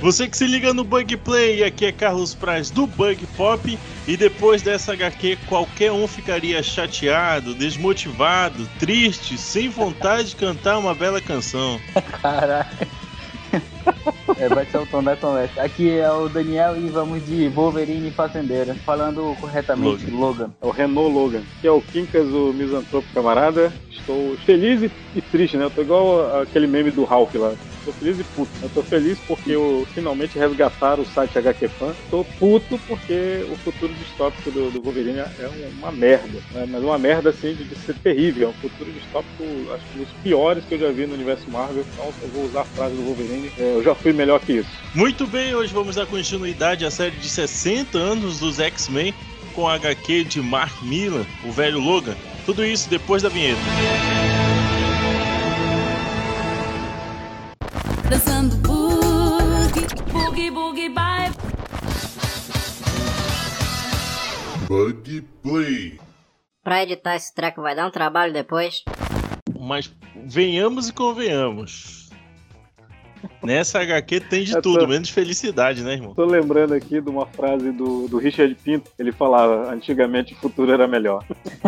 Você 0.00 0.26
que 0.26 0.36
se 0.36 0.46
liga 0.46 0.72
no 0.72 0.82
Bug 0.82 1.14
Play, 1.18 1.62
aqui 1.62 1.84
é 1.84 1.92
Carlos 1.92 2.34
Praz 2.34 2.70
do 2.70 2.86
Bug 2.86 3.26
Pop. 3.36 3.78
E 4.08 4.16
depois 4.16 4.62
dessa 4.62 4.94
HQ, 4.94 5.36
qualquer 5.46 5.92
um 5.92 6.08
ficaria 6.08 6.62
chateado, 6.62 7.54
desmotivado, 7.54 8.66
triste, 8.78 9.36
sem 9.36 9.68
vontade 9.68 10.30
de 10.30 10.36
cantar 10.36 10.78
uma 10.78 10.94
bela 10.94 11.20
canção. 11.20 11.78
Caralho. 12.22 12.66
É, 14.38 14.48
vai 14.48 14.64
ser 14.64 14.78
o 14.78 14.86
tom 14.86 15.02
da 15.02 15.16
conversa. 15.16 15.62
Aqui 15.62 15.90
é 15.90 16.10
o 16.10 16.30
Daniel 16.30 16.78
e 16.78 16.88
vamos 16.88 17.26
de 17.26 17.48
Wolverine 17.48 18.10
Fazendeira. 18.10 18.74
Falando 18.86 19.36
corretamente, 19.38 20.10
Logan. 20.10 20.16
Logan. 20.16 20.50
É 20.62 20.66
o 20.66 20.70
Renault 20.70 21.12
Logan. 21.12 21.42
Que 21.60 21.66
é 21.66 21.70
o 21.70 21.82
Quincas, 21.82 22.26
o 22.28 22.54
misantropo 22.54 23.06
camarada. 23.12 23.70
Estou 23.90 24.34
feliz 24.46 24.82
e, 24.82 24.90
e 25.14 25.20
triste, 25.20 25.58
né? 25.58 25.64
Eu 25.64 25.70
tô 25.70 25.82
igual 25.82 26.40
aquele 26.40 26.66
meme 26.66 26.90
do 26.90 27.04
Ralph 27.04 27.34
lá. 27.34 27.52
Tô 27.84 27.92
feliz 27.92 28.20
e 28.20 28.24
puto. 28.24 28.50
Eu 28.62 28.68
tô 28.68 28.82
feliz 28.82 29.18
porque 29.26 29.50
eu 29.50 29.86
finalmente 29.94 30.38
resgataram 30.38 31.02
o 31.02 31.06
site 31.06 31.38
HQ 31.38 31.68
Fan. 31.68 31.94
Tô 32.10 32.24
puto 32.24 32.78
porque 32.86 33.44
o 33.50 33.56
futuro 33.56 33.92
distópico 33.94 34.50
do, 34.50 34.70
do 34.70 34.80
Wolverine 34.80 35.18
é 35.18 35.50
uma 35.78 35.90
merda. 35.90 36.40
Né? 36.52 36.66
Mas 36.68 36.82
uma 36.82 36.98
merda 36.98 37.30
assim 37.30 37.54
de, 37.54 37.64
de, 37.64 37.76
ser 37.76 37.94
terrível. 37.94 38.48
É 38.48 38.50
um 38.50 38.54
futuro 38.54 38.90
distópico, 38.92 39.44
acho 39.72 39.84
que 39.86 39.98
um 39.98 40.02
dos 40.02 40.12
piores 40.22 40.64
que 40.64 40.74
eu 40.74 40.78
já 40.78 40.90
vi 40.90 41.06
no 41.06 41.14
universo 41.14 41.50
Marvel. 41.50 41.84
Então 41.92 42.12
eu 42.22 42.28
vou 42.28 42.44
usar 42.44 42.62
a 42.62 42.64
frase 42.64 42.94
do 42.94 43.02
Wolverine. 43.02 43.50
É, 43.58 43.74
eu 43.76 43.82
já 43.82 43.94
fui 43.94 44.12
melhor 44.12 44.40
que 44.40 44.52
isso. 44.52 44.70
Muito 44.94 45.26
bem, 45.26 45.54
hoje 45.54 45.72
vamos 45.72 45.96
dar 45.96 46.06
continuidade 46.06 46.84
à 46.84 46.90
série 46.90 47.16
de 47.16 47.28
60 47.28 47.96
anos 47.96 48.40
dos 48.40 48.58
X-Men 48.58 49.14
com 49.54 49.66
a 49.66 49.74
HQ 49.74 50.24
de 50.24 50.40
Mark 50.40 50.82
Millar, 50.82 51.26
o 51.44 51.50
velho 51.50 51.78
Logan. 51.78 52.16
Tudo 52.46 52.64
isso 52.64 52.88
depois 52.88 53.22
da 53.22 53.28
vinheta. 53.28 53.60
Dançando 58.10 58.56
boogie, 58.56 59.86
boogie, 60.12 60.50
boogie, 60.50 60.88
bye. 60.88 61.30
Bug 64.66 65.22
Play. 65.42 66.00
Pra 66.62 66.82
editar 66.82 67.14
esse 67.14 67.32
treco 67.32 67.62
vai 67.62 67.74
dar 67.74 67.86
um 67.86 67.90
trabalho 67.90 68.32
depois. 68.32 68.82
Mas 69.58 69.94
venhamos 70.26 70.88
e 70.88 70.92
convenhamos. 70.92 71.99
Nessa 73.42 73.80
HQ 73.80 74.20
tem 74.20 74.44
de 74.44 74.60
tudo, 74.60 74.86
menos 74.86 75.10
felicidade, 75.10 75.82
né, 75.82 75.94
irmão? 75.94 76.14
Tô 76.14 76.24
lembrando 76.24 76.74
aqui 76.74 77.00
de 77.00 77.08
uma 77.08 77.26
frase 77.26 77.70
do, 77.72 78.08
do 78.08 78.18
Richard 78.18 78.54
Pinto. 78.54 78.90
Ele 78.98 79.12
falava: 79.12 79.72
antigamente 79.72 80.34
o 80.34 80.36
futuro 80.36 80.72
era 80.72 80.86
melhor. 80.86 81.24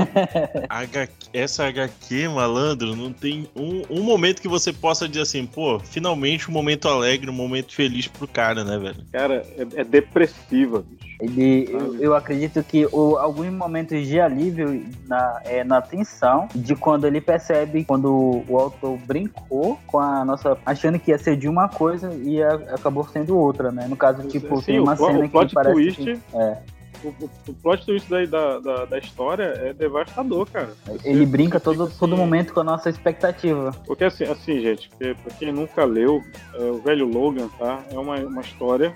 HQ, 0.68 1.12
essa 1.32 1.66
HQ, 1.66 2.28
malandro, 2.28 2.94
não 2.94 3.12
tem 3.12 3.48
um, 3.56 3.82
um 3.90 4.02
momento 4.02 4.40
que 4.40 4.48
você 4.48 4.72
possa 4.72 5.08
dizer 5.08 5.22
assim, 5.22 5.46
pô, 5.46 5.78
finalmente 5.80 6.50
um 6.50 6.52
momento 6.52 6.88
alegre, 6.88 7.30
um 7.30 7.34
momento 7.34 7.74
feliz 7.74 8.06
pro 8.06 8.28
cara, 8.28 8.64
né, 8.64 8.78
velho? 8.78 9.04
Cara, 9.12 9.44
é, 9.56 9.80
é 9.80 9.84
depressiva, 9.84 10.82
bicho. 10.82 11.12
Ele, 11.22 11.68
eu, 11.70 12.00
eu, 12.00 12.14
acredito 12.16 12.60
que 12.64 12.84
o, 12.86 13.16
alguns 13.16 13.52
momentos 13.52 14.08
de 14.08 14.18
alívio 14.18 14.84
na, 15.06 15.40
é, 15.44 15.62
na 15.62 15.80
tensão 15.80 16.48
de 16.52 16.74
quando 16.74 17.06
ele 17.06 17.20
percebe, 17.20 17.84
quando 17.84 18.42
o 18.48 18.58
autor 18.58 18.98
brincou 19.06 19.78
com 19.86 20.00
a 20.00 20.24
nossa. 20.24 20.58
achando 20.66 20.98
que 20.98 21.12
ia 21.12 21.18
ser 21.18 21.36
de 21.42 21.48
uma 21.48 21.68
coisa 21.68 22.14
e 22.14 22.40
a, 22.40 22.54
acabou 22.54 23.04
sendo 23.08 23.36
outra, 23.36 23.72
né? 23.72 23.88
No 23.88 23.96
caso, 23.96 24.28
tipo, 24.28 24.58
Sim, 24.58 24.64
tem 24.64 24.80
uma 24.80 24.92
o, 24.92 24.96
cena 24.96 25.18
o 25.24 25.28
que 25.28 25.54
parece. 25.54 25.74
Twist, 25.74 26.04
que, 26.04 26.20
é. 26.36 26.62
O, 27.02 27.08
o, 27.08 27.30
o, 27.48 27.54
plot 27.54 27.84
twist 27.84 28.08
da, 28.08 28.60
da, 28.60 28.84
da, 28.84 28.98
história 28.98 29.42
é 29.56 29.72
devastador, 29.72 30.48
cara. 30.48 30.70
Você, 30.86 31.08
ele 31.08 31.26
brinca 31.26 31.58
todo, 31.58 31.82
assim, 31.82 31.98
todo 31.98 32.16
momento 32.16 32.54
com 32.54 32.60
a 32.60 32.64
nossa 32.64 32.88
expectativa. 32.88 33.72
Porque 33.84 34.04
assim, 34.04 34.22
assim 34.22 34.60
gente, 34.60 34.88
pra 34.96 35.34
quem 35.36 35.50
nunca 35.50 35.84
leu, 35.84 36.22
é, 36.54 36.62
o 36.62 36.78
velho 36.80 37.08
Logan, 37.08 37.48
tá? 37.58 37.80
É 37.90 37.98
uma, 37.98 38.14
uma 38.18 38.40
história 38.40 38.92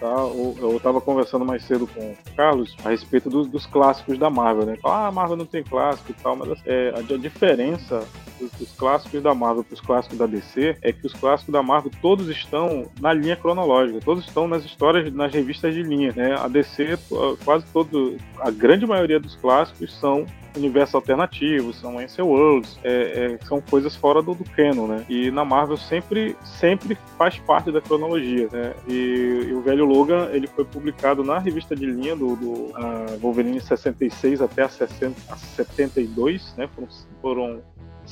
Tá? 0.00 0.06
Eu 0.06 0.76
estava 0.78 0.98
conversando 0.98 1.44
mais 1.44 1.62
cedo 1.62 1.86
com 1.86 2.00
o 2.00 2.16
Carlos 2.34 2.74
a 2.82 2.88
respeito 2.88 3.28
dos, 3.28 3.46
dos 3.46 3.66
clássicos 3.66 4.18
da 4.18 4.30
Marvel, 4.30 4.64
né? 4.64 4.78
Ah, 4.82 5.08
a 5.08 5.12
Marvel 5.12 5.36
não 5.36 5.44
tem 5.44 5.62
clássico 5.62 6.10
e 6.10 6.14
tal, 6.14 6.34
mas 6.34 6.58
é, 6.64 6.94
a, 6.96 7.00
a 7.00 7.18
diferença 7.18 8.02
dos, 8.40 8.50
dos, 8.52 8.72
clássicos 8.72 9.22
da 9.22 9.34
Marvel 9.34 9.62
para 9.62 9.74
os 9.74 9.80
clássicos 9.82 10.16
da 10.16 10.24
DC 10.24 10.78
é 10.80 10.90
que 10.90 11.06
os 11.06 11.12
clássicos 11.12 11.52
da 11.52 11.62
Marvel 11.62 11.92
todos 12.00 12.28
estão 12.28 12.86
na 12.98 13.12
linha 13.12 13.36
cronológica, 13.36 14.00
todos 14.02 14.24
estão 14.24 14.48
nas 14.48 14.64
histórias, 14.64 15.12
nas 15.12 15.34
revistas 15.34 15.74
de 15.74 15.82
linha, 15.82 16.14
né? 16.16 16.34
A 16.34 16.48
DC, 16.48 16.98
quase 17.44 17.66
todo, 17.70 18.16
a 18.38 18.50
grande 18.50 18.86
maioria 18.86 19.20
dos 19.20 19.36
clássicos 19.36 19.94
são 20.00 20.24
universos 20.56 20.94
alternativos, 20.94 21.76
são 21.76 21.98
Ansel 21.98 22.26
Worlds, 22.26 22.78
é, 22.82 23.38
é, 23.40 23.44
são 23.44 23.60
coisas 23.60 23.94
fora 23.94 24.22
do, 24.22 24.34
do 24.34 24.44
canon, 24.44 24.86
né? 24.86 25.04
E 25.08 25.30
na 25.30 25.44
Marvel 25.44 25.76
sempre, 25.76 26.36
sempre 26.42 26.96
faz 27.16 27.38
parte 27.38 27.70
da 27.70 27.80
cronologia, 27.80 28.48
né? 28.52 28.74
E, 28.88 29.46
e 29.48 29.54
o 29.54 29.60
velho 29.60 29.84
Logan, 29.84 30.28
ele 30.32 30.46
foi 30.46 30.64
publicado 30.64 31.22
na 31.22 31.38
revista 31.38 31.74
de 31.74 31.86
linha 31.86 32.16
do, 32.16 32.36
do 32.36 32.50
uh, 32.50 33.18
Wolverine 33.20 33.60
66 33.60 34.40
até 34.40 34.62
a, 34.62 34.68
60, 34.68 35.14
a 35.32 35.36
72, 35.36 36.54
né? 36.56 36.68
Foram, 36.74 36.88
foram 37.20 37.62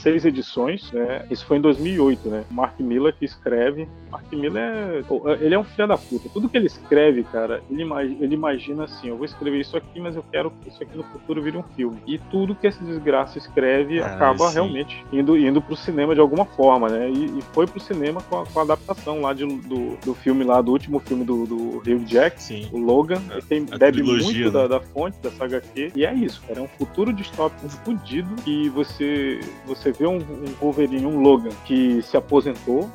seis 0.02 0.24
edições, 0.24 0.90
né? 0.92 1.26
Isso 1.30 1.44
foi 1.46 1.58
em 1.58 1.60
2008, 1.60 2.28
né? 2.28 2.44
Mark 2.50 2.78
Miller 2.80 3.14
que 3.14 3.24
escreve. 3.24 3.88
Mark 4.10 4.30
Miller 4.32 4.62
é, 4.62 5.44
ele 5.44 5.54
é 5.54 5.58
um 5.58 5.64
filho 5.64 5.88
da 5.88 5.98
puta. 5.98 6.28
Tudo 6.28 6.48
que 6.48 6.56
ele 6.56 6.66
escreve, 6.66 7.24
cara, 7.24 7.62
ele 7.70 7.82
imagina, 7.82 8.24
ele 8.24 8.34
imagina 8.34 8.84
assim: 8.84 9.08
eu 9.08 9.16
vou 9.16 9.24
escrever 9.24 9.60
isso 9.60 9.76
aqui, 9.76 10.00
mas 10.00 10.16
eu 10.16 10.24
quero 10.30 10.50
que 10.50 10.68
isso 10.68 10.82
aqui 10.82 10.96
no 10.96 11.04
futuro 11.04 11.42
vire 11.42 11.56
um 11.56 11.62
filme. 11.62 12.00
E 12.06 12.18
tudo 12.18 12.54
que 12.54 12.66
esse 12.66 12.82
desgraça 12.82 13.38
escreve 13.38 14.00
ah, 14.00 14.06
acaba 14.06 14.48
sim. 14.48 14.54
realmente 14.54 15.04
indo 15.12 15.36
indo 15.36 15.60
pro 15.60 15.76
cinema 15.76 16.14
de 16.14 16.20
alguma 16.20 16.44
forma, 16.44 16.88
né? 16.88 17.10
E, 17.10 17.38
e 17.38 17.42
foi 17.52 17.66
pro 17.66 17.80
cinema 17.80 18.20
com 18.22 18.40
a, 18.40 18.46
com 18.46 18.60
a 18.60 18.62
adaptação 18.62 19.20
lá 19.20 19.32
de, 19.32 19.46
do, 19.46 19.96
do 20.04 20.14
filme 20.14 20.44
lá, 20.44 20.60
do 20.60 20.72
último 20.72 20.98
filme 21.00 21.24
do, 21.24 21.46
do 21.46 21.78
Hugh 21.78 22.04
Jack, 22.04 22.42
sim. 22.42 22.68
o 22.72 22.78
Logan. 22.78 23.20
ele 23.30 23.42
tem, 23.42 23.64
bebe 23.64 24.02
muito 24.02 24.32
né? 24.32 24.50
da, 24.50 24.66
da, 24.66 24.80
fonte 24.80 25.18
dessa 25.22 25.44
HQ. 25.44 25.92
E 25.94 26.04
é 26.04 26.14
isso, 26.14 26.42
cara. 26.46 26.60
É 26.60 26.62
um 26.62 26.68
futuro 26.68 27.12
distópico 27.12 27.68
fudido 27.68 28.34
que 28.42 28.68
você, 28.70 29.40
você 29.66 29.87
você 29.88 29.92
vê 29.92 30.06
um, 30.06 30.16
um 30.16 30.54
Wolverine, 30.60 31.06
um 31.06 31.20
Logan, 31.20 31.50
que 31.64 32.02
se 32.02 32.16
aposentou, 32.16 32.90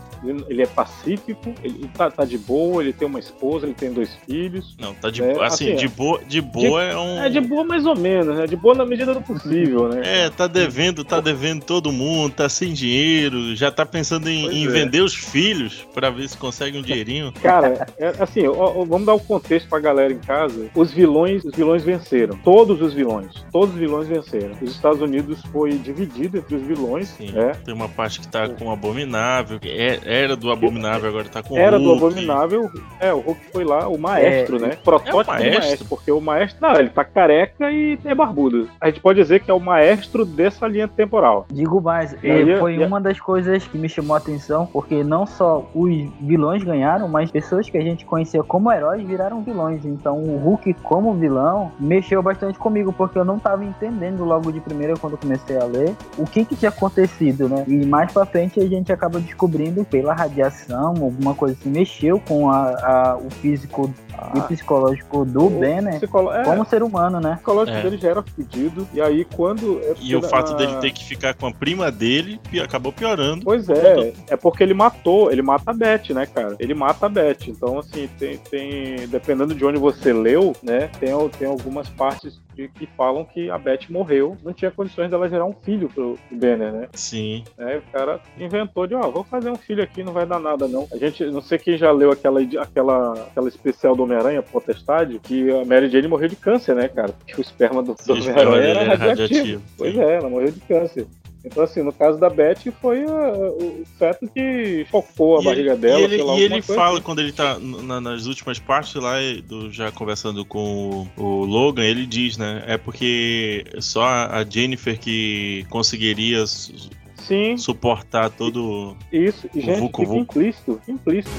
ele 0.48 0.62
é 0.62 0.66
pacífico, 0.66 1.54
ele 1.62 1.90
tá, 1.94 2.10
tá, 2.10 2.24
de 2.24 2.38
boa, 2.38 2.82
ele 2.82 2.94
tem 2.94 3.08
uma 3.08 3.20
esposa, 3.20 3.66
ele 3.66 3.74
tem 3.74 3.92
dois 3.92 4.16
filhos. 4.26 4.76
Não, 4.80 4.94
tá 4.94 5.10
de 5.10 5.22
né? 5.22 5.34
boa. 5.34 5.48
Assim, 5.48 5.74
assim, 5.74 5.76
de 5.76 5.88
boa, 5.88 6.22
de 6.26 6.42
boa 6.42 6.86
de, 6.86 6.92
é 6.92 6.98
um. 6.98 7.24
É 7.24 7.30
de 7.30 7.42
boa 7.42 7.64
mais 7.66 7.86
ou 7.86 7.96
menos, 7.96 8.38
né? 8.38 8.48
De 8.48 8.56
boa 8.56 8.74
na 8.74 8.86
medida 8.86 9.14
do 9.14 9.22
possível, 9.22 9.90
né? 9.90 10.02
É, 10.04 10.30
tá 10.30 10.48
devendo, 10.48 11.04
tá 11.04 11.20
devendo 11.20 11.64
todo 11.66 11.92
mundo, 11.92 12.34
tá 12.34 12.48
sem 12.48 12.74
dinheiro, 12.74 13.56
já 13.56 13.72
tá 13.72 13.86
pensando 13.86 14.30
em, 14.30 14.48
em 14.48 14.66
é. 14.66 14.70
vender 14.70 15.02
os 15.02 15.14
filhos 15.14 15.86
para 15.94 16.10
ver 16.10 16.28
se 16.30 16.38
consegue 16.38 16.78
um 16.78 16.82
dinheirinho. 16.82 17.34
Cara, 17.42 17.86
é, 17.98 18.14
assim, 18.20 18.48
ó, 18.48 18.86
vamos 18.86 19.06
dar 19.06 19.14
o 19.14 19.18
um 19.18 19.20
contexto 19.20 19.68
pra 19.68 19.80
galera 19.80 20.14
em 20.14 20.20
casa. 20.20 20.68
Os 20.74 20.92
vilões, 20.92 21.44
os 21.44 21.54
vilões 21.54 21.84
venceram. 21.84 22.38
Todos 22.38 22.82
os 22.82 22.94
vilões. 22.94 23.46
Todos 23.52 23.74
os 23.74 23.80
vilões 23.80 24.08
venceram. 24.08 24.56
Os 24.62 24.72
Estados 24.72 25.02
Unidos 25.02 25.42
foi 25.52 25.72
dividido 25.72 26.38
entre 26.38 26.56
os 26.56 26.62
vilões. 26.62 26.83
Sim, 27.06 27.32
né? 27.32 27.54
Tem 27.64 27.74
uma 27.74 27.90
parte 27.90 28.20
que 28.20 28.28
tá 28.28 28.48
com 28.50 28.66
o 28.66 28.72
Abominável, 28.72 29.60
é, 29.64 30.00
era 30.04 30.36
do 30.36 30.52
Abominável, 30.52 31.10
agora 31.10 31.26
tá 31.26 31.42
com 31.44 31.58
Era 31.58 31.78
o 31.78 31.82
Hulk. 31.84 32.00
do 32.00 32.06
Abominável, 32.06 32.72
é, 33.00 33.14
o 33.14 33.20
Hulk 33.20 33.42
foi 33.52 33.64
lá, 33.64 33.88
o 33.88 33.98
maestro, 33.98 34.58
é, 34.58 34.60
né? 34.60 34.78
Protótipo 34.84 35.18
é 35.18 35.24
o 35.24 35.28
maestro. 35.28 35.52
do 35.52 35.60
maestro, 35.60 35.88
porque 35.88 36.12
o 36.12 36.22
maestro, 36.22 36.58
não, 36.62 36.76
ele 36.76 36.90
tá 36.90 37.04
careca 37.04 37.72
e 37.72 37.98
é 38.04 38.16
barbudo. 38.16 38.70
A 38.80 38.88
gente 38.88 39.00
pode 39.00 39.20
dizer 39.20 39.42
que 39.42 39.50
é 39.50 39.54
o 39.54 39.60
maestro 39.60 40.26
dessa 40.26 40.68
linha 40.68 40.88
temporal. 40.88 41.46
Digo 41.52 41.82
mais, 41.82 42.14
aí, 42.24 42.58
foi 42.58 42.78
uma 42.80 43.00
das 43.00 43.20
coisas 43.20 43.66
que 43.68 43.78
me 43.78 43.90
chamou 43.90 44.16
a 44.16 44.18
atenção, 44.20 44.66
porque 44.66 45.04
não 45.04 45.26
só 45.26 45.66
os 45.74 45.94
vilões 46.20 46.64
ganharam, 46.64 47.08
mas 47.08 47.32
pessoas 47.32 47.70
que 47.70 47.78
a 47.78 47.82
gente 47.82 48.06
conhecia 48.06 48.44
como 48.44 48.72
heróis 48.72 49.06
viraram 49.06 49.42
vilões. 49.42 49.86
Então 49.86 50.18
o 50.18 50.38
Hulk 50.38 50.74
como 50.76 51.14
vilão 51.14 51.72
mexeu 51.80 52.22
bastante 52.22 52.58
comigo, 52.58 52.92
porque 52.94 53.18
eu 53.18 53.26
não 53.26 53.40
tava 53.40 53.64
entendendo 53.64 54.24
logo 54.24 54.52
de 54.52 54.60
primeira 54.60 54.96
quando 54.96 55.18
comecei 55.18 55.58
a 55.58 55.66
ler 55.66 55.96
o 56.18 56.26
que 56.26 56.46
que 56.46 56.56
tinha 56.56 56.72
acontecido, 56.76 57.48
né? 57.48 57.64
E 57.68 57.86
mais 57.86 58.12
pra 58.12 58.26
frente 58.26 58.60
a 58.60 58.68
gente 58.68 58.92
acaba 58.92 59.20
descobrindo 59.20 59.84
pela 59.86 60.14
radiação 60.14 60.90
alguma 60.90 61.34
coisa 61.34 61.56
assim, 61.60 61.70
mexeu 61.70 62.20
com 62.20 62.50
a, 62.50 62.70
a 62.70 63.18
o 63.18 63.30
físico 63.30 63.94
ah, 64.18 64.32
e 64.36 64.42
psicológico 64.42 65.26
do 65.26 65.50
Banner 65.50 65.98
psicolo... 65.98 66.32
é, 66.32 66.44
como 66.44 66.66
ser 66.66 66.84
humano, 66.84 67.20
né? 67.20 67.32
O 67.32 67.36
psicológico 67.36 67.78
é. 67.78 67.82
dele 67.82 67.98
já 67.98 68.10
era 68.10 68.24
fedido, 68.24 68.88
e 68.94 69.02
aí 69.02 69.26
quando... 69.36 69.80
É 69.84 69.94
e 70.00 70.16
o 70.16 70.22
fato 70.22 70.56
dele 70.56 70.76
ter 70.78 70.92
que 70.92 71.04
ficar 71.04 71.34
com 71.34 71.48
a 71.48 71.54
prima 71.54 71.92
dele 71.92 72.40
acabou 72.64 72.92
piorando. 72.92 73.44
Pois 73.44 73.70
é, 73.70 74.14
é 74.30 74.36
porque 74.36 74.64
ele 74.64 74.74
matou, 74.74 75.32
ele 75.32 75.42
mata 75.42 75.72
a 75.72 75.74
Beth, 75.74 76.10
né, 76.10 76.26
cara? 76.26 76.56
Ele 76.60 76.74
mata 76.74 77.06
a 77.06 77.10
Beth, 77.10 77.48
então 77.48 77.80
assim, 77.80 78.10
tem, 78.20 78.38
tem 78.38 79.08
dependendo 79.08 79.54
de 79.54 79.66
onde 79.66 79.80
você 79.80 80.14
leu, 80.14 80.56
né, 80.64 80.90
tem, 81.00 81.10
tem 81.38 81.48
algumas 81.48 81.90
partes 81.90 82.42
que, 82.56 82.68
que, 82.68 82.88
falam 82.98 83.26
que 83.26 83.50
a 83.50 83.58
Beth 83.58 83.90
morreu, 83.90 84.38
não 84.44 84.54
tinha 84.54 84.72
condições 84.72 85.10
dela 85.10 85.30
gerar 85.30 85.46
um 85.46 85.54
filho 85.54 85.90
pro, 85.90 86.18
Banner, 86.32 86.72
né? 86.72 86.88
Sim. 86.94 87.44
É, 87.58 87.78
o 87.78 87.82
cara 87.92 88.20
inventou 88.40 88.88
de, 88.88 88.96
ó, 88.96 89.10
vou 89.10 89.24
fazer 89.24 89.50
um 89.50 89.56
filho 89.56 89.84
aqui, 89.84 90.04
não 90.04 90.14
vai 90.14 90.26
dar 90.26 90.40
nada 90.40 90.68
não. 90.68 90.88
A 90.92 90.98
gente, 90.98 91.24
não 91.26 91.42
sei 91.42 91.58
quem 91.58 91.78
já 91.78 91.92
leu 91.92 92.12
aquela, 92.12 92.42
aquela, 92.42 93.14
aquela 93.14 93.48
especial 93.48 93.96
do 93.96 94.04
Homem-Aranha, 94.04 94.42
Potestade, 94.42 95.20
que 95.20 95.50
a 95.52 95.66
Mary 95.66 95.90
Jane 95.90 96.08
morreu 96.08 96.30
de 96.30 96.36
câncer, 96.36 96.76
né, 96.76 96.88
cara? 96.88 97.14
Porque 97.14 97.36
o 97.36 97.42
esperma 97.42 97.82
do, 97.82 97.96
do 97.96 98.14
Homem-Aranha 98.14 98.70
era 98.70 98.84
radiativo. 98.84 99.22
radiativo. 99.22 99.64
Pois 99.78 99.98
é, 99.98 100.16
ela 100.16 100.30
morreu 100.30 100.52
de 100.52 100.60
câncer. 100.62 101.08
Então, 101.46 101.64
assim, 101.64 101.84
no 101.84 101.92
caso 101.92 102.18
da 102.18 102.30
Beth, 102.30 102.72
foi 102.82 103.04
uh, 103.04 103.12
o 103.12 103.84
feto 104.00 104.28
que 104.34 104.86
focou 104.90 105.38
a 105.38 105.42
E 105.42 105.44
barriga 105.44 105.72
ele, 105.74 105.82
dela. 105.82 106.00
e 106.00 106.04
ele, 106.06 106.24
lá, 106.24 106.34
e 106.36 106.42
ele 106.42 106.62
fala, 106.62 106.94
assim. 106.94 107.02
quando 107.04 107.20
ele 107.20 107.34
tá 107.34 107.60
na- 107.60 108.00
nas 108.00 108.26
últimas 108.28 108.60
partes 108.60 108.96
lá, 108.96 109.16
do, 109.46 109.70
já 109.70 109.92
conversando 109.92 110.46
com 110.46 111.10
o, 111.18 111.22
o 111.22 111.46
Logan, 111.46 111.84
ele 111.84 112.06
diz, 112.06 112.38
né? 112.38 112.64
É 112.66 112.78
porque 112.78 113.66
só 113.80 114.04
a 114.06 114.46
Jennifer 114.50 114.98
que 114.98 115.66
conseguiria 115.70 116.46
Sim, 116.48 117.58
suportar 117.58 118.30
todo. 118.30 118.96
isso. 119.12 119.50
O 119.54 119.60
gente, 119.60 119.80
Vucu 119.82 120.06
Vucu. 120.06 120.20
implícito, 120.22 120.82
implícito. 120.88 121.32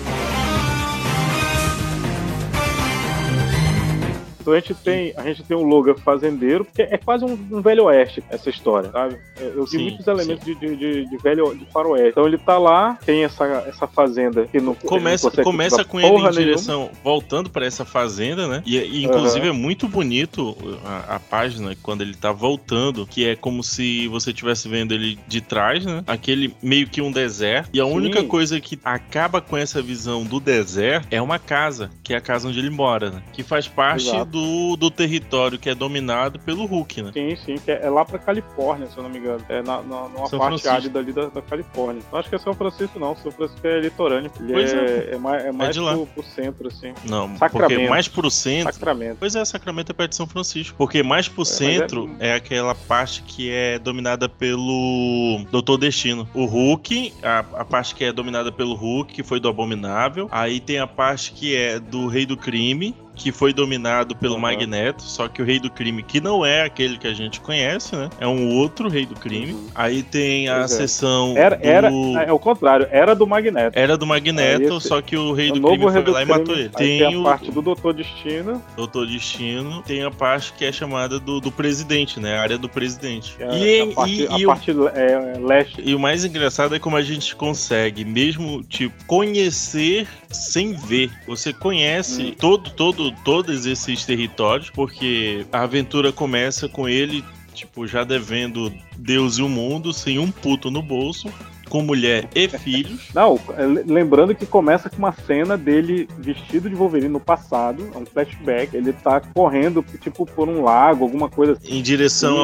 Então 4.44 4.52
a 4.52 4.60
gente 4.60 4.74
tem, 4.74 5.14
a 5.16 5.22
gente 5.22 5.42
tem 5.42 5.56
o 5.56 5.62
Logan 5.62 5.94
fazendeiro, 5.94 6.66
porque 6.66 6.82
é 6.82 6.98
quase 6.98 7.24
um, 7.24 7.32
um 7.50 7.62
velho 7.62 7.84
oeste 7.84 8.22
essa 8.28 8.50
história, 8.50 8.90
sabe? 8.90 9.16
Eu, 9.40 9.54
eu 9.54 9.64
vi 9.64 9.78
Sim, 9.78 9.82
muitos 9.84 10.06
elementos 10.06 10.44
de, 10.44 10.54
de, 10.54 11.06
de, 11.06 11.16
velho 11.16 11.54
de 11.54 11.64
faroeste. 11.72 12.10
Então 12.10 12.26
ele 12.26 12.36
tá 12.36 12.58
lá, 12.58 12.98
tem 13.06 13.24
essa, 13.24 13.46
essa 13.66 13.86
fazenda 13.86 14.46
que 14.46 14.60
não 14.60 14.74
Começa, 14.74 15.32
não 15.34 15.44
começa 15.44 15.82
com 15.82 15.98
ele 15.98 16.08
em 16.08 16.10
porra 16.10 16.30
nenhuma. 16.30 16.44
direção, 16.44 16.90
voltando 17.02 17.48
para 17.48 17.64
essa 17.64 17.86
fazenda, 17.86 18.46
né? 18.46 18.62
E, 18.66 18.76
e, 18.76 19.04
inclusive 19.04 19.48
é 19.48 19.52
muito 19.52 19.88
bonito 19.88 20.54
a, 20.84 21.16
a 21.16 21.20
página 21.20 21.74
quando 21.82 22.02
ele 22.02 22.14
tá 22.14 22.30
voltando, 22.30 23.06
que 23.06 23.26
é 23.26 23.34
como 23.34 23.62
se 23.62 24.06
você 24.08 24.30
estivesse 24.30 24.68
vendo 24.68 24.92
ele 24.92 25.18
de 25.26 25.40
trás, 25.40 25.86
né? 25.86 26.04
Aquele 26.06 26.54
meio 26.62 26.86
que 26.86 27.00
um 27.00 27.10
deserto. 27.10 27.70
E 27.72 27.80
a 27.80 27.84
Sim. 27.86 27.92
única 27.92 28.22
coisa 28.24 28.60
que 28.60 28.78
acaba 28.84 29.40
com 29.40 29.56
essa 29.56 29.80
visão 29.80 30.22
do 30.22 30.38
deserto 30.38 31.08
é 31.10 31.22
uma 31.22 31.38
casa, 31.38 31.90
que 32.02 32.12
é 32.12 32.16
a 32.18 32.20
casa 32.20 32.46
onde 32.46 32.58
ele 32.58 32.70
mora, 32.70 33.10
né? 33.10 33.22
Que 33.32 33.42
faz 33.42 33.66
parte 33.66 34.08
Exato. 34.08 34.33
Do, 34.34 34.76
do 34.76 34.90
território 34.90 35.56
que 35.60 35.70
é 35.70 35.74
dominado 35.76 36.40
pelo 36.40 36.66
Hulk, 36.66 37.02
né? 37.02 37.10
Sim, 37.12 37.36
sim, 37.36 37.54
que 37.54 37.70
é, 37.70 37.84
é 37.84 37.88
lá 37.88 38.04
pra 38.04 38.18
Califórnia, 38.18 38.88
se 38.88 38.96
eu 38.96 39.04
não 39.04 39.10
me 39.10 39.18
engano. 39.18 39.44
É 39.48 39.62
na, 39.62 39.80
na, 39.80 40.08
numa 40.08 40.26
São 40.26 40.40
parte 40.40 40.66
árida 40.66 40.98
ali 40.98 41.12
da, 41.12 41.26
da 41.26 41.40
Califórnia. 41.40 42.02
Não 42.10 42.18
acho 42.18 42.28
que 42.28 42.34
é 42.34 42.38
São 42.38 42.52
Francisco, 42.52 42.98
não. 42.98 43.14
São 43.16 43.30
Francisco 43.30 43.64
é 43.64 43.78
litorâneo. 43.78 44.32
Ele 44.40 44.52
Pois 44.52 44.72
é, 44.72 45.10
é. 45.12 45.18
mais, 45.18 45.44
é 45.44 45.52
mais 45.52 45.74
de 45.74 45.80
lá. 45.80 45.92
pro, 45.92 46.06
pro 46.06 46.22
centro, 46.24 46.66
assim. 46.66 46.92
Não, 47.04 47.28
porque 47.28 47.38
Sacramento. 47.38 47.90
mais 47.90 48.08
pro 48.08 48.30
centro. 48.30 48.72
Sacramento. 48.72 49.16
Pois 49.20 49.36
é, 49.36 49.44
Sacramento 49.44 49.90
é 49.90 49.92
perto 49.92 50.10
de 50.10 50.16
São 50.16 50.26
Francisco. 50.26 50.76
Porque 50.76 51.00
mais 51.04 51.28
pro 51.28 51.38
mas 51.38 51.48
centro 51.48 52.10
é... 52.18 52.34
aquela 52.34 52.74
parte 52.74 53.22
que 53.22 53.50
é 53.50 53.78
dominada 53.78 54.28
pelo 54.28 55.44
Doutor 55.52 55.78
Destino. 55.78 56.28
O 56.34 56.44
Hulk, 56.44 57.12
a, 57.22 57.38
a 57.38 57.64
parte 57.64 57.94
que 57.94 58.02
é 58.02 58.12
dominada 58.12 58.50
pelo 58.50 58.74
Hulk, 58.74 59.14
que 59.14 59.22
foi 59.22 59.38
do 59.38 59.48
Abominável. 59.48 60.28
Aí 60.32 60.58
tem 60.58 60.80
a 60.80 60.88
parte 60.88 61.32
que 61.32 61.54
é 61.54 61.78
do 61.78 62.08
Rei 62.08 62.26
do 62.26 62.36
Crime. 62.36 62.96
Que 63.14 63.30
foi 63.30 63.52
dominado 63.52 64.14
pelo 64.16 64.34
Uhum. 64.34 64.40
Magneto, 64.40 65.02
só 65.02 65.28
que 65.28 65.40
o 65.40 65.44
Rei 65.44 65.58
do 65.60 65.70
Crime, 65.70 66.02
que 66.02 66.20
não 66.20 66.44
é 66.44 66.62
aquele 66.62 66.98
que 66.98 67.06
a 67.06 67.14
gente 67.14 67.40
conhece, 67.40 67.94
né? 67.94 68.10
É 68.20 68.26
um 68.26 68.56
outro 68.56 68.88
Rei 68.88 69.06
do 69.06 69.14
Crime. 69.14 69.52
Uhum. 69.52 69.68
Aí 69.74 70.02
tem 70.02 70.48
a 70.48 70.58
Pois 70.58 70.72
é. 70.72 70.76
seção 70.76 71.34
Era, 71.36 71.56
do... 71.56 71.64
era, 71.64 71.88
é 72.28 72.32
o 72.32 72.38
contrário, 72.38 72.88
era 72.90 73.14
do 73.14 73.26
Magneto. 73.26 73.78
Era 73.78 73.96
do 73.96 74.06
Magneto, 74.06 74.76
esse- 74.78 74.88
só 74.88 75.00
que 75.00 75.16
o 75.16 75.32
Rei 75.32 75.50
o 75.50 75.54
do 75.54 75.62
Crime 75.68 75.90
foi 75.92 76.02
do 76.02 76.10
lá 76.12 76.22
e 76.22 76.26
Crime, 76.26 76.38
matou 76.40 76.54
ele. 76.56 76.68
Tem, 76.70 76.98
tem 76.98 77.14
a 77.14 77.18
o 77.18 77.22
parte 77.24 77.50
do 77.50 77.62
Doutor 77.62 77.94
Destino, 77.94 78.62
Doutor 78.76 79.06
Destino, 79.06 79.82
tem 79.82 80.02
a 80.02 80.10
parte 80.10 80.52
que 80.52 80.64
é 80.64 80.72
chamada 80.72 81.18
do, 81.20 81.40
do 81.40 81.52
presidente, 81.52 82.18
né? 82.18 82.36
A 82.38 82.42
área 82.42 82.58
do 82.58 82.68
presidente. 82.68 83.36
é 83.38 83.56
E, 83.56 83.80
a 83.80 83.86
parte, 83.94 84.12
e- 84.22 84.26
a 84.28 84.38
e 84.38 84.44
o, 84.44 84.48
parte 84.48 84.70
é, 84.70 85.38
leste. 85.38 85.82
e 85.84 85.94
o 85.94 85.98
mais 86.00 86.24
engraçado 86.24 86.74
é 86.74 86.78
como 86.78 86.96
a 86.96 87.02
gente 87.02 87.34
consegue, 87.36 88.04
mesmo, 88.04 88.62
tipo, 88.64 88.94
conhecer 89.06 90.08
sem 90.34 90.72
ver. 90.74 91.10
Você 91.26 91.52
conhece 91.52 92.22
Hum. 92.22 92.34
todo, 92.38 92.70
todo, 92.70 93.12
todos 93.24 93.66
esses 93.66 94.04
territórios, 94.04 94.70
porque 94.70 95.46
a 95.52 95.62
aventura 95.62 96.12
começa 96.12 96.68
com 96.68 96.88
ele, 96.88 97.24
tipo, 97.54 97.86
já 97.86 98.04
devendo 98.04 98.72
Deus 98.96 99.38
e 99.38 99.42
o 99.42 99.48
mundo, 99.48 99.92
sem 99.92 100.18
um 100.18 100.30
puto 100.30 100.70
no 100.70 100.82
bolso, 100.82 101.28
com 101.70 101.80
mulher 101.82 102.28
e 102.34 102.46
filhos. 102.58 103.08
Não, 103.14 103.40
é, 103.56 103.64
lembrando 103.86 104.34
que 104.34 104.44
começa 104.44 104.90
com 104.90 104.98
uma 104.98 105.12
cena 105.12 105.56
dele 105.56 106.06
vestido 106.18 106.68
de 106.68 106.74
Wolverine 106.74 107.08
no 107.08 107.18
passado, 107.20 107.88
é 107.94 107.98
um 107.98 108.04
flashback. 108.04 108.76
Ele 108.76 108.92
tá 108.92 109.18
correndo, 109.20 109.84
tipo, 110.00 110.26
por 110.26 110.48
um 110.48 110.62
lago, 110.62 111.04
alguma 111.04 111.28
coisa 111.28 111.52
assim. 111.52 111.78
Em 111.78 111.82
direção 111.82 112.36
Sim. 112.36 112.40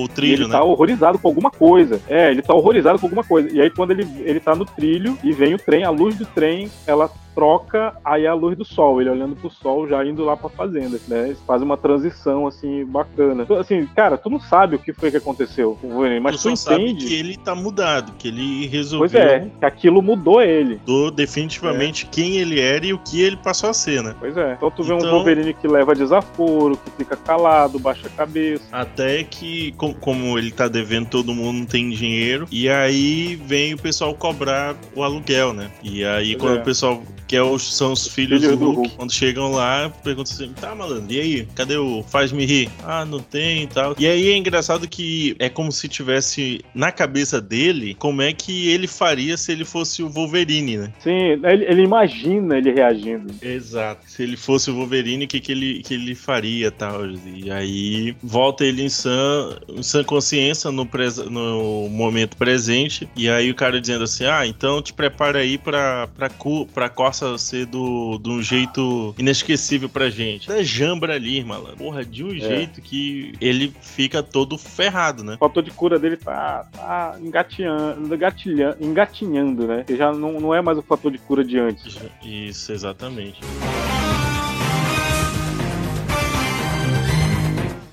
ao 0.00 0.04
E 0.06 0.08
trilho, 0.14 0.34
ele 0.44 0.44
né? 0.46 0.52
tá 0.52 0.62
horrorizado 0.64 1.18
com 1.18 1.28
alguma 1.28 1.50
coisa. 1.50 2.00
É, 2.08 2.30
ele 2.30 2.40
tá 2.42 2.54
horrorizado 2.54 2.98
com 2.98 3.06
alguma 3.06 3.22
coisa. 3.24 3.50
E 3.52 3.60
aí, 3.60 3.70
quando 3.70 3.90
ele, 3.90 4.06
ele 4.24 4.40
tá 4.40 4.54
no 4.54 4.64
trilho 4.64 5.18
e 5.22 5.32
vem 5.32 5.54
o 5.54 5.58
trem, 5.58 5.84
a 5.84 5.90
luz 5.90 6.16
do 6.16 6.24
trem, 6.24 6.70
ela 6.86 7.10
troca, 7.34 7.94
aí 8.04 8.24
é 8.24 8.28
a 8.28 8.34
luz 8.34 8.56
do 8.56 8.64
sol, 8.64 9.00
ele 9.00 9.10
olhando 9.10 9.34
pro 9.36 9.50
sol, 9.50 9.88
já 9.88 10.04
indo 10.04 10.24
lá 10.24 10.36
pra 10.36 10.48
fazenda, 10.48 10.98
né? 11.08 11.26
Eles 11.26 11.38
fazem 11.46 11.64
uma 11.64 11.76
transição, 11.76 12.46
assim, 12.46 12.84
bacana. 12.84 13.42
Então, 13.44 13.58
Assim, 13.62 13.86
cara, 13.94 14.16
tu 14.18 14.28
não 14.28 14.40
sabe 14.40 14.76
o 14.76 14.78
que 14.78 14.92
foi 14.92 15.10
que 15.10 15.16
aconteceu 15.16 15.76
com 15.80 15.86
o 15.88 15.90
Wolverine, 15.92 16.20
mas 16.20 16.36
tu 16.36 16.50
tu, 16.50 16.56
só 16.56 16.70
sabe 16.72 16.82
entende. 16.84 17.06
que 17.06 17.14
ele 17.14 17.36
tá 17.36 17.54
mudado, 17.54 18.12
que 18.18 18.28
ele 18.28 18.66
resolveu 18.66 19.08
Pois 19.10 19.14
é, 19.14 19.48
que 19.58 19.64
aquilo 19.64 20.02
mudou 20.02 20.42
ele. 20.42 20.80
mudou 20.86 21.10
definitivamente 21.10 22.06
quem 22.06 22.38
ele 22.38 22.60
era 22.60 22.84
e 22.86 22.92
o 22.92 22.98
que 22.98 23.20
ele 23.22 23.36
passou 23.36 23.70
a 23.70 23.74
ser, 23.74 24.02
né? 24.02 24.14
Pois 24.18 24.36
é. 24.36 24.54
Então 24.54 24.70
tu 24.70 24.82
vê 24.82 24.92
um 24.92 24.98
Então- 24.98 25.10
Wolverine 25.12 25.54
que 25.54 25.66
leva 25.68 25.94
desaforo, 25.94 26.76
que 26.76 26.90
fica 26.98 27.16
calado, 27.16 27.78
baixa 27.78 28.06
a 28.06 28.10
cabeça. 28.10 28.64
Até 28.72 29.22
que, 29.24 29.72
com- 29.72 29.94
como 29.94 30.38
ele 30.38 30.50
tá 30.50 30.68
devendo, 30.68 31.08
todo 31.08 31.32
mundo 31.34 31.58
não 31.60 31.66
tem 31.66 31.90
dinheiro. 31.90 32.46
E 32.50 32.68
aí 32.68 33.36
vem 33.36 33.74
o 33.74 33.78
pessoal 33.78 34.14
cobrar 34.14 34.74
o 34.94 35.02
aluguel, 35.02 35.52
né? 35.52 35.70
E 35.82 36.04
aí, 36.04 36.32
Pois 36.36 36.42
quando 36.42 36.58
é. 36.58 36.60
o 36.60 36.64
pessoal, 36.64 37.02
que 37.32 37.36
é 37.36 37.42
os, 37.42 37.74
são 37.74 37.94
os 37.94 38.06
filhos, 38.06 38.42
Filhos 38.42 38.58
do, 38.58 38.64
Hulk, 38.66 38.76
Hulk. 38.80 38.94
quando 38.96 39.10
chegam 39.10 39.52
lá, 39.52 39.88
perguntam 40.04 40.34
assim: 40.34 40.52
tá, 40.60 40.74
malandro, 40.74 41.10
e 41.14 41.18
aí? 41.18 41.48
Cadê 41.54 41.78
o 41.78 42.02
Faz-me 42.02 42.44
rir? 42.44 42.68
Ah, 42.84 43.06
não 43.06 43.20
tem 43.20 43.62
e 43.62 43.66
tal. 43.68 43.94
E 43.98 44.06
aí 44.06 44.28
é 44.32 44.36
engraçado 44.36 44.86
que 44.86 45.34
é 45.38 45.48
como 45.48 45.72
se 45.72 45.88
tivesse 45.88 46.60
na 46.74 46.92
cabeça 46.92 47.40
dele 47.40 47.94
como 47.94 48.20
é 48.20 48.34
que 48.34 48.68
ele 48.68 48.86
faria 48.86 49.38
se 49.38 49.50
ele 49.50 49.64
fosse 49.64 50.02
o 50.02 50.10
Wolverine, 50.10 50.76
né? 50.76 50.92
Sim, 51.02 51.10
ele, 51.42 51.64
ele 51.64 51.82
imagina 51.84 52.58
ele 52.58 52.70
reagindo. 52.70 53.32
Exato. 53.40 54.02
Se 54.06 54.22
ele 54.22 54.36
fosse 54.36 54.70
o 54.70 54.74
Wolverine, 54.74 55.24
o 55.24 55.28
que, 55.28 55.40
que, 55.40 55.52
ele, 55.52 55.82
que 55.82 55.94
ele 55.94 56.14
faria 56.14 56.70
tal? 56.70 57.06
E 57.34 57.50
aí 57.50 58.14
volta 58.22 58.62
ele 58.62 58.82
em 58.82 58.90
sã, 58.90 59.56
em 59.70 59.82
sã 59.82 60.04
consciência 60.04 60.70
no, 60.70 60.84
pres- 60.84 61.16
no 61.16 61.88
momento 61.88 62.36
presente. 62.36 63.08
E 63.16 63.26
aí 63.30 63.50
o 63.50 63.54
cara 63.54 63.80
dizendo 63.80 64.04
assim: 64.04 64.26
Ah, 64.26 64.46
então 64.46 64.82
te 64.82 64.92
prepara 64.92 65.38
aí 65.38 65.56
pra, 65.56 66.08
pra, 66.08 66.28
cu- 66.28 66.66
pra 66.74 66.90
Corsa 67.22 67.38
ser 67.38 67.66
do, 67.66 68.18
de 68.18 68.30
um 68.30 68.42
jeito 68.42 69.14
inesquecível 69.16 69.88
pra 69.88 70.10
gente. 70.10 70.48
Da 70.48 70.62
jambra 70.62 71.14
ali, 71.14 71.44
malandro. 71.44 71.76
Porra, 71.76 72.04
de 72.04 72.24
um 72.24 72.30
jeito 72.30 72.82
que 72.82 73.32
ele 73.40 73.72
fica 73.80 74.22
todo 74.22 74.58
ferrado, 74.58 75.22
né? 75.22 75.34
O 75.34 75.38
fator 75.38 75.62
de 75.62 75.70
cura 75.70 75.98
dele 75.98 76.16
tá, 76.16 76.66
tá 76.72 77.16
engatinhando, 77.20 78.14
engatilhando, 78.14 78.76
engatinhando, 78.80 79.66
né? 79.66 79.84
Que 79.86 79.96
já 79.96 80.12
não, 80.12 80.40
não 80.40 80.54
é 80.54 80.60
mais 80.60 80.76
o 80.76 80.82
fator 80.82 81.12
de 81.12 81.18
cura 81.18 81.44
de 81.44 81.58
antes. 81.58 81.96
Isso, 82.24 82.72
exatamente. 82.72 83.40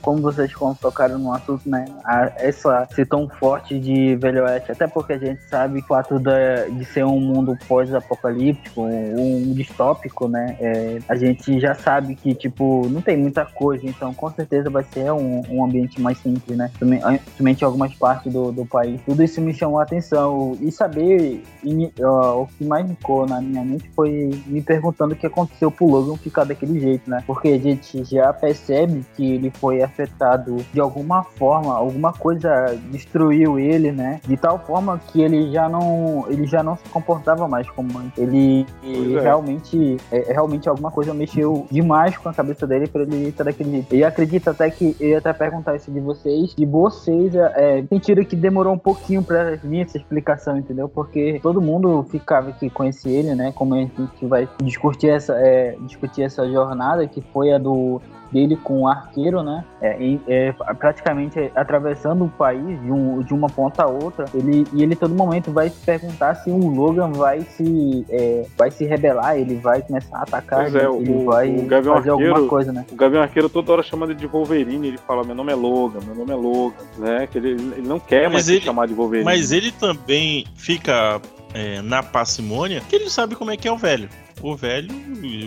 Como 0.01 0.21
vocês 0.21 0.51
tocaram 0.81 1.17
no 1.17 1.33
assunto, 1.33 1.67
né? 1.69 1.85
a- 2.05 2.31
essa 2.37 2.87
tão 3.09 3.27
forte 3.29 3.79
de 3.79 4.15
Velho 4.15 4.43
Oeste, 4.43 4.71
até 4.71 4.87
porque 4.87 5.13
a 5.13 5.17
gente 5.17 5.41
sabe 5.49 5.79
que 5.79 5.85
o 5.85 5.87
fato 5.87 6.19
da- 6.19 6.65
de 6.69 6.85
ser 6.85 7.05
um 7.05 7.19
mundo 7.19 7.57
pós-apocalíptico, 7.67 8.81
um, 8.81 9.37
um 9.49 9.53
distópico, 9.53 10.27
né? 10.27 10.55
é, 10.59 10.99
a 11.07 11.15
gente 11.15 11.59
já 11.59 11.73
sabe 11.73 12.15
que, 12.15 12.33
tipo, 12.33 12.87
não 12.89 13.01
tem 13.01 13.17
muita 13.17 13.45
coisa, 13.45 13.85
então 13.85 14.13
com 14.13 14.29
certeza 14.31 14.69
vai 14.69 14.83
ser 14.83 15.11
um, 15.11 15.41
um 15.49 15.63
ambiente 15.63 16.01
mais 16.01 16.17
simples, 16.19 16.57
né? 16.57 16.71
Somen- 16.79 17.01
Somente 17.37 17.63
algumas 17.63 17.93
partes 17.95 18.31
do, 18.31 18.51
do 18.51 18.65
país. 18.65 18.99
Tudo 19.05 19.23
isso 19.23 19.41
me 19.41 19.53
chamou 19.53 19.79
a 19.79 19.83
atenção. 19.83 20.57
E 20.59 20.71
saber, 20.71 21.43
e 21.63 21.91
ó, 22.01 22.43
o 22.43 22.47
que 22.47 22.63
mais 22.65 22.87
ficou 22.87 23.25
na 23.27 23.41
minha 23.41 23.63
mente 23.63 23.89
foi 23.95 24.29
me 24.45 24.61
perguntando 24.61 25.13
o 25.13 25.17
que 25.17 25.25
aconteceu 25.25 25.71
pro 25.71 25.87
Logan 25.87 26.15
ficar 26.17 26.43
daquele 26.43 26.79
jeito, 26.79 27.09
né? 27.09 27.23
Porque 27.25 27.49
a 27.49 27.57
gente 27.57 28.03
já 28.03 28.31
percebe 28.33 29.05
que 29.15 29.33
ele 29.33 29.51
foi 29.51 29.81
afetado 29.89 30.57
de 30.73 30.79
alguma 30.79 31.23
forma, 31.23 31.75
alguma 31.75 32.13
coisa 32.13 32.77
destruiu 32.91 33.59
ele, 33.59 33.91
né? 33.91 34.21
De 34.25 34.37
tal 34.37 34.59
forma 34.59 34.99
que 35.07 35.21
ele 35.21 35.51
já 35.51 35.67
não, 35.67 36.25
ele 36.29 36.45
já 36.47 36.63
não 36.63 36.75
se 36.77 36.83
comportava 36.89 37.47
mais 37.47 37.69
como 37.69 37.97
antes. 37.99 38.17
Ele 38.17 38.65
é. 38.83 39.21
realmente, 39.21 39.97
é, 40.11 40.31
realmente 40.31 40.69
alguma 40.69 40.91
coisa 40.91 41.13
mexeu 41.13 41.67
demais 41.69 42.17
com 42.17 42.29
a 42.29 42.33
cabeça 42.33 42.65
dele 42.65 42.87
para 42.87 43.01
ele 43.01 43.29
estar 43.29 43.43
daquele 43.43 43.71
jeito. 43.71 43.95
E 43.95 44.03
acredito 44.03 44.49
até 44.49 44.69
que 44.69 44.95
eu 44.99 45.09
ia 45.09 45.17
até 45.17 45.33
perguntar 45.33 45.75
isso 45.75 45.91
de 45.91 45.99
vocês, 45.99 46.55
de 46.55 46.65
vocês 46.65 47.35
é, 47.35 47.83
sentiram 47.89 48.23
que 48.23 48.35
demorou 48.35 48.73
um 48.73 48.77
pouquinho 48.77 49.23
para 49.23 49.55
vir 49.55 49.81
essa 49.81 49.97
explicação, 49.97 50.57
entendeu? 50.57 50.87
Porque 50.87 51.39
todo 51.41 51.61
mundo 51.61 52.05
ficava 52.09 52.51
que 52.51 52.69
conhecia 52.69 53.19
ele, 53.19 53.35
né? 53.35 53.51
Como 53.53 53.73
a 53.73 53.77
gente 53.77 54.25
vai 54.25 54.47
discutir 54.63 55.09
essa, 55.09 55.33
é, 55.33 55.75
discutir 55.81 56.23
essa 56.23 56.47
jornada 56.49 57.07
que 57.07 57.21
foi 57.33 57.51
a 57.51 57.57
do 57.57 58.01
dele 58.31 58.55
com 58.55 58.81
o 58.81 58.87
arqueiro, 58.87 59.41
né? 59.43 59.63
É, 59.81 59.97
é, 60.27 60.51
praticamente 60.77 61.51
atravessando 61.55 62.25
o 62.25 62.29
país 62.29 62.79
de, 62.81 62.91
um, 62.91 63.21
de 63.21 63.33
uma 63.33 63.47
ponta 63.47 63.83
a 63.83 63.87
outra. 63.87 64.25
Ele, 64.33 64.65
e 64.73 64.83
ele 64.83 64.95
todo 64.95 65.13
momento 65.15 65.51
vai 65.51 65.69
se 65.69 65.79
perguntar 65.85 66.35
se 66.35 66.49
o 66.49 66.57
Logan 66.67 67.11
vai 67.11 67.41
se, 67.41 68.05
é, 68.09 68.45
vai 68.57 68.69
se 68.71 68.85
rebelar, 68.85 69.37
ele 69.37 69.55
vai 69.55 69.81
começar 69.81 70.17
a 70.17 70.23
atacar, 70.23 70.61
Pois 70.63 70.75
é, 70.75 70.85
ele 70.85 71.11
o- 71.13 71.25
vai 71.25 71.49
o 71.55 71.65
Gavião 71.65 71.95
fazer 71.95 72.11
Arqueiro- 72.11 72.33
alguma 72.33 72.49
coisa, 72.49 72.71
né? 72.73 72.85
O 72.91 72.95
Gavião 72.95 73.21
Arqueiro 73.21 73.49
toda 73.49 73.71
hora 73.71 73.83
chama 73.83 74.05
ele 74.05 74.15
de 74.15 74.27
Wolverine, 74.27 74.87
ele 74.89 74.97
fala, 74.99 75.23
meu 75.23 75.35
nome 75.35 75.51
é 75.51 75.55
Logan, 75.55 75.99
meu 76.05 76.15
nome 76.15 76.31
é 76.31 76.35
Logan, 76.35 76.75
né? 76.97 77.27
Que 77.27 77.37
ele, 77.37 77.49
ele 77.51 77.87
não 77.87 77.99
quer 77.99 78.23
Mas 78.23 78.33
mais 78.33 78.45
se 78.45 78.53
ele- 78.55 78.61
chamar 78.65 78.87
de 78.87 78.93
Wolverine. 78.93 79.25
Mas 79.25 79.51
ele 79.51 79.71
também 79.71 80.45
fica 80.55 81.21
é, 81.53 81.81
na 81.81 82.03
parcimônia, 82.03 82.81
que 82.87 82.95
ele 82.95 83.09
sabe 83.09 83.35
como 83.35 83.49
é 83.49 83.57
que 83.57 83.67
é 83.67 83.71
o 83.71 83.77
velho. 83.77 84.07
O 84.41 84.55
velho, 84.55 84.89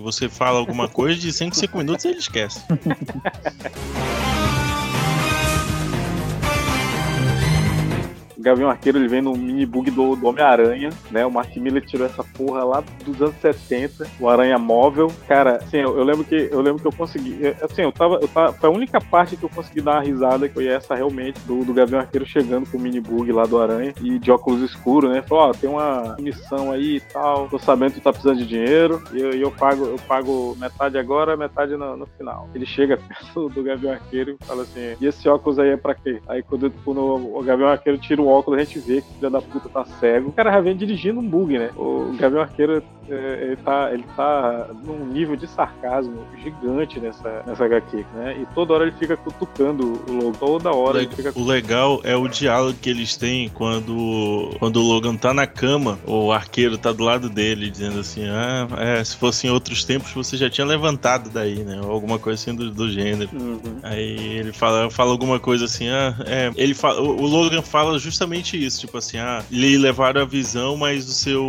você 0.03 0.29
fala 0.29 0.59
alguma 0.59 0.89
coisa 0.89 1.19
de 1.19 1.33
5 1.33 1.57
5 1.57 1.79
minutos 1.79 2.05
ele 2.05 2.19
esquece. 2.19 2.61
Gavião 8.43 8.69
Arqueiro 8.69 8.99
ele 8.99 9.09
vem 9.09 9.23
no 9.23 9.33
mini 9.37 9.65
bug 9.65 9.91
do, 9.91 10.17
do 10.17 10.27
Homem-Aranha, 10.27 10.91
né? 11.11 11.25
O 11.25 11.31
Mark 11.31 11.55
Miller 11.57 11.85
tirou 11.85 12.07
essa 12.07 12.23
porra 12.25 12.65
lá 12.65 12.85
dos 13.05 13.21
anos 13.23 13.37
70, 13.41 14.07
o 14.21 14.29
Aranha 14.29 14.59
Móvel. 14.59 15.11
Cara, 15.29 15.57
assim, 15.57 15.79
eu, 15.79 15.97
eu 15.97 16.05
lembro 16.05 16.25
que 16.25 16.49
eu 16.51 16.61
lembro 16.61 16.81
que 16.81 16.87
eu 16.89 16.93
consegui. 16.93 17.39
eu- 17.41 17.53
Assim, 17.63 17.83
eu 17.83 17.93
tava, 17.93 18.17
eu 18.17 18.29
tava. 18.29 18.53
Foi 18.55 18.69
a 18.69 18.73
única 18.73 19.01
parte 19.01 19.37
que 19.37 19.45
eu 19.45 19.49
consegui 19.49 19.81
dar 19.81 19.93
uma 19.93 20.01
risada, 20.03 20.49
que 20.49 20.55
foi 20.55 20.67
essa 20.67 20.95
realmente, 20.95 21.39
do, 21.47 21.65
do 21.65 21.73
Gavião 21.73 22.01
Arqueiro 22.01 22.27
chegando 22.27 22.69
com 22.71 22.77
o 22.77 22.81
mini 22.81 23.01
bug 23.01 23.31
lá 23.33 23.45
do 23.45 23.59
Aranha 23.61 23.95
e 24.01 24.19
de 24.19 24.31
óculos 24.31 24.61
escuros, 24.63 25.11
né? 25.11 25.23
Falou, 25.23 25.45
ó, 25.49 25.53
tem 25.53 25.71
uma 25.71 26.17
missão 26.19 26.73
aí 26.73 26.97
e 26.97 27.01
tal. 27.01 27.49
Tô 27.49 27.59
sabendo 27.59 27.93
que 27.93 28.01
tu 28.01 28.05
tá 28.05 28.13
precisando 28.13 28.39
de 28.39 28.47
dinheiro. 28.47 29.03
E 29.13 29.21
eu, 29.21 29.33
eu 29.33 29.51
pago, 29.51 29.85
eu 29.87 29.97
pago 30.09 30.57
metade 30.59 30.99
agora, 30.99 31.37
metade 31.37 31.77
no, 31.77 31.97
no 31.97 32.07
final. 32.19 32.49
Ele 32.55 32.67
chega 32.67 32.97
perto 32.97 33.49
do 33.49 33.63
Gavião 33.63 33.93
Arqueiro 33.93 34.37
e 34.41 34.45
fala 34.45 34.63
assim: 34.63 34.95
e 35.01 35.07
esse 35.07 35.29
óculos 35.29 35.59
aí 35.59 35.71
é 35.71 35.77
pra 35.77 35.95
quê? 35.95 36.21
Aí 36.29 36.43
quando, 36.43 36.71
quando 36.85 37.01
o 37.01 37.43
Gavião 37.43 37.69
Arqueiro 37.69 37.99
tira 37.99 38.21
o 38.21 38.27
óculos, 38.33 38.61
a 38.61 38.65
gente 38.65 38.79
vê 38.79 39.01
que 39.01 39.09
o 39.09 39.15
filho 39.15 39.31
da 39.31 39.41
puta 39.41 39.69
tá 39.69 39.85
cego. 39.85 40.29
O 40.29 40.33
cara 40.33 40.53
já 40.53 40.61
vem 40.61 40.77
dirigindo 40.77 41.21
um 41.21 41.29
bug, 41.29 41.59
né? 41.59 41.71
O 41.77 42.15
Gavião 42.19 42.43
Arqueiro 42.43 42.83
é, 43.09 43.39
ele, 43.43 43.57
tá, 43.57 43.91
ele 43.93 44.05
tá 44.17 44.69
num 44.85 45.07
nível 45.07 45.37
de 45.37 45.47
sarcasmo 45.47 46.25
gigante 46.43 47.01
nessa, 47.01 47.43
nessa 47.47 47.65
HQ, 47.65 48.05
né? 48.15 48.37
E 48.41 48.47
toda 48.55 48.75
hora 48.75 48.85
ele 48.85 48.93
fica 48.93 49.17
cutucando 49.17 50.03
o 50.09 50.13
Logan. 50.13 50.33
Toda 50.39 50.73
hora 50.73 51.03
ele 51.03 51.15
fica 51.15 51.33
O 51.35 51.45
legal 51.45 52.01
é 52.05 52.17
o 52.17 52.29
diálogo 52.29 52.79
que 52.81 52.91
eles 52.91 53.17
têm 53.17 53.49
quando, 53.49 54.51
quando 54.59 54.77
o 54.77 54.83
Logan 54.83 55.17
tá 55.17 55.35
na 55.35 55.47
cama, 55.47 55.99
o 56.07 56.33
arqueiro 56.33 56.79
tá 56.79 56.93
do 56.93 57.05
lado 57.05 57.29
dele, 57.29 57.71
dizendo 57.71 58.01
assim: 58.01 58.29
Ah, 58.29 58.69
é, 58.79 59.03
se 59.05 59.17
fosse 59.17 59.47
em 59.47 59.51
outros 59.51 59.85
tempos 59.85 60.13
você 60.13 60.37
já 60.37 60.49
tinha 60.49 60.67
levantado 60.67 61.31
daí, 61.31 61.63
né? 61.65 61.81
Ou 61.83 61.91
alguma 61.91 62.19
coisa 62.19 62.41
assim 62.41 62.55
do, 62.55 62.71
do 62.71 62.91
gênero. 62.91 63.31
Uhum. 63.33 63.61
Aí 63.83 64.39
ele 64.39 64.53
fala, 64.53 64.91
fala 64.91 65.11
alguma 65.11 65.39
coisa 65.39 65.65
assim, 65.65 65.89
ah, 65.89 66.15
é, 66.27 66.51
ele 66.57 66.75
fala, 66.75 67.01
o 67.01 67.23
o 67.23 67.27
Logan 67.27 67.63
fala 67.63 67.99
justamente 67.99 68.22
isso, 68.57 68.81
tipo 68.81 68.99
assim, 68.99 69.19
ah, 69.19 69.43
lhe 69.51 69.77
levaram 69.77 70.23
a 70.23 70.25
visão, 70.25 70.77
mas 70.77 71.09
o 71.09 71.13
seu 71.13 71.47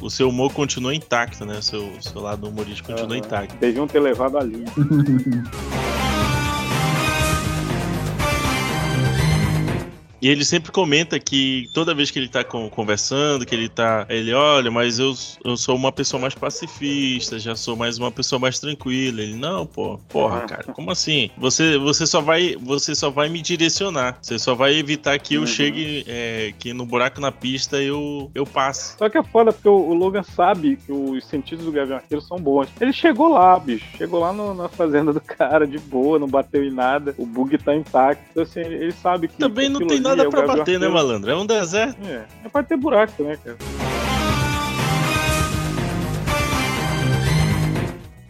o 0.00 0.10
seu 0.10 0.28
humor 0.28 0.52
continua 0.52 0.94
intacto, 0.94 1.44
né? 1.44 1.58
O 1.58 1.62
seu, 1.62 1.90
seu 2.00 2.20
lado 2.20 2.48
humorístico 2.48 2.90
continua 2.92 3.16
Aham. 3.16 3.24
intacto. 3.26 3.56
Deviam 3.56 3.86
ter 3.86 4.00
levado 4.00 4.38
ali. 4.38 4.64
E 10.20 10.28
ele 10.28 10.44
sempre 10.44 10.72
comenta 10.72 11.18
que 11.18 11.68
toda 11.72 11.94
vez 11.94 12.10
que 12.10 12.18
ele 12.18 12.28
tá 12.28 12.42
com- 12.42 12.68
conversando, 12.68 13.46
que 13.46 13.54
ele 13.54 13.68
tá. 13.68 14.06
Ele, 14.08 14.32
olha, 14.32 14.70
mas 14.70 14.98
eu, 14.98 15.14
eu 15.44 15.56
sou 15.56 15.76
uma 15.76 15.92
pessoa 15.92 16.20
mais 16.20 16.34
pacifista, 16.34 17.38
já 17.38 17.54
sou 17.54 17.76
mais 17.76 17.98
uma 17.98 18.10
pessoa 18.10 18.38
mais 18.38 18.58
tranquila. 18.58 19.20
Ele, 19.22 19.34
não, 19.36 19.66
pô, 19.66 19.98
porra, 20.08 20.40
cara, 20.42 20.64
como 20.72 20.90
assim? 20.90 21.30
Você, 21.38 21.78
você 21.78 22.06
só 22.06 22.20
vai. 22.20 22.56
Você 22.60 22.94
só 22.94 23.10
vai 23.10 23.28
me 23.28 23.40
direcionar. 23.40 24.18
Você 24.20 24.38
só 24.38 24.54
vai 24.54 24.74
evitar 24.74 25.18
que 25.18 25.34
eu 25.34 25.40
Uhum. 25.42 25.46
chegue. 25.46 26.04
é, 26.06 26.52
que 26.58 26.72
no 26.72 26.84
buraco 26.84 27.20
na 27.20 27.30
pista 27.32 27.80
eu, 27.80 28.30
eu 28.34 28.44
passe. 28.46 28.96
Só 28.98 29.08
que 29.08 29.18
é 29.18 29.22
foda 29.22 29.52
porque 29.52 29.68
o, 29.68 29.72
o 29.72 29.94
Logan 29.94 30.22
sabe 30.22 30.76
que 30.84 30.92
os 30.92 31.24
sentidos 31.26 31.64
do 31.64 31.72
Gavião 31.72 31.96
Arqueiro 31.96 32.22
são 32.22 32.38
bons. 32.38 32.68
Ele 32.80 32.92
chegou 32.92 33.28
lá, 33.28 33.58
bicho. 33.58 33.84
Chegou 33.96 34.20
lá 34.20 34.32
no- 34.32 34.54
na 34.54 34.68
fazenda 34.68 35.12
do 35.12 35.20
cara, 35.22 35.66
de 35.66 35.78
boa, 35.78 36.18
não 36.18 36.26
bateu 36.28 36.64
em 36.64 36.70
nada. 36.72 37.14
O 37.18 37.24
bug 37.26 37.56
tá 37.58 37.74
intacto. 37.74 38.22
Então, 38.30 38.42
assim, 38.42 38.60
ele, 38.60 38.74
ele 38.76 38.92
sabe 38.92 39.28
que. 39.28 39.36
Também 39.38 39.68
não 39.68 39.86
tem 39.86 40.00
nada 40.16 40.30
pra 40.30 40.46
bater, 40.46 40.78
né, 40.78 40.88
malandro? 40.88 41.30
É 41.30 41.36
um 41.36 41.46
deserto. 41.46 41.98
É, 42.06 42.24
é 42.44 42.48
pra 42.48 42.62
ter 42.62 42.76
buraco, 42.76 43.22
né, 43.22 43.38
cara? 43.42 43.56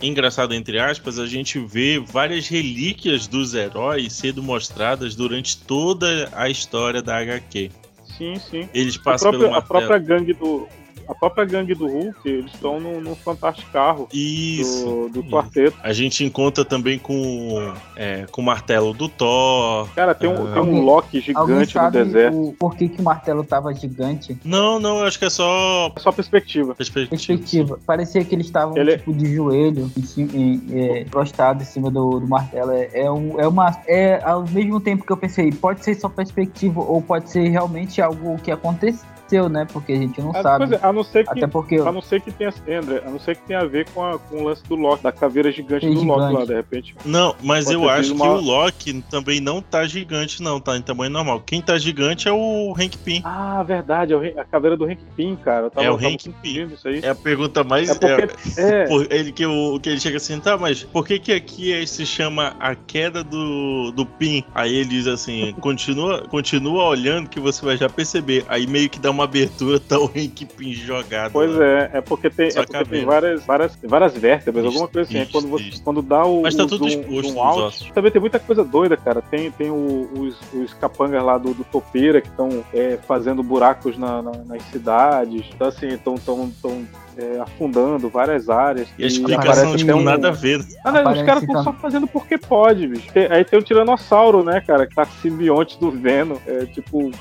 engraçado 0.00 0.54
entre 0.54 0.78
aspas, 0.78 1.18
a 1.18 1.26
gente 1.26 1.58
vê 1.58 1.98
várias 1.98 2.46
relíquias 2.46 3.26
dos 3.26 3.54
heróis 3.54 4.12
sendo 4.12 4.42
mostradas 4.42 5.16
durante 5.16 5.58
toda 5.58 6.28
a 6.32 6.48
história 6.48 7.02
da 7.02 7.18
HQ. 7.18 7.70
Sim, 8.16 8.36
sim. 8.38 8.68
Eles 8.72 8.96
A 8.96 9.02
passam 9.02 9.30
própria, 9.30 9.48
pelo 9.48 9.58
a 9.58 9.62
própria 9.62 9.98
gangue 9.98 10.34
do. 10.34 10.66
A 11.08 11.14
própria 11.14 11.44
gangue 11.44 11.74
do 11.74 11.86
Hulk, 11.86 12.28
eles 12.28 12.52
estão 12.52 12.78
no, 12.78 13.00
no 13.00 13.14
Fantástico 13.16 13.70
Carro 13.72 14.06
Isso. 14.12 14.84
do, 14.84 15.08
do 15.08 15.20
isso. 15.20 15.30
quarteto. 15.30 15.76
A 15.82 15.92
gente 15.92 16.22
encontra 16.24 16.64
também 16.64 16.98
com, 16.98 17.72
é, 17.96 18.26
com 18.30 18.42
o 18.42 18.44
martelo 18.44 18.92
do 18.92 19.08
Thor. 19.08 19.88
Cara, 19.94 20.14
tem 20.14 20.28
um, 20.28 20.46
Ah. 20.48 20.52
tem 20.52 20.62
um 20.62 20.80
Loki 20.82 21.20
gigante 21.20 21.76
no 21.76 21.90
deserto. 21.90 22.36
o, 22.48 22.52
por 22.52 22.76
que, 22.76 22.88
que 22.88 23.00
o 23.00 23.04
martelo 23.04 23.42
tava 23.44 23.72
gigante? 23.74 24.36
Não, 24.44 24.78
não, 24.78 24.98
eu 25.00 25.06
acho 25.06 25.18
que 25.18 25.24
é 25.24 25.30
só 25.30 25.90
É 25.96 26.00
só 26.00 26.12
perspectiva. 26.12 26.74
perspectiva. 26.74 27.10
Perspectiva. 27.10 27.78
Parecia 27.86 28.24
que 28.24 28.34
eles 28.34 28.46
estavam 28.46 28.76
Ele- 28.76 28.98
tipo 28.98 29.12
de 29.14 29.34
joelho, 29.34 29.90
em 29.96 30.02
cima, 30.02 30.30
em, 30.34 30.62
é, 30.72 31.04
prostrado 31.04 31.62
em 31.62 31.66
cima 31.66 31.90
do, 31.90 32.20
do 32.20 32.28
martelo. 32.28 32.70
É, 32.72 32.90
é, 32.92 33.10
um- 33.10 33.40
é 33.40 33.48
uma. 33.48 33.76
É 33.86 34.20
ao 34.24 34.46
mesmo 34.46 34.78
tempo 34.80 35.04
que 35.06 35.12
eu 35.12 35.16
pensei, 35.16 35.50
pode 35.52 35.82
ser 35.84 35.94
só 35.94 36.08
perspectiva 36.08 36.80
ou 36.80 37.00
pode 37.00 37.30
ser 37.30 37.48
realmente 37.48 38.02
algo 38.02 38.36
que 38.38 38.50
aconteceu, 38.50 39.06
né? 39.50 39.66
Porque 39.72 39.92
a 39.92 39.96
gente 39.96 40.20
não 40.20 40.30
Ah, 40.34 40.42
sabe. 40.42 40.74
é, 40.74 40.80
a 40.82 40.92
não 40.92 41.04
ser 41.04 41.24
que 41.24 41.30
Até 41.30 41.46
porque 41.46 41.76
A 41.76 41.92
não 41.92 42.00
ser 42.00 42.20
que 42.20 42.30
tenha, 42.32 42.52
André, 42.80 43.02
a 43.06 43.10
não 43.10 43.18
ser 43.20 43.36
que 43.36 43.42
tenha 43.46 43.60
a 43.60 43.64
ver 43.64 43.86
com, 43.90 44.02
a- 44.04 44.18
com 44.18 44.36
o 44.42 44.44
lance 44.44 44.62
do 44.64 44.74
Loki, 44.74 45.02
da 45.02 45.12
caveira 45.12 45.50
gigante 45.52 45.86
Sim, 45.86 45.94
do 45.94 46.02
Loki 46.04 46.20
gigante. 46.28 46.38
lá, 46.38 46.44
de 46.46 46.54
repente. 46.54 46.94
Não, 47.04 47.34
mas 47.42 47.70
eu 47.70 47.88
acho 47.88 48.08
sido 48.08 48.16
que 48.16 48.22
uma- 48.22 48.34
o 48.34 48.40
Loki 48.40 49.02
também 49.10 49.40
não 49.40 49.60
tá 49.60 49.84
gigante, 49.86 50.42
não, 50.42 50.58
tá 50.60 50.76
em 50.76 50.82
tamanho 50.82 51.10
normal. 51.10 51.42
Quem 51.44 51.60
tá 51.60 51.76
gigante 51.78 52.26
é 52.28 52.32
o 52.32 52.74
Hank 52.78 52.96
Pym. 52.98 53.20
Ah, 53.24 53.62
verdade, 53.62 54.12
é 54.12 54.16
o 54.16 54.40
a 54.40 54.44
caveira 54.44 54.76
do 54.76 54.84
Hank 54.84 55.00
Pym, 55.16 55.36
cara. 55.36 55.70
Tava, 55.70 55.86
É 55.86 55.90
o 55.90 55.94
Hank 55.96 56.28
Pym. 56.42 56.66
isso 56.72 56.88
aí. 56.88 57.00
É 57.02 57.10
a 57.10 57.14
pergunta 57.14 57.62
mais. 57.64 57.88
É 57.90 57.94
porque. 57.94 58.60
É, 58.60 58.84
Por- 58.88 59.06
ele 59.10 59.32
que, 59.32 59.44
o, 59.46 59.78
que 59.80 59.88
ele 59.90 60.00
chega 60.00 60.16
assim, 60.16 60.38
tá, 60.40 60.56
mas 60.56 60.82
por 60.84 61.06
que 61.06 61.18
que 61.18 61.32
aqui 61.32 61.72
é- 61.72 61.84
se 61.86 62.04
chama 62.06 62.54
a 62.60 62.74
queda 62.74 63.22
do, 63.24 63.90
do 63.92 64.04
Pin? 64.06 64.44
Aí 64.54 64.74
ele 64.74 64.88
diz 64.90 65.06
assim, 65.06 65.52
continua, 65.60 66.22
continua 66.28 66.84
olhando 66.84 67.28
que 67.28 67.40
você 67.40 67.64
vai 67.64 67.76
já 67.76 67.88
perceber. 67.88 68.44
Aí 68.48 68.66
meio 68.66 68.88
que 68.88 68.98
dá 68.98 69.10
uma 69.10 69.17
abertura, 69.24 69.78
tá 69.80 69.98
o 69.98 70.04
Hank 70.06 70.44
Pin 70.56 70.72
jogado. 70.72 71.32
Pois 71.32 71.54
lá. 71.54 71.64
é, 71.64 71.90
é 71.94 72.00
porque 72.00 72.28
tem, 72.30 72.50
Só 72.50 72.60
é 72.62 72.66
porque 72.66 72.84
tem 72.84 73.04
várias, 73.04 73.44
várias, 73.44 73.78
várias 73.82 74.14
vértebras, 74.16 74.64
alguma 74.64 74.88
coisa 74.88 75.08
assim. 75.08 75.18
Aí 75.18 75.24
isso, 75.24 75.32
quando, 75.32 75.48
você, 75.48 75.64
isso. 75.64 75.82
quando 75.82 76.02
dá 76.02 76.24
o, 76.24 76.42
Mas 76.42 76.54
tá 76.54 76.66
tudo 76.66 76.86
exposto 76.88 77.38
out, 77.40 77.92
também 77.92 78.10
tem 78.10 78.20
muita 78.20 78.38
coisa 78.38 78.64
doida, 78.64 78.96
cara. 78.96 79.20
Tem, 79.22 79.50
tem 79.50 79.70
o- 79.70 80.08
os, 80.14 80.36
os 80.52 80.72
capangas 80.74 81.22
lá 81.24 81.38
do, 81.38 81.54
do 81.54 81.64
Topeira 81.64 82.20
que 82.20 82.28
estão 82.28 82.64
fazendo 83.06 83.42
buracos 83.42 83.96
na- 83.98 84.22
na- 84.22 84.44
nas 84.44 84.62
cidades. 84.64 85.44
Então, 85.54 85.68
assim, 85.68 85.88
estão 85.88 86.14
tão, 86.16 86.50
tão, 86.62 86.86
é, 87.18 87.40
afundando 87.40 88.08
várias 88.08 88.48
áreas. 88.48 88.88
E 88.98 89.04
a 89.04 89.06
explicação, 89.06 89.74
tem 89.76 89.92
um- 89.92 90.02
nada 90.02 90.28
a 90.28 90.30
ver. 90.30 90.60
Ah, 90.84 90.92
não, 90.92 91.12
os 91.12 91.22
caras 91.22 91.42
estão 91.42 91.64
só 91.64 91.72
fazendo 91.72 92.06
porque 92.06 92.38
pode, 92.38 92.86
bicho. 92.86 93.10
Tem- 93.12 93.26
aí 93.30 93.44
tem 93.44 93.58
o 93.58 93.62
Tiranossauro, 93.62 94.44
né, 94.44 94.60
cara, 94.60 94.86
que 94.86 94.94
tá 94.94 95.04
com 95.04 95.12
simbionte 95.20 95.78
do 95.80 95.90
Venom. 95.90 96.36
É, 96.46 96.64
tipo, 96.66 97.06
o, 97.08 97.12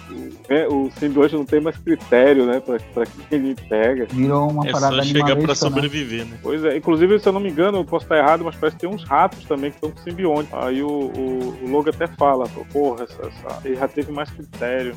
é, 0.48 0.68
o 0.68 0.90
simbionte 1.00 1.36
não 1.36 1.46
tem 1.46 1.60
mais 1.60 1.76
critério, 1.78 2.46
né, 2.46 2.60
pra, 2.60 2.78
pra 2.94 3.06
quem 3.06 3.40
ele 3.40 3.56
pega. 3.68 4.06
virou 4.12 4.50
uma 4.52 4.68
É 4.68 4.72
parada 4.72 4.96
só 4.98 5.02
chegar 5.04 5.36
pra 5.36 5.48
né? 5.48 5.56
sobreviver, 5.56 6.26
né? 6.26 6.38
Pois 6.44 6.64
é, 6.64 6.78
inclusive, 6.78 7.20
se 7.20 7.28
eu 7.28 7.34
não 7.34 7.40
me 7.40 7.50
engano, 7.50 7.80
eu 7.80 7.86
posso 7.86 8.06
estar 8.06 8.18
errado, 8.18 8.44
mas 8.46 8.56
parece 8.56 8.76
que 8.78 8.82
tem 8.86 8.90
uns 8.90 9.04
ratos 9.04 9.44
também 9.46 9.72
que 9.72 9.78
estão 9.78 9.90
com 9.92 9.98
simbionte. 10.02 10.50
Aí 10.54 10.84
o, 10.84 10.88
o, 10.88 11.58
o 11.64 11.70
Logan 11.72 11.92
até 11.92 12.08
fala, 12.08 12.46
porra, 12.72 13.04
essa, 13.06 13.22
essa- 13.28 13.60
ele 13.66 13.76
já 13.76 13.88
teve 13.88 14.12
mais 14.12 14.30
critério. 14.30 14.94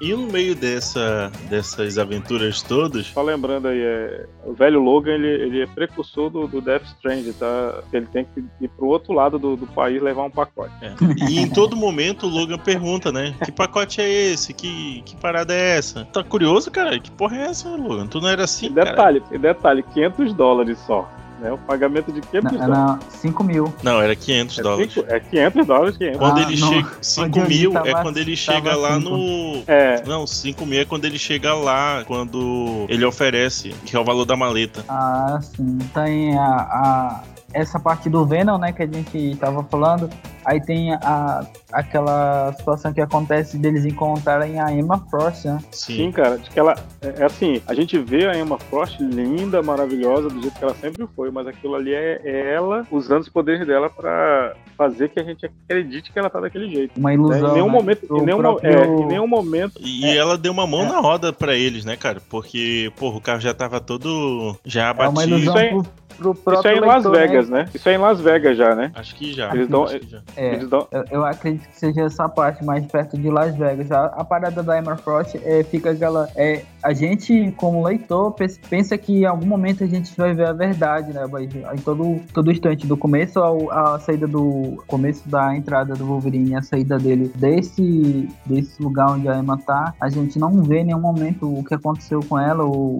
E 0.00 0.14
no 0.14 0.26
meio 0.26 0.54
dessa, 0.54 1.30
dessas 1.48 1.98
aventuras 1.98 2.62
todas, 2.62 3.06
Só 3.08 3.22
lembrando 3.22 3.68
aí, 3.68 3.80
é, 3.80 4.26
o 4.44 4.52
velho 4.54 4.80
Logan, 4.80 5.12
ele, 5.12 5.28
ele 5.28 5.62
é 5.62 5.66
precursor 5.66 6.30
do, 6.30 6.46
do 6.46 6.60
Death 6.60 6.84
Strand, 6.84 7.24
tá? 7.38 7.82
Ele 7.92 8.06
tem 8.06 8.24
que 8.24 8.44
ir 8.60 8.68
pro 8.68 8.86
outro 8.86 9.12
lado 9.12 9.38
do, 9.38 9.56
do 9.56 9.66
país 9.66 10.00
levar 10.02 10.24
um 10.24 10.30
pacote. 10.30 10.72
É. 10.82 10.94
E 11.28 11.38
em 11.38 11.48
todo 11.48 11.76
momento 11.76 12.26
o 12.26 12.30
Logan 12.30 12.58
pergunta, 12.58 13.12
né? 13.12 13.34
Que 13.44 13.52
pacote 13.52 14.00
é 14.00 14.08
esse? 14.08 14.54
Que, 14.54 15.02
que 15.02 15.16
parada 15.16 15.52
é 15.54 15.76
essa? 15.76 16.04
Tá 16.06 16.24
curioso, 16.24 16.70
cara? 16.70 16.98
Que 16.98 17.10
porra 17.10 17.36
é 17.36 17.42
essa, 17.42 17.68
Logan? 17.68 18.06
Tu 18.06 18.20
não 18.20 18.28
era 18.28 18.42
E 18.42 18.44
assim, 18.44 18.72
cara? 18.72 18.90
detalhe, 18.90 19.22
e 19.30 19.38
detalhe, 19.38 19.82
500 19.82 20.32
dólares 20.32 20.78
só. 20.86 21.08
Né? 21.40 21.52
O 21.52 21.58
pagamento 21.58 22.12
de 22.12 22.20
quê, 22.20 22.40
Não, 22.40 22.50
pessoal? 22.50 22.68
não, 22.68 22.98
5 23.10 23.42
mil. 23.44 23.74
Não, 23.82 24.00
era 24.00 24.14
500 24.14 24.58
É, 24.58 24.62
dólares. 24.62 24.92
cinco- 24.92 25.06
é 25.12 25.20
500 25.20 25.66
dólares, 25.66 25.96
500. 25.96 26.18
Quando 26.18 26.38
Ah, 26.38 26.42
ele 26.42 26.56
chega. 26.56 26.88
5 27.00 27.26
Onde 27.26 27.38
eu 27.40 27.44
vi 27.46 27.58
mil 27.58 27.70
é 27.70 27.74
tava- 27.90 28.02
quando 28.02 28.16
ele 28.18 28.36
chega 28.36 28.76
lá 28.76 28.94
cinco. 28.96 29.10
no. 29.10 29.62
É, 29.66 30.02
Não, 30.06 30.26
5 30.26 30.66
mil 30.66 30.80
é 30.80 30.84
quando 30.84 31.04
ele 31.04 31.18
chega 31.18 31.54
lá, 31.54 32.04
quando 32.06 32.86
ele 32.88 33.04
oferece, 33.04 33.70
que 33.84 33.96
é 33.96 33.98
o 33.98 34.04
valor 34.04 34.24
da 34.24 34.36
maleta. 34.36 34.84
Ah, 34.88 35.38
sim. 35.42 35.78
Tem 35.94 36.36
a, 36.38 36.42
a- 36.44 37.20
essa 37.52 37.80
parte 37.80 38.08
do 38.08 38.24
Venom, 38.24 38.58
né, 38.58 38.72
que 38.72 38.82
a 38.82 38.86
gente 38.86 39.36
tava 39.40 39.64
falando. 39.64 40.08
Aí 40.50 40.60
tem 40.60 40.92
a, 40.94 41.46
aquela 41.72 42.52
situação 42.54 42.92
que 42.92 43.00
acontece 43.00 43.56
deles 43.56 43.84
encontrarem 43.84 44.58
a 44.60 44.72
Emma 44.72 44.98
Frost, 45.08 45.44
né? 45.44 45.58
sim, 45.70 45.96
Sim. 45.96 46.10
cara. 46.12 46.38
De 46.38 46.50
que 46.50 46.58
ela. 46.58 46.74
É, 47.00 47.22
é 47.22 47.24
assim, 47.24 47.62
a 47.68 47.72
gente 47.72 47.96
vê 47.98 48.26
a 48.26 48.36
Emma 48.36 48.58
Frost 48.58 48.98
linda, 49.00 49.62
maravilhosa, 49.62 50.28
do 50.28 50.40
jeito 50.42 50.58
que 50.58 50.64
ela 50.64 50.74
sempre 50.74 51.06
foi, 51.14 51.30
mas 51.30 51.46
aquilo 51.46 51.76
ali 51.76 51.94
é, 51.94 52.20
é 52.24 52.52
ela 52.54 52.84
usando 52.90 53.22
os 53.22 53.28
poderes 53.28 53.64
dela 53.64 53.88
pra 53.88 54.54
fazer 54.76 55.10
que 55.10 55.20
a 55.20 55.22
gente 55.22 55.46
acredite 55.46 56.10
que 56.12 56.18
ela 56.18 56.28
tá 56.28 56.40
daquele 56.40 56.68
jeito. 56.68 56.98
Uma 56.98 57.10
né? 57.10 57.14
ilusão. 57.14 57.50
Em 57.50 57.52
nenhum 57.52 57.66
né? 57.66 57.72
momento, 57.72 58.06
O 58.10 58.18
em 58.18 58.22
nenhum, 58.24 58.36
mo- 58.38 58.42
próprio- 58.42 58.70
é, 58.72 58.86
em 58.86 59.06
nenhum 59.06 59.26
momento 59.28 59.80
E 59.80 60.04
É. 60.06 60.16
ela 60.16 60.36
deu 60.36 60.52
uma 60.52 60.66
mão 60.66 60.82
É. 60.82 60.88
na 60.88 60.98
roda 60.98 61.32
pra 61.32 61.54
eles, 61.54 61.84
né, 61.84 61.96
cara? 61.96 62.20
Porque, 62.28 62.90
porra, 62.96 63.16
o 63.18 63.20
carro 63.20 63.40
já 63.40 63.54
tava 63.54 63.78
todo. 63.80 64.56
Já 64.64 64.88
É 64.88 64.92
uma 64.92 65.04
abatido. 65.04 65.36
ilusão 65.38 65.54
Isso 65.54 65.58
é- 65.86 65.99
pro, 66.16 66.34
pro 66.34 66.52
Isso 66.54 66.62
próprio 66.62 66.72
é 66.72 66.76
em 66.76 66.80
Las 66.80 67.04
leitor, 67.04 67.12
né? 67.12 67.26
Vegas, 67.26 67.48
né? 67.48 67.68
Isso 67.74 67.88
é 67.88 67.94
em 67.94 67.98
Las 67.98 68.20
Vegas 68.20 68.56
já, 68.56 68.74
né? 68.74 68.92
Acho 68.94 69.14
que 69.14 69.32
já. 69.32 69.52
Eles 69.54 69.68
dão- 69.68 69.86
já. 69.86 70.20
É, 70.36 70.54
Eles 70.54 70.68
dão- 70.68 70.86
eu, 70.90 71.04
eu 71.10 71.24
acredito 71.24 71.68
que 71.68 71.78
seja 71.78 72.02
essa 72.02 72.28
parte 72.28 72.64
mais 72.64 72.84
perto 72.86 73.16
de 73.18 73.30
Las 73.30 73.56
Vegas. 73.56 73.90
A, 73.90 74.06
a 74.06 74.24
parada 74.24 74.62
da 74.62 74.78
Emma 74.78 74.96
Frost 74.96 75.36
é, 75.44 75.62
fica 75.64 75.90
aquela. 75.90 76.28
É, 76.36 76.62
a 76.82 76.92
gente, 76.92 77.52
como 77.56 77.84
leitor, 77.84 78.34
pensa 78.68 78.96
que 78.96 79.20
em 79.20 79.24
algum 79.26 79.46
momento 79.46 79.84
a 79.84 79.86
gente 79.86 80.16
vai 80.16 80.34
ver 80.34 80.46
a 80.46 80.52
verdade, 80.52 81.12
né? 81.12 81.26
Vai, 81.26 81.44
em 81.44 81.78
todo, 81.84 82.20
todo 82.32 82.50
instante, 82.50 82.86
do 82.86 82.96
começo 82.96 83.38
ao, 83.38 83.70
a 83.70 83.98
saída 83.98 84.26
do. 84.26 84.82
começo 84.86 85.28
da 85.28 85.54
entrada 85.54 85.94
do 85.94 86.04
Wolverine, 86.06 86.56
a 86.56 86.62
saída 86.62 86.98
dele 86.98 87.30
desse, 87.36 88.28
desse 88.46 88.82
lugar 88.82 89.10
onde 89.12 89.28
a 89.28 89.36
Emma 89.38 89.58
tá, 89.58 89.94
a 90.00 90.08
gente 90.08 90.38
não 90.38 90.62
vê 90.62 90.78
em 90.80 90.84
nenhum 90.86 91.00
momento 91.00 91.52
o 91.58 91.64
que 91.64 91.74
aconteceu 91.74 92.20
com 92.28 92.38
ela 92.38 92.64
ou 92.64 92.98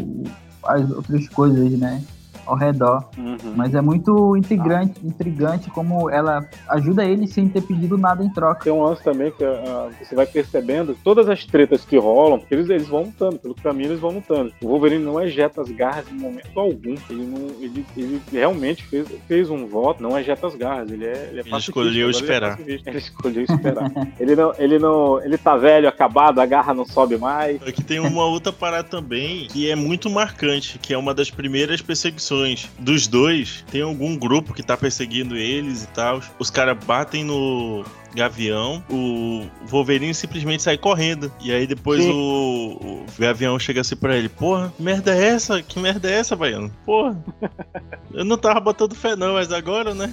as 0.65 0.91
outras 0.91 1.29
coisas, 1.29 1.71
né? 1.79 2.03
Ao 2.51 2.57
redor. 2.57 3.09
Uhum. 3.17 3.55
Mas 3.55 3.75
é 3.75 3.81
muito 3.81 4.37
intrigante, 4.37 5.01
intrigante 5.05 5.71
como 5.71 6.11
ela 6.11 6.45
ajuda 6.69 7.05
ele 7.05 7.29
sem 7.29 7.49
ter 7.49 7.63
pedido 7.63 7.97
nada 7.97 8.25
em 8.25 8.29
troca. 8.29 8.65
Tem 8.65 8.73
um 8.73 8.83
lance 8.83 9.03
também 9.05 9.31
que 9.31 9.45
ah, 9.45 9.89
você 10.03 10.17
vai 10.17 10.27
percebendo 10.27 10.97
todas 11.05 11.29
as 11.29 11.45
tretas 11.45 11.85
que 11.85 11.97
rolam, 11.97 12.41
porque 12.41 12.55
eles, 12.55 12.69
eles 12.69 12.89
vão 12.89 13.05
lutando, 13.05 13.39
pelo 13.39 13.55
caminho 13.55 13.91
eles 13.91 14.01
vão 14.01 14.11
lutando. 14.11 14.53
O 14.61 14.67
Wolverine 14.67 15.05
não 15.05 15.21
ejeta 15.23 15.63
as 15.63 15.71
garras 15.71 16.11
em 16.11 16.19
momento 16.19 16.59
algum. 16.59 16.95
Ele, 17.09 17.27
não, 17.27 17.47
ele, 17.61 17.87
ele 17.97 18.23
realmente 18.33 18.83
fez, 18.85 19.07
fez 19.29 19.49
um 19.49 19.67
voto, 19.67 20.03
não 20.03 20.19
ejeta 20.19 20.49
as 20.49 20.57
garras. 20.57 20.91
Ele 20.91 21.07
é, 21.07 21.29
ele 21.31 21.41
é 21.41 21.45
pacifista, 21.45 21.59
escolheu 21.59 22.09
agora 22.09 22.11
ele 22.11 22.17
é 22.17 22.21
esperar. 22.21 22.61
Ele 22.67 22.99
escolheu 22.99 23.43
esperar. 23.45 23.93
ele, 24.19 24.35
não, 24.35 24.53
ele 24.59 24.79
não. 24.79 25.23
Ele 25.23 25.39
tá 25.39 25.57
velho, 25.57 25.89
acabado, 25.89 26.41
a 26.41 26.47
garra 26.47 26.75
não 26.75 26.85
sobe 26.85 27.17
mais. 27.17 27.63
Aqui 27.63 27.85
tem 27.85 28.01
uma 28.01 28.25
outra 28.25 28.53
parada 28.53 28.89
também 28.89 29.47
que 29.47 29.71
é 29.71 29.77
muito 29.77 30.11
marcante, 30.11 30.79
que 30.79 30.93
é 30.93 30.99
uma 30.99 31.15
das 31.15 31.31
primeiras 31.31 31.81
perseguições 31.81 32.40
dos 32.79 33.07
dois. 33.07 33.65
Tem 33.71 33.83
algum 33.83 34.17
grupo 34.17 34.53
que 34.55 34.63
tá 34.63 34.77
perseguindo 34.77 35.37
eles 35.37 35.85
e 35.85 35.89
tal. 35.89 36.21
Os 36.39 36.51
caras 36.51 36.77
batem 36.85 37.25
no 37.25 37.85
Gavião, 38.15 38.83
o 38.91 39.47
Wolverine 39.67 40.15
simplesmente 40.15 40.63
sai 40.63 40.77
correndo. 40.77 41.33
E 41.41 41.53
aí 41.53 41.67
depois 41.67 42.05
o, 42.05 42.13
o 42.13 43.07
Gavião 43.19 43.59
chega 43.59 43.81
assim 43.81 43.97
pra 43.97 44.17
ele: 44.17 44.29
Porra, 44.29 44.73
que 44.77 44.83
merda 44.83 45.15
é 45.15 45.29
essa? 45.29 45.63
Que 45.63 45.79
merda 45.79 46.11
é 46.11 46.15
essa, 46.15 46.37
Baiano? 46.37 46.71
Porra, 46.85 47.23
eu 48.13 48.25
não 48.25 48.37
tava 48.37 48.61
botando 48.61 48.95
fé 48.95 49.17
não, 49.17 49.35
mas 49.35 49.53
agora, 49.53 49.95
né? 49.95 50.13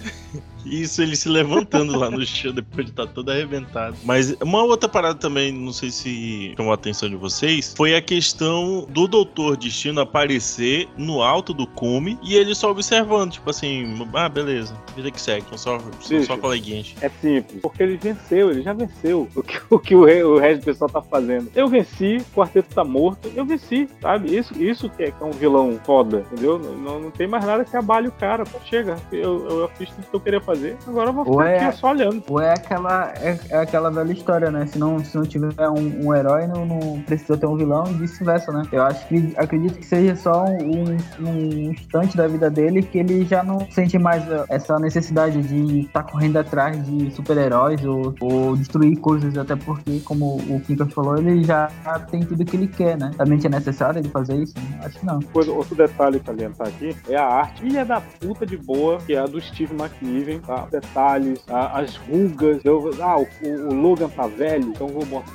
Isso, 0.69 1.01
ele 1.01 1.15
se 1.15 1.29
levantando 1.29 1.97
lá 1.97 2.09
no 2.09 2.25
chão 2.25 2.51
depois 2.51 2.85
de 2.85 2.91
estar 2.91 3.07
todo 3.07 3.31
arrebentado. 3.31 3.95
Mas 4.03 4.35
uma 4.41 4.63
outra 4.63 4.89
parada 4.89 5.15
também, 5.15 5.51
não 5.51 5.71
sei 5.71 5.89
se 5.89 6.53
chamou 6.57 6.71
a 6.71 6.75
atenção 6.75 7.09
de 7.09 7.15
vocês, 7.15 7.73
foi 7.75 7.95
a 7.95 8.01
questão 8.01 8.85
do 8.89 9.07
Doutor 9.07 9.55
Destino 9.55 10.01
aparecer 10.01 10.87
no 10.97 11.21
alto 11.21 11.53
do 11.53 11.65
cume 11.65 12.19
e 12.21 12.35
ele 12.35 12.53
só 12.53 12.71
observando, 12.71 13.33
tipo 13.33 13.49
assim, 13.49 14.07
ah, 14.13 14.27
beleza, 14.27 14.77
vida 14.95 15.09
que 15.09 15.21
segue, 15.21 15.45
são 15.49 15.57
só, 15.57 15.79
são 16.01 16.23
só 16.23 16.37
coleguinhas. 16.37 16.93
É 17.01 17.09
simples. 17.09 17.61
Porque 17.61 17.83
ele 17.87 17.97
venceu, 17.97 18.51
ele 18.51 18.61
já 18.61 18.73
venceu 18.73 19.27
o 19.35 19.43
que 19.43 19.57
o, 19.69 19.79
que 19.79 19.95
o, 19.95 20.01
o 20.01 20.39
resto 20.39 20.61
do 20.61 20.65
pessoal 20.65 20.89
tá 20.89 21.01
fazendo. 21.01 21.49
Eu 21.55 21.67
venci, 21.67 22.17
o 22.17 22.35
quarteto 22.35 22.73
tá 22.73 22.83
morto, 22.83 23.31
eu 23.35 23.45
venci, 23.45 23.89
sabe? 24.01 24.35
Isso, 24.35 24.53
isso 24.61 24.89
que 24.89 25.03
é, 25.03 25.11
que 25.11 25.23
é 25.23 25.25
um 25.25 25.31
vilão 25.31 25.79
foda, 25.83 26.23
entendeu? 26.31 26.59
Não, 26.59 26.99
não, 26.99 27.11
tem 27.11 27.27
mais 27.27 27.45
nada 27.45 27.65
que 27.65 27.75
abale 27.75 28.07
o 28.07 28.11
cara. 28.11 28.43
Pô, 28.43 28.59
chega, 28.65 28.95
eu, 29.11 29.47
eu 29.61 29.69
fiz 29.77 29.89
tudo 29.89 30.07
que 30.07 30.15
eu 30.15 30.19
queria 30.19 30.41
fazer, 30.41 30.77
agora 30.87 31.09
eu 31.09 31.13
vou 31.13 31.25
ficar 31.25 31.37
Ué. 31.37 31.65
aqui 31.65 31.77
só 31.77 31.91
olhando. 31.91 32.23
Ou 32.29 32.39
é 32.39 32.51
aquela, 32.51 33.13
é, 33.21 33.39
é 33.49 33.57
aquela 33.57 33.89
velha 33.89 34.11
história, 34.11 34.51
né? 34.51 34.65
Se 34.65 34.77
não, 34.77 35.03
se 35.03 35.15
não 35.15 35.23
tiver 35.23 35.69
um, 35.69 36.07
um 36.07 36.15
herói, 36.15 36.47
não, 36.47 36.65
não 36.65 37.01
precisa 37.01 37.37
ter 37.37 37.45
um 37.45 37.55
vilão 37.55 37.85
e 37.87 37.93
vice-versa, 37.93 38.51
né? 38.51 38.63
Eu 38.71 38.83
acho 38.83 39.07
que 39.07 39.33
acredito 39.37 39.77
que 39.77 39.85
seja 39.85 40.15
só 40.15 40.45
um, 40.45 40.97
um 41.27 41.71
instante 41.71 42.15
da 42.15 42.27
vida 42.27 42.49
dele 42.49 42.81
que 42.81 42.97
ele 42.97 43.25
já 43.25 43.43
não 43.43 43.67
sente 43.71 43.97
mais 43.97 44.23
uh, 44.27 44.45
essa 44.49 44.77
necessidade 44.79 45.41
de 45.41 45.81
estar 45.81 46.03
correndo 46.03 46.37
atrás 46.37 46.85
de 46.85 47.11
super-heróis 47.11 47.76
ou, 47.85 48.13
ou 48.19 48.55
destruir 48.55 48.97
coisas, 48.99 49.37
até 49.37 49.55
porque, 49.55 49.99
como 50.01 50.37
o 50.37 50.61
Kinkas 50.65 50.91
falou, 50.93 51.17
ele 51.17 51.43
já 51.43 51.67
tem 52.09 52.21
tudo 52.21 52.43
que 52.45 52.55
ele 52.55 52.67
quer, 52.67 52.97
né? 52.97 53.11
Realmente 53.15 53.45
é 53.47 53.49
necessário 53.49 53.99
ele 53.99 54.09
fazer 54.09 54.35
isso? 54.37 54.53
Acho 54.83 54.99
que 54.99 55.05
não. 55.05 55.19
Coisa, 55.21 55.51
outro 55.51 55.75
detalhe 55.75 56.19
pra 56.19 56.33
salientar 56.33 56.67
aqui 56.67 56.95
é 57.09 57.15
a 57.15 57.25
arte. 57.25 57.61
Filha 57.61 57.83
da 57.85 57.99
puta 58.01 58.45
de 58.45 58.57
boa, 58.57 58.97
que 58.99 59.13
é 59.13 59.19
a 59.19 59.25
do 59.25 59.39
Steve 59.41 59.73
McNiven, 59.73 60.39
tá? 60.39 60.67
Detalhes, 60.71 61.43
a- 61.49 61.79
as 61.79 61.95
rugas. 61.97 62.63
Eu, 62.63 62.91
ah, 63.01 63.17
o, 63.19 63.27
o 63.69 63.73
Logan 63.73 64.09
tá 64.09 64.27
velho, 64.27 64.69
então 64.69 64.87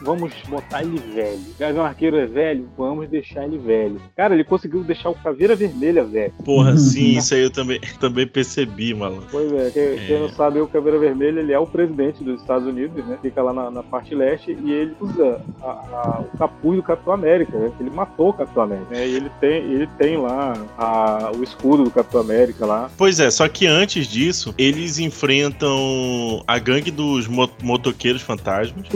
vamos 0.03 0.33
botar 0.49 0.83
ele 0.83 0.99
velho. 1.15 1.39
O 1.39 1.59
Gavião 1.59 1.85
Arqueiro 1.85 2.17
é 2.17 2.27
velho, 2.27 2.69
vamos 2.77 3.09
deixar 3.09 3.45
ele 3.45 3.59
velho. 3.59 4.01
Cara, 4.17 4.35
ele 4.35 4.45
conseguiu 4.45 4.83
deixar 4.83 5.11
o 5.11 5.15
Caveira 5.15 5.55
Vermelha 5.57 6.05
velho. 6.05 6.33
Porra, 6.45 6.77
sim, 6.77 7.17
isso 7.19 7.35
aí 7.35 7.43
eu 7.43 7.51
também, 7.51 7.81
também 8.01 8.27
percebi, 8.27 8.95
malandro. 8.95 9.27
Pois 9.31 9.53
é, 9.53 9.71
quem, 9.71 10.07
quem 10.07 10.21
não 10.21 10.29
sabe, 10.29 10.61
o 10.61 10.67
Caveira 10.67 10.99
Vermelha 10.99 11.41
ele 11.41 11.53
é 11.53 11.59
o 11.59 11.67
presidente 11.67 12.23
dos 12.33 12.41
Estados 12.43 12.67
Unidos, 12.67 13.05
né? 13.07 13.19
Fica 13.23 13.43
lá 13.43 13.53
na, 13.53 13.71
na 13.71 13.83
parte 13.83 14.15
leste 14.15 14.57
e 14.63 14.73
ele 14.73 14.95
usa 15.01 15.41
a- 15.63 15.67
a- 15.67 16.25
o 16.33 16.39
capuz 16.39 16.77
do 16.77 16.83
Capitão 16.83 17.13
América, 17.13 17.57
né? 17.59 17.71
Ele 17.81 17.91
matou 17.91 18.31
o 18.31 18.33
Capitão 18.33 18.63
América, 18.65 18.87
né? 18.91 19.07
E 19.07 19.15
ele 19.15 19.31
tem, 19.41 19.51
ele 19.63 19.87
tem 19.99 20.17
lá 20.17 20.55
a- 20.79 21.33
o 21.37 21.43
escudo 21.43 21.85
do 21.85 21.91
Capitão 21.91 22.21
América 22.21 22.67
lá. 22.67 22.91
Pois 22.97 23.21
é, 23.21 23.31
só 23.31 23.47
que 23.49 23.67
antes 23.67 24.07
disso, 24.07 24.55
eles 24.59 24.99
enfrentam 24.99 26.43
a 26.47 26.59
gangue 26.59 26.91
dos 26.91 27.27
mo- 27.27 27.51
motoqueiros 27.63 28.23
fantasmas. 28.23 28.87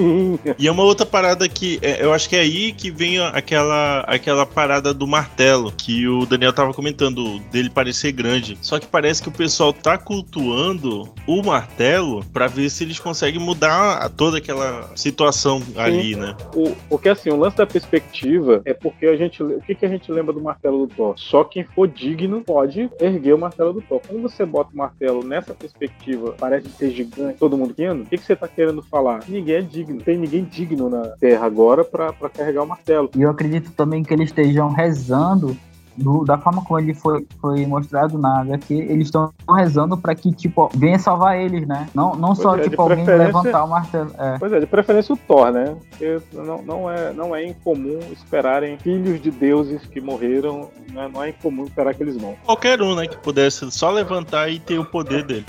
E 0.59 0.67
é 0.67 0.73
uma 0.73 0.83
outra 0.83 1.05
parada 1.07 1.49
que 1.49 1.79
é, 1.83 2.03
eu 2.05 2.13
acho 2.13 2.29
que 2.29 2.37
é 2.37 2.41
aí 2.41 2.73
que 2.73 2.91
vem 2.91 3.19
aquela, 3.21 4.01
aquela 4.01 4.47
parada 4.47 4.93
do 4.95 5.07
martelo 5.07 5.73
que 5.77 6.07
o 6.09 6.25
Daniel 6.27 6.53
tava 6.53 6.73
comentando, 6.73 7.39
dele 7.51 7.71
parecer 7.71 8.13
grande. 8.13 8.57
Só 8.61 8.79
que 8.79 8.87
parece 8.87 9.23
que 9.23 9.29
o 9.29 9.33
pessoal 9.33 9.73
tá 9.73 9.97
cultuando 9.99 11.09
o 11.27 11.43
martelo 11.43 12.25
pra 12.33 12.47
ver 12.47 12.69
se 12.71 12.85
eles 12.85 12.99
conseguem 12.99 13.26
mudar 13.39 13.99
a- 13.99 14.09
toda 14.09 14.39
aquela 14.39 14.91
situação 14.95 15.61
ali, 15.77 16.15
né? 16.17 16.37
O, 16.55 16.75
porque 16.89 17.09
assim, 17.09 17.31
o 17.31 17.37
lance 17.37 17.57
da 17.57 17.67
perspectiva 17.67 18.63
é 18.65 18.73
porque 18.75 19.07
a 19.07 19.17
gente. 19.17 19.43
O 19.43 19.61
que, 19.61 19.75
que 19.75 19.85
a 19.87 19.89
gente 19.89 20.11
lembra 20.11 20.33
do 20.33 20.41
martelo 20.41 20.87
do 20.87 20.95
Thor? 20.95 21.15
Só 21.19 21.45
quem 21.45 21.65
for 21.65 21.87
digno 21.89 22.43
pode 22.43 22.91
erguer 23.01 23.35
o 23.35 23.39
martelo 23.39 23.73
do 23.73 23.83
Thor. 23.83 24.01
Quando 24.07 24.23
você 24.23 24.45
bota 24.45 24.71
o 24.73 24.77
martelo 24.77 25.25
nessa 25.25 25.55
perspectiva, 25.55 26.35
parece 26.39 26.69
ser 26.71 26.91
gigante, 26.91 27.39
todo 27.39 27.57
mundo 27.57 27.75
querendo, 27.75 28.03
o 28.03 28.07
que, 28.07 28.17
que 28.19 28.25
você 28.25 28.37
tá 28.37 28.49
querendo 28.49 28.83
falar? 28.83 29.21
Ninguém 29.29 29.57
é 29.57 29.63
digno. 29.63 30.01
Tem 30.03 30.17
ninguém 30.17 30.45
digno 30.45 30.89
na 30.89 31.09
Terra 31.19 31.47
agora 31.47 31.85
pra, 31.85 32.13
pra 32.13 32.29
carregar 32.29 32.63
o 32.63 32.67
martelo. 32.67 33.11
E 33.17 33.23
eu 33.23 33.31
acredito 33.31 33.71
também 33.73 34.03
que 34.03 34.13
eles 34.13 34.31
estejam 34.31 34.71
rezando 34.73 35.57
do- 35.97 36.25
da 36.25 36.39
forma 36.39 36.63
como 36.65 36.79
ele 36.79 36.95
foi, 36.95 37.27
foi 37.41 37.67
mostrado 37.67 38.19
na 38.19 38.41
HQ, 38.43 38.75
eles 38.75 39.07
estão 39.09 39.33
rezando 39.55 39.97
para 39.97 40.15
que, 40.15 40.33
tipo, 40.33 40.71
venha 40.75 40.99
salvar 40.99 41.39
eles, 41.39 41.67
né? 41.67 41.89
Não, 41.95 42.15
não 42.15 42.29
Pois 42.29 42.39
só, 42.39 42.57
é, 42.57 42.61
tipo, 42.63 42.81
alguém 42.83 43.05
levantar 43.05 43.65
o 43.65 43.69
martelo. 43.69 44.11
É. 44.19 44.39
Pois 44.39 44.53
é, 44.53 44.61
de 44.61 44.67
preferência 44.67 45.15
o 45.15 45.17
Thor, 45.17 45.51
né? 45.53 45.77
Porque 45.91 46.21
não, 46.33 46.63
não, 46.63 46.91
é, 46.91 47.13
não 47.13 47.35
é 47.35 47.45
incomum 47.47 47.99
esperarem 48.13 48.79
filhos 48.79 49.21
de 49.21 49.31
deuses 49.31 49.85
que 49.87 50.01
morreram, 50.01 50.69
né? 50.93 51.09
não 51.13 51.23
é 51.23 51.31
incomum 51.31 51.65
esperar 51.65 51.95
que 51.95 52.03
eles 52.03 52.17
vão. 52.17 52.35
Qualquer 52.45 52.81
um, 52.83 52.95
né, 52.95 53.07
que 53.07 53.17
pudesse 53.17 53.71
só 53.71 53.91
levantar 53.91 54.49
e 54.51 54.59
ter 54.59 54.79
o 54.79 54.85
poder 54.85 55.25
dele. 55.25 55.45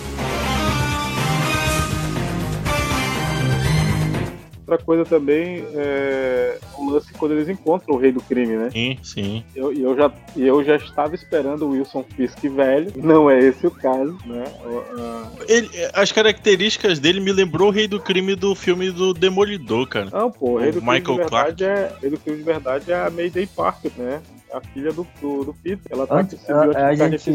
Outra 4.67 4.83
coisa 4.85 5.05
também 5.05 5.63
é 5.75 6.57
o 6.77 6.89
lance 6.91 7.13
quando 7.13 7.31
eles 7.31 7.47
encontram 7.47 7.95
o 7.95 7.97
rei 7.97 8.11
do 8.11 8.19
crime, 8.21 8.57
né? 8.57 8.69
Sim, 8.69 8.97
sim. 9.01 9.43
Eu, 9.55 9.71
e 9.71 9.81
eu, 9.81 9.95
já, 9.95 10.11
e 10.35 10.45
eu 10.45 10.61
já 10.61 10.75
estava 10.75 11.15
esperando 11.15 11.65
o 11.65 11.69
Wilson 11.69 12.03
Fisk 12.15 12.37
velho, 12.49 12.91
não 12.97 13.31
é 13.31 13.39
esse 13.39 13.65
o 13.65 13.71
caso, 13.71 14.17
né? 14.25 14.43
O- 14.65 15.43
Ele, 15.47 15.69
as 15.93 16.11
características 16.11 16.99
dele 16.99 17.21
me 17.21 17.31
lembrou 17.31 17.69
o 17.69 17.71
rei 17.71 17.87
do 17.87 17.97
crime 18.01 18.35
do 18.35 18.53
filme 18.55 18.91
do 18.91 19.13
Demolidor, 19.13 19.87
cara. 19.87 20.09
Não, 20.11 20.29
pô, 20.29 20.51
o 20.51 20.57
rei 20.57 20.69
O 20.71 20.73
do 20.73 20.81
crime 20.81 20.99
Michael 20.99 21.15
de 21.15 21.21
verdade 21.21 21.63
é. 21.63 21.91
Rei 22.01 22.09
do 22.09 22.17
crime 22.19 22.37
de 22.39 22.43
verdade 22.43 22.91
é 22.91 22.95
a 22.95 23.09
Mayday 23.09 23.47
Parker, 23.47 23.91
né? 23.97 24.21
A 24.53 24.61
filha 24.61 24.91
do, 24.91 25.05
do, 25.21 25.45
do 25.45 25.53
Peter. 25.53 25.91
Ela 25.91 26.07
tá 26.07 26.15
Antes, 26.15 26.49
a, 26.49 26.87
a, 26.87 26.95
gente, 26.95 27.31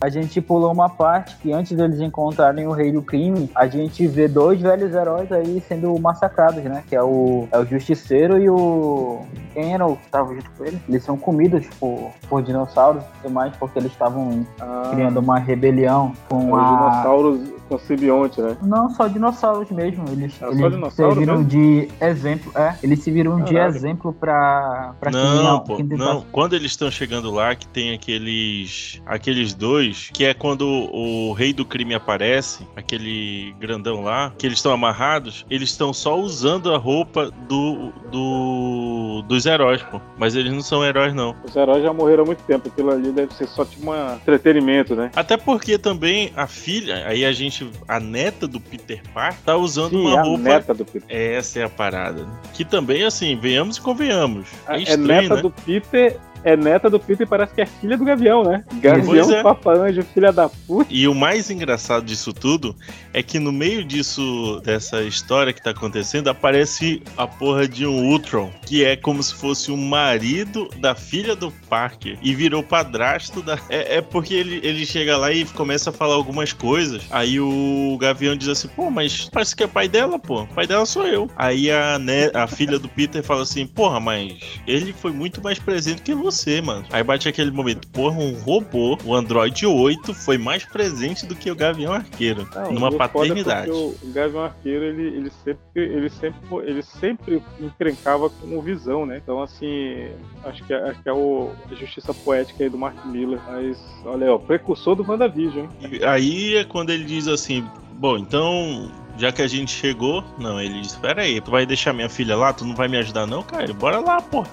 a 0.00 0.08
gente 0.08 0.40
pulou 0.40 0.72
uma 0.72 0.88
parte 0.88 1.36
que 1.36 1.52
antes 1.52 1.76
deles 1.76 2.00
encontrarem 2.00 2.66
o 2.66 2.72
rei 2.72 2.92
do 2.92 3.02
crime, 3.02 3.50
a 3.54 3.66
gente 3.66 4.06
vê 4.06 4.28
dois 4.28 4.60
velhos 4.60 4.94
heróis 4.94 5.30
aí 5.30 5.62
sendo 5.66 5.98
massacrados, 5.98 6.62
né? 6.64 6.82
Que 6.88 6.96
é 6.96 7.02
o, 7.02 7.48
é 7.50 7.58
o 7.58 7.64
Justiceiro 7.64 8.38
e 8.38 8.48
o. 8.48 9.24
Quem 9.52 9.74
era 9.74 9.86
o 9.86 9.96
que 9.96 10.08
tava 10.08 10.34
junto 10.34 10.50
com 10.50 10.64
ele? 10.64 10.80
Eles 10.88 11.02
são 11.02 11.16
comidos 11.16 11.66
por, 11.80 12.10
por 12.28 12.42
dinossauros 12.42 13.02
e 13.24 13.28
mais, 13.28 13.56
porque 13.56 13.78
eles 13.78 13.92
estavam 13.92 14.46
ah. 14.60 14.90
criando 14.92 15.18
uma 15.18 15.38
rebelião 15.38 16.12
com 16.28 16.52
Os 16.52 16.58
a. 16.58 16.64
dinossauros 16.64 17.56
com 17.68 17.78
simbionte, 17.78 18.40
né? 18.40 18.56
Não, 18.62 18.90
só 18.90 19.08
dinossauros 19.08 19.70
mesmo. 19.70 20.04
Eles, 20.10 20.40
é 20.40 20.46
eles 20.48 20.94
serviram 20.94 21.38
mesmo? 21.38 21.44
de 21.44 21.88
exemplo. 22.00 22.52
É, 22.54 22.76
eles 22.82 23.02
serviram 23.02 23.42
de 23.42 23.56
exemplo 23.56 24.12
pra, 24.12 24.94
pra 25.00 25.10
não, 25.10 25.58
quem, 25.58 25.66
pô, 25.66 25.76
quem 25.76 25.98
não. 25.98 26.24
Quando 26.32 26.54
eles 26.54 26.72
estão 26.72 26.90
chegando 26.90 27.30
lá, 27.30 27.54
que 27.54 27.66
tem 27.68 27.94
aqueles 27.94 29.00
aqueles 29.06 29.54
dois, 29.54 30.10
que 30.12 30.24
é 30.24 30.34
quando 30.34 30.62
o, 30.62 31.30
o 31.30 31.32
rei 31.32 31.52
do 31.52 31.64
crime 31.64 31.94
aparece, 31.94 32.66
aquele 32.76 33.54
grandão 33.58 34.02
lá, 34.02 34.32
que 34.36 34.46
eles 34.46 34.58
estão 34.58 34.72
amarrados, 34.72 35.44
eles 35.50 35.70
estão 35.70 35.92
só 35.92 36.18
usando 36.18 36.72
a 36.72 36.78
roupa 36.78 37.30
do, 37.48 37.92
do 38.10 39.22
dos 39.26 39.46
heróis, 39.46 39.82
pô. 39.82 40.00
Mas 40.16 40.34
eles 40.34 40.52
não 40.52 40.62
são 40.62 40.84
heróis, 40.84 41.14
não. 41.14 41.34
Os 41.44 41.54
heróis 41.54 41.82
já 41.82 41.92
morreram 41.92 42.22
há 42.22 42.26
muito 42.26 42.42
tempo. 42.44 42.68
Aquilo 42.68 42.90
ali 42.90 43.12
deve 43.12 43.34
ser 43.34 43.46
só 43.48 43.64
tipo 43.64 43.90
um 43.90 44.14
entretenimento, 44.14 44.94
né? 44.94 45.10
Até 45.14 45.36
porque 45.36 45.78
também 45.78 46.32
a 46.36 46.46
filha, 46.46 47.06
aí 47.06 47.24
a 47.24 47.32
gente 47.32 47.55
gente, 47.56 47.70
a 47.88 47.98
neta 47.98 48.46
do 48.46 48.60
Peter 48.60 49.00
Parker, 49.14 49.40
tá 49.44 49.56
usando 49.56 49.90
Sim, 49.90 50.06
uma 50.06 50.18
a 50.18 50.22
roupa. 50.22 50.42
neta 50.42 50.74
do 50.74 50.84
Peter. 50.84 51.08
Essa 51.08 51.60
é 51.60 51.64
a 51.64 51.68
parada. 51.68 52.26
Que 52.52 52.64
também, 52.64 53.04
assim, 53.04 53.36
venhamos 53.36 53.76
e 53.76 53.80
convenhamos. 53.80 54.48
É, 54.68 54.76
é, 54.76 54.82
estranho, 54.82 55.10
é 55.10 55.22
neta 55.22 55.36
né? 55.36 55.42
do 55.42 55.50
Peter 55.50 56.18
é 56.46 56.56
neta 56.56 56.88
do 56.88 57.00
Peter 57.00 57.26
e 57.26 57.28
parece 57.28 57.52
que 57.52 57.60
é 57.60 57.66
filha 57.66 57.98
do 57.98 58.04
Gavião, 58.04 58.44
né? 58.44 58.64
Gavião, 58.74 59.32
é. 59.32 59.42
Papa 59.42 59.72
Anjo, 59.72 60.04
filha 60.14 60.32
da 60.32 60.48
puta. 60.48 60.86
E 60.88 61.08
o 61.08 61.14
mais 61.14 61.50
engraçado 61.50 62.06
disso 62.06 62.32
tudo 62.32 62.74
é 63.12 63.20
que 63.20 63.40
no 63.40 63.50
meio 63.50 63.84
disso, 63.84 64.60
dessa 64.64 65.02
história 65.02 65.52
que 65.52 65.60
tá 65.60 65.70
acontecendo, 65.70 66.28
aparece 66.28 67.02
a 67.16 67.26
porra 67.26 67.66
de 67.66 67.84
um 67.84 68.10
Ultron, 68.10 68.52
que 68.64 68.84
é 68.84 68.94
como 68.94 69.24
se 69.24 69.34
fosse 69.34 69.72
o 69.72 69.76
marido 69.76 70.70
da 70.78 70.94
filha 70.94 71.34
do 71.34 71.50
Parker 71.68 72.16
e 72.22 72.32
virou 72.32 72.62
padrasto 72.62 73.42
da. 73.42 73.58
É, 73.68 73.96
é 73.96 74.00
porque 74.00 74.34
ele, 74.34 74.60
ele 74.62 74.86
chega 74.86 75.16
lá 75.16 75.32
e 75.32 75.44
começa 75.46 75.90
a 75.90 75.92
falar 75.92 76.14
algumas 76.14 76.52
coisas. 76.52 77.02
Aí 77.10 77.40
o 77.40 77.98
Gavião 78.00 78.36
diz 78.36 78.48
assim: 78.48 78.68
pô, 78.68 78.88
mas 78.88 79.28
parece 79.32 79.56
que 79.56 79.64
é 79.64 79.66
pai 79.66 79.88
dela, 79.88 80.16
pô. 80.16 80.46
Pai 80.54 80.64
dela 80.68 80.86
sou 80.86 81.08
eu. 81.08 81.28
Aí 81.34 81.72
a, 81.72 81.98
né, 81.98 82.30
a 82.32 82.46
filha 82.46 82.78
do 82.78 82.88
Peter 82.88 83.20
fala 83.20 83.42
assim: 83.42 83.66
porra, 83.66 83.98
mas 83.98 84.32
ele 84.64 84.92
foi 84.92 85.10
muito 85.10 85.42
mais 85.42 85.58
presente 85.58 86.02
que 86.02 86.14
você 86.14 86.35
você, 86.36 86.60
mano. 86.60 86.84
Aí 86.90 87.02
bate 87.02 87.28
aquele 87.28 87.50
momento, 87.50 87.88
porra, 87.88 88.18
um 88.18 88.34
robô, 88.34 88.98
o 89.04 89.14
Android 89.14 89.66
8 89.66 90.14
foi 90.14 90.38
mais 90.38 90.64
presente 90.64 91.26
do 91.26 91.34
que 91.34 91.50
o 91.50 91.56
Gavião 91.56 91.92
Arqueiro. 91.92 92.48
Não, 92.54 92.72
numa 92.72 92.92
paternidade. 92.92 93.70
O, 93.70 93.96
Gavião 94.04 94.44
Arqueiro, 94.44 94.84
ele, 94.84 95.02
ele, 95.02 95.32
sempre, 95.44 95.82
ele, 95.82 96.10
sempre, 96.10 96.40
ele 96.64 96.82
sempre 96.82 97.42
encrencava 97.60 98.28
com 98.30 98.60
visão, 98.60 99.06
né? 99.06 99.20
Então, 99.22 99.42
assim, 99.42 100.08
acho 100.44 100.62
que, 100.64 100.72
é, 100.72 100.90
acho 100.90 101.02
que 101.02 101.08
é 101.08 101.12
o, 101.12 101.50
a 101.70 101.74
justiça 101.74 102.12
poética 102.12 102.62
aí 102.62 102.70
do 102.70 102.78
Mark 102.78 103.04
Miller. 103.06 103.40
Mas, 103.48 103.78
olha 104.04 104.26
aí, 104.26 104.30
ó, 104.30 104.38
precursor 104.38 104.94
do 104.94 105.08
WandaVision, 105.08 105.64
hein? 105.64 105.70
E 105.90 106.04
aí 106.04 106.56
é 106.56 106.64
quando 106.64 106.90
ele 106.90 107.04
diz 107.04 107.26
assim, 107.28 107.64
bom, 107.92 108.18
então 108.18 108.90
já 109.18 109.32
que 109.32 109.42
a 109.42 109.48
gente 109.48 109.72
chegou, 109.72 110.22
não, 110.38 110.60
ele 110.60 110.80
diz, 110.80 110.92
espera 110.92 111.22
aí, 111.22 111.40
tu 111.40 111.50
vai 111.50 111.64
deixar 111.64 111.92
minha 111.92 112.08
filha 112.08 112.36
lá, 112.36 112.52
tu 112.52 112.64
não 112.64 112.74
vai 112.74 112.88
me 112.88 112.98
ajudar 112.98 113.26
não, 113.26 113.42
cara? 113.42 113.72
Bora 113.72 113.98
lá, 113.98 114.20
pô. 114.20 114.44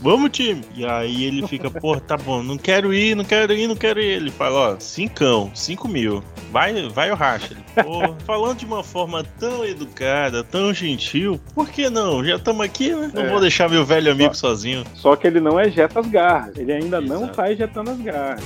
Vamos, 0.00 0.30
time! 0.30 0.62
E 0.74 0.84
aí 0.84 1.24
ele 1.24 1.46
fica, 1.48 1.70
pô, 1.70 1.98
tá 1.98 2.16
bom, 2.16 2.42
não 2.42 2.58
quero 2.58 2.92
ir, 2.92 3.16
não 3.16 3.24
quero 3.24 3.52
ir, 3.54 3.66
não 3.66 3.74
quero 3.74 4.00
ir. 4.00 4.16
Ele 4.16 4.30
fala, 4.30 4.74
ó, 4.74 4.76
cincão, 4.78 5.50
cinco 5.54 5.88
mil. 5.88 6.22
Vai, 6.52 6.88
vai 6.90 7.10
o 7.10 7.14
racha. 7.14 7.52
Ele, 7.52 7.64
pô, 7.82 8.14
falando 8.24 8.58
de 8.58 8.66
uma 8.66 8.84
forma 8.84 9.24
tão 9.38 9.64
educada, 9.64 10.44
tão 10.44 10.72
gentil, 10.72 11.40
por 11.54 11.70
que 11.70 11.88
não? 11.88 12.24
Já 12.24 12.36
estamos 12.36 12.64
aqui, 12.64 12.94
né? 12.94 13.10
Não 13.12 13.22
é. 13.22 13.30
vou 13.30 13.40
deixar 13.40 13.70
meu 13.70 13.84
velho 13.84 14.12
amigo 14.12 14.34
só, 14.34 14.48
sozinho. 14.48 14.84
Só 14.94 15.16
que 15.16 15.26
ele 15.26 15.40
não 15.40 15.58
ejeta 15.58 16.00
as 16.00 16.06
garras. 16.06 16.56
Ele 16.56 16.72
ainda 16.72 16.98
Exato. 16.98 17.20
não 17.20 17.28
tá 17.28 17.50
ejetando 17.50 17.90
as 17.90 17.98
garras. 17.98 18.44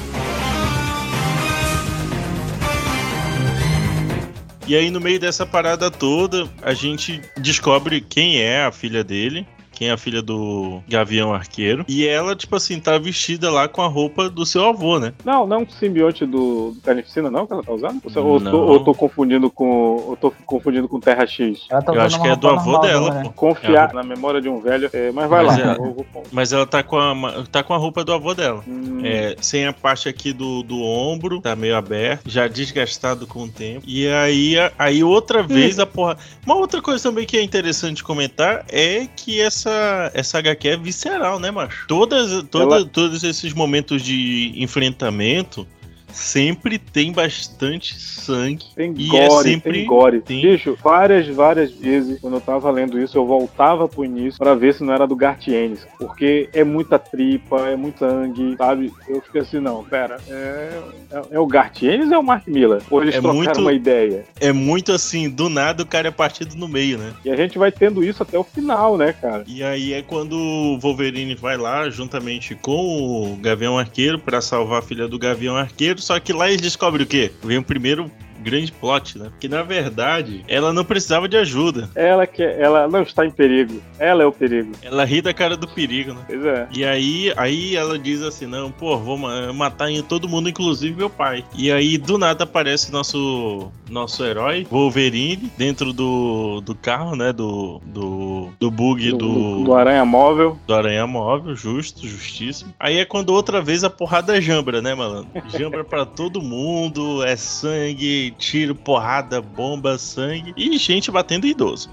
E 4.69 4.77
aí, 4.77 4.89
no 4.89 5.01
meio 5.01 5.19
dessa 5.19 5.45
parada 5.45 5.91
toda, 5.91 6.49
a 6.63 6.73
gente 6.73 7.21
descobre 7.37 8.01
quem 8.01 8.41
é 8.41 8.65
a 8.65 8.71
filha 8.71 9.03
dele 9.03 9.45
quem 9.81 9.89
é 9.89 9.93
a 9.93 9.97
filha 9.97 10.21
do 10.21 10.83
Gavião 10.87 11.33
Arqueiro. 11.33 11.87
E 11.89 12.07
ela, 12.07 12.37
tipo 12.37 12.55
assim, 12.55 12.79
tá 12.79 12.99
vestida 12.99 13.51
lá 13.51 13.67
com 13.67 13.81
a 13.81 13.87
roupa 13.87 14.29
do 14.29 14.45
seu 14.45 14.67
avô, 14.67 14.99
né? 14.99 15.15
Não, 15.25 15.47
não 15.47 15.57
é 15.57 15.61
um 15.61 15.71
simbionte 15.71 16.27
do, 16.27 16.73
do 16.73 16.81
Carnificina, 16.83 17.31
não, 17.31 17.47
que 17.47 17.55
ela 17.55 17.63
tá 17.63 17.73
usando? 17.73 18.03
Ou, 18.15 18.39
não. 18.39 18.51
Tô, 18.51 18.59
ou 18.59 18.85
tô 18.85 18.95
confundindo 18.95 19.51
com. 19.51 19.65
Ou 20.07 20.19
tô 20.19 20.31
confundindo 20.45 20.87
com 20.87 21.01
Terra 21.01 21.27
X? 21.27 21.67
Tá 21.67 21.83
Eu 21.87 22.03
acho 22.03 22.21
que 22.21 22.29
é 22.29 22.37
do 22.37 22.47
avô 22.47 22.73
normal, 22.73 22.83
dela, 22.83 23.15
né? 23.15 23.33
Confiar 23.35 23.89
é 23.89 23.95
na 23.95 24.03
memória 24.03 24.39
de 24.39 24.51
um 24.51 24.61
velho. 24.61 24.91
É, 24.93 25.11
mas 25.13 25.31
vai 25.31 25.47
mas 25.47 25.59
lá. 25.59 25.73
É, 25.73 25.75
vou, 25.75 26.07
vou... 26.13 26.23
Mas 26.31 26.53
ela 26.53 26.67
tá 26.67 26.83
com 26.83 26.99
a, 26.99 27.45
tá 27.51 27.63
com 27.63 27.73
a 27.73 27.79
roupa 27.79 28.05
do 28.05 28.13
avô 28.13 28.35
dela. 28.35 28.63
Hum. 28.69 29.01
É, 29.03 29.35
sem 29.41 29.67
a 29.67 29.73
parte 29.73 30.11
aqui 30.11 30.35
do, 30.35 30.63
do 30.63 30.79
ombro, 30.83 31.41
tá 31.41 31.57
meio 31.57 31.75
aberto, 31.75 32.29
já 32.29 32.47
desgastado 32.47 33.27
com 33.27 33.45
o 33.45 33.49
tempo. 33.49 33.83
E 33.87 34.07
aí, 34.09 34.57
aí 34.79 35.03
outra 35.03 35.43
vez 35.43 35.79
hum. 35.79 35.83
a 35.83 35.87
porra. 35.87 36.19
Uma 36.45 36.57
outra 36.57 36.83
coisa 36.83 37.03
também 37.03 37.25
que 37.25 37.39
é 37.39 37.43
interessante 37.43 38.05
comentar 38.05 38.67
é 38.69 39.09
que 39.17 39.41
essa 39.41 39.70
essa, 39.71 40.11
essa 40.15 40.39
HQ 40.39 40.69
é 40.69 40.77
visceral, 40.77 41.39
né, 41.39 41.51
macho? 41.51 41.87
Todas, 41.87 42.43
toda, 42.51 42.77
Ela... 42.77 42.85
Todos 42.85 43.23
esses 43.23 43.53
momentos 43.53 44.03
de 44.03 44.53
enfrentamento 44.57 45.67
sempre 46.13 46.79
tem 46.79 47.13
bastante 47.13 47.99
sangue. 47.99 48.65
Tem 48.75 48.95
e 48.97 49.17
é 49.17 49.29
gore, 49.29 49.49
é 49.49 49.53
sempre... 49.53 49.73
tem 49.73 49.87
gore. 49.87 50.21
Tem... 50.21 50.43
Bicho, 50.43 50.77
várias, 50.83 51.27
várias 51.29 51.73
vezes, 51.73 52.21
quando 52.21 52.35
eu 52.35 52.41
tava 52.41 52.71
lendo 52.71 53.01
isso, 53.01 53.17
eu 53.17 53.27
voltava 53.27 53.89
pro 53.89 54.05
início 54.05 54.39
para 54.39 54.55
ver 54.55 54.75
se 54.75 54.83
não 54.83 54.93
era 54.93 55.07
do 55.07 55.17
Gartienes. 55.17 55.87
Porque 55.99 56.49
é 56.53 56.65
muita 56.65 56.99
tripa, 56.99 57.69
é 57.69 57.77
muito 57.77 58.01
sangue, 58.01 58.57
sabe? 58.57 58.93
Eu 59.09 59.21
fiquei 59.21 59.41
assim, 59.43 59.61
não, 59.61 59.85
pera, 59.85 60.19
é, 60.29 60.81
é, 61.13 61.23
é 61.33 61.39
o 61.39 61.47
Gartienes 61.47 62.09
ou 62.09 62.15
é 62.15 62.19
o 62.19 62.23
Mark 62.23 62.47
Miller? 62.47 62.83
Ou 62.91 63.03
eles 63.03 63.15
é 63.15 63.21
trocaram 63.21 63.45
muito, 63.45 63.61
uma 63.61 63.73
ideia? 63.73 64.25
É 64.41 64.53
muito 64.53 64.93
assim, 64.93 65.29
do 65.29 65.49
nada 65.49 65.83
o 65.83 65.87
cara 65.87 66.09
é 66.09 66.11
partido 66.11 66.57
no 66.57 66.69
meio, 66.69 66.99
né? 66.99 67.13
E 67.25 67.31
a 67.31 67.37
gente 67.37 67.59
vai 67.59 67.71
tendo 67.71 68.03
isso 68.03 68.23
até 68.23 68.39
o 68.39 68.45
final, 68.45 68.97
né, 68.97 69.13
cara? 69.13 69.45
E 69.47 69.63
aí 69.63 69.93
é 69.93 70.03
quando 70.03 70.33
o 70.33 70.79
Wolverine 70.79 71.35
vai 71.35 71.57
lá, 71.57 71.89
juntamente 71.91 72.55
com 72.55 73.33
o 73.33 73.37
Gavião 73.37 73.79
Arqueiro, 73.79 74.19
para 74.19 74.41
salvar 74.41 74.81
a 74.81 74.83
filha 74.83 75.07
do 75.07 75.19
Gavião 75.19 75.57
Arqueiro, 75.57 76.00
só 76.01 76.19
que 76.19 76.33
lá 76.33 76.49
eles 76.49 76.61
descobrem 76.61 77.05
o 77.05 77.09
quê? 77.09 77.31
Vem 77.43 77.59
o 77.59 77.63
primeiro 77.63 78.11
grande 78.41 78.73
plot, 78.73 79.19
né? 79.19 79.31
Que 79.39 79.49
na 79.49 79.63
verdade 79.63 80.45
ela 80.49 80.73
não 80.73 80.85
precisava 80.85 81.29
de 81.29 81.37
ajuda. 81.37 81.89
Ela 81.95 82.27
que 82.27 82.43
ela 82.43 82.89
não 82.89 83.03
está 83.03 83.25
em 83.25 83.31
perigo. 83.31 83.81
Ela 83.99 84.23
é 84.23 84.27
o 84.27 84.33
perigo. 84.33 84.73
Ela 84.83 85.05
ri 85.05 85.21
da 85.21 85.33
cara 85.33 85.57
do 85.57 85.69
perigo, 85.69 86.15
né? 86.15 86.21
Pois 86.27 86.45
é. 86.45 86.69
E 86.75 86.85
aí, 86.85 87.33
aí 87.37 87.77
ela 87.77 87.99
diz 87.99 88.23
assim: 88.23 88.47
não, 88.47 88.71
pô, 88.71 88.97
vou 88.97 89.19
matar 89.19 89.91
em 89.91 90.03
todo 90.03 90.29
mundo, 90.29 90.49
inclusive 90.49 90.97
meu 90.97 91.11
pai. 91.11 91.45
E 91.57 91.71
aí 91.71 91.99
do 91.99 92.19
nada 92.19 92.45
aparece 92.45 92.93
nosso 92.93 93.71
nosso 93.89 94.25
herói 94.25 94.67
Wolverine 94.71 95.51
dentro 95.59 95.93
do, 95.93 96.61
do 96.61 96.75
carro, 96.75 97.17
né? 97.17 97.33
Do 97.33 97.81
do, 97.85 98.51
do 98.59 98.71
bug 98.71 99.11
do, 99.11 99.19
do, 99.19 99.65
do 99.65 99.75
aranha 99.75 100.05
móvel. 100.05 100.59
Do 100.67 100.75
aranha 100.75 101.07
móvel, 101.07 101.55
justo, 101.55 102.07
justíssimo. 102.07 102.73
Aí 102.79 102.99
é 102.99 103.05
quando 103.05 103.31
outra 103.31 103.61
vez 103.61 103.85
a 103.85 103.91
porrada 103.91 104.41
jambra, 104.41 104.81
né, 104.81 104.95
malandro? 104.95 105.31
Jambra 105.49 105.85
para 105.85 106.07
todo 106.07 106.43
mundo, 106.43 107.25
é 107.25 107.37
sangue, 107.37 108.30
tiro, 108.31 108.75
porrada, 108.75 109.41
bomba, 109.41 109.99
sangue 109.99 110.53
e 110.57 110.77
gente 110.79 111.11
batendo 111.11 111.47
idoso. 111.47 111.91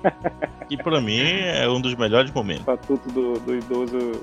que 0.68 0.78
pra 0.82 1.02
mim 1.02 1.20
é 1.20 1.68
um 1.70 1.82
dos 1.82 1.96
melhores 1.96 2.32
momentos. 2.32 2.64
O 2.64 2.66
Patuto 2.66 3.12
do, 3.12 3.40
do 3.40 3.56
idoso 3.56 4.22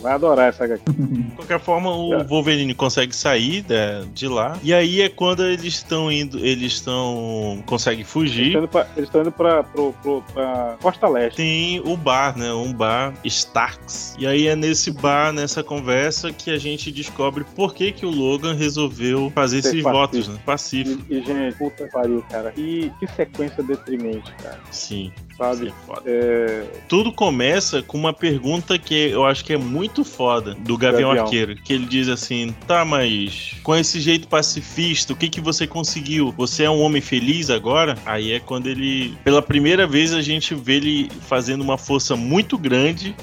vai 0.00 0.14
adorar 0.14 0.48
essa 0.48 0.64
HQ. 0.64 0.82
De 1.16 1.36
qualquer 1.36 1.60
forma, 1.60 1.94
o 1.94 2.14
é. 2.14 2.24
Wolverine 2.24 2.74
consegue 2.74 3.14
sair 3.14 3.62
de, 3.62 4.06
de, 4.12 4.28
lá. 4.28 4.58
E 4.62 4.72
aí 4.72 5.02
é 5.02 5.08
quando 5.08 5.44
eles 5.44 5.74
estão 5.74 6.10
indo, 6.10 6.38
eles 6.38 6.74
estão. 6.74 7.62
conseguem 7.66 8.04
fugir. 8.04 8.56
Eles 8.56 8.70
estão 8.98 9.20
indo 9.20 9.32
pra, 9.32 9.62
pro, 9.62 9.92
pro, 10.02 10.22
pra 10.32 10.76
Costa 10.80 11.08
Leste. 11.08 11.36
Tem 11.36 11.80
o 11.80 11.96
bar, 11.96 12.36
né? 12.36 12.52
Um 12.52 12.72
bar 12.72 13.14
Starks. 13.24 14.16
E 14.18 14.26
aí 14.26 14.46
é 14.46 14.56
nesse 14.56 14.90
bar, 14.90 15.32
nessa 15.32 15.62
conversa, 15.62 16.32
que 16.32 16.50
a 16.50 16.58
gente 16.58 16.90
descobre 16.90 17.44
por 17.54 17.74
que, 17.74 17.92
que 17.92 18.06
o 18.06 18.10
Logan 18.10 18.54
resolveu 18.54 19.30
fazer 19.34 19.62
Ser 19.62 19.68
esses 19.68 19.82
pacífico. 19.82 19.92
votos, 19.92 20.28
né? 20.28 20.38
Pacífico. 20.44 21.04
E, 21.10 21.18
e, 21.18 21.45
gente, 21.46 21.58
puta 21.58 21.86
pariu, 21.88 22.24
cara. 22.30 22.50
Que, 22.52 22.92
que 22.98 23.06
sequência 23.06 23.62
deprimente, 23.62 24.32
cara. 24.42 24.60
Sim. 24.70 25.12
Sabe? 25.36 25.72
É... 26.06 26.64
Tudo 26.88 27.12
começa 27.12 27.82
com 27.82 27.98
uma 27.98 28.12
pergunta 28.12 28.78
que 28.78 29.10
eu 29.10 29.26
acho 29.26 29.44
que 29.44 29.52
é 29.52 29.58
muito 29.58 30.02
foda 30.02 30.54
do 30.54 30.78
Gavião, 30.78 31.10
Gavião, 31.10 31.24
Arqueiro. 31.24 31.56
Que 31.56 31.74
ele 31.74 31.84
diz 31.84 32.08
assim: 32.08 32.54
tá, 32.66 32.84
mas 32.84 33.54
com 33.62 33.74
esse 33.74 34.00
jeito 34.00 34.28
pacifista, 34.28 35.12
o 35.12 35.16
que 35.16 35.28
que 35.28 35.40
você 35.40 35.66
conseguiu? 35.66 36.32
Você 36.38 36.64
é 36.64 36.70
um 36.70 36.80
homem 36.80 37.02
feliz 37.02 37.50
agora? 37.50 37.98
Aí 38.06 38.32
é 38.32 38.40
quando 38.40 38.66
ele, 38.66 39.16
pela 39.22 39.42
primeira 39.42 39.86
vez, 39.86 40.14
a 40.14 40.22
gente 40.22 40.54
vê 40.54 40.76
ele 40.76 41.10
fazendo 41.22 41.60
uma 41.60 41.76
força 41.76 42.16
muito 42.16 42.56
grande 42.56 43.14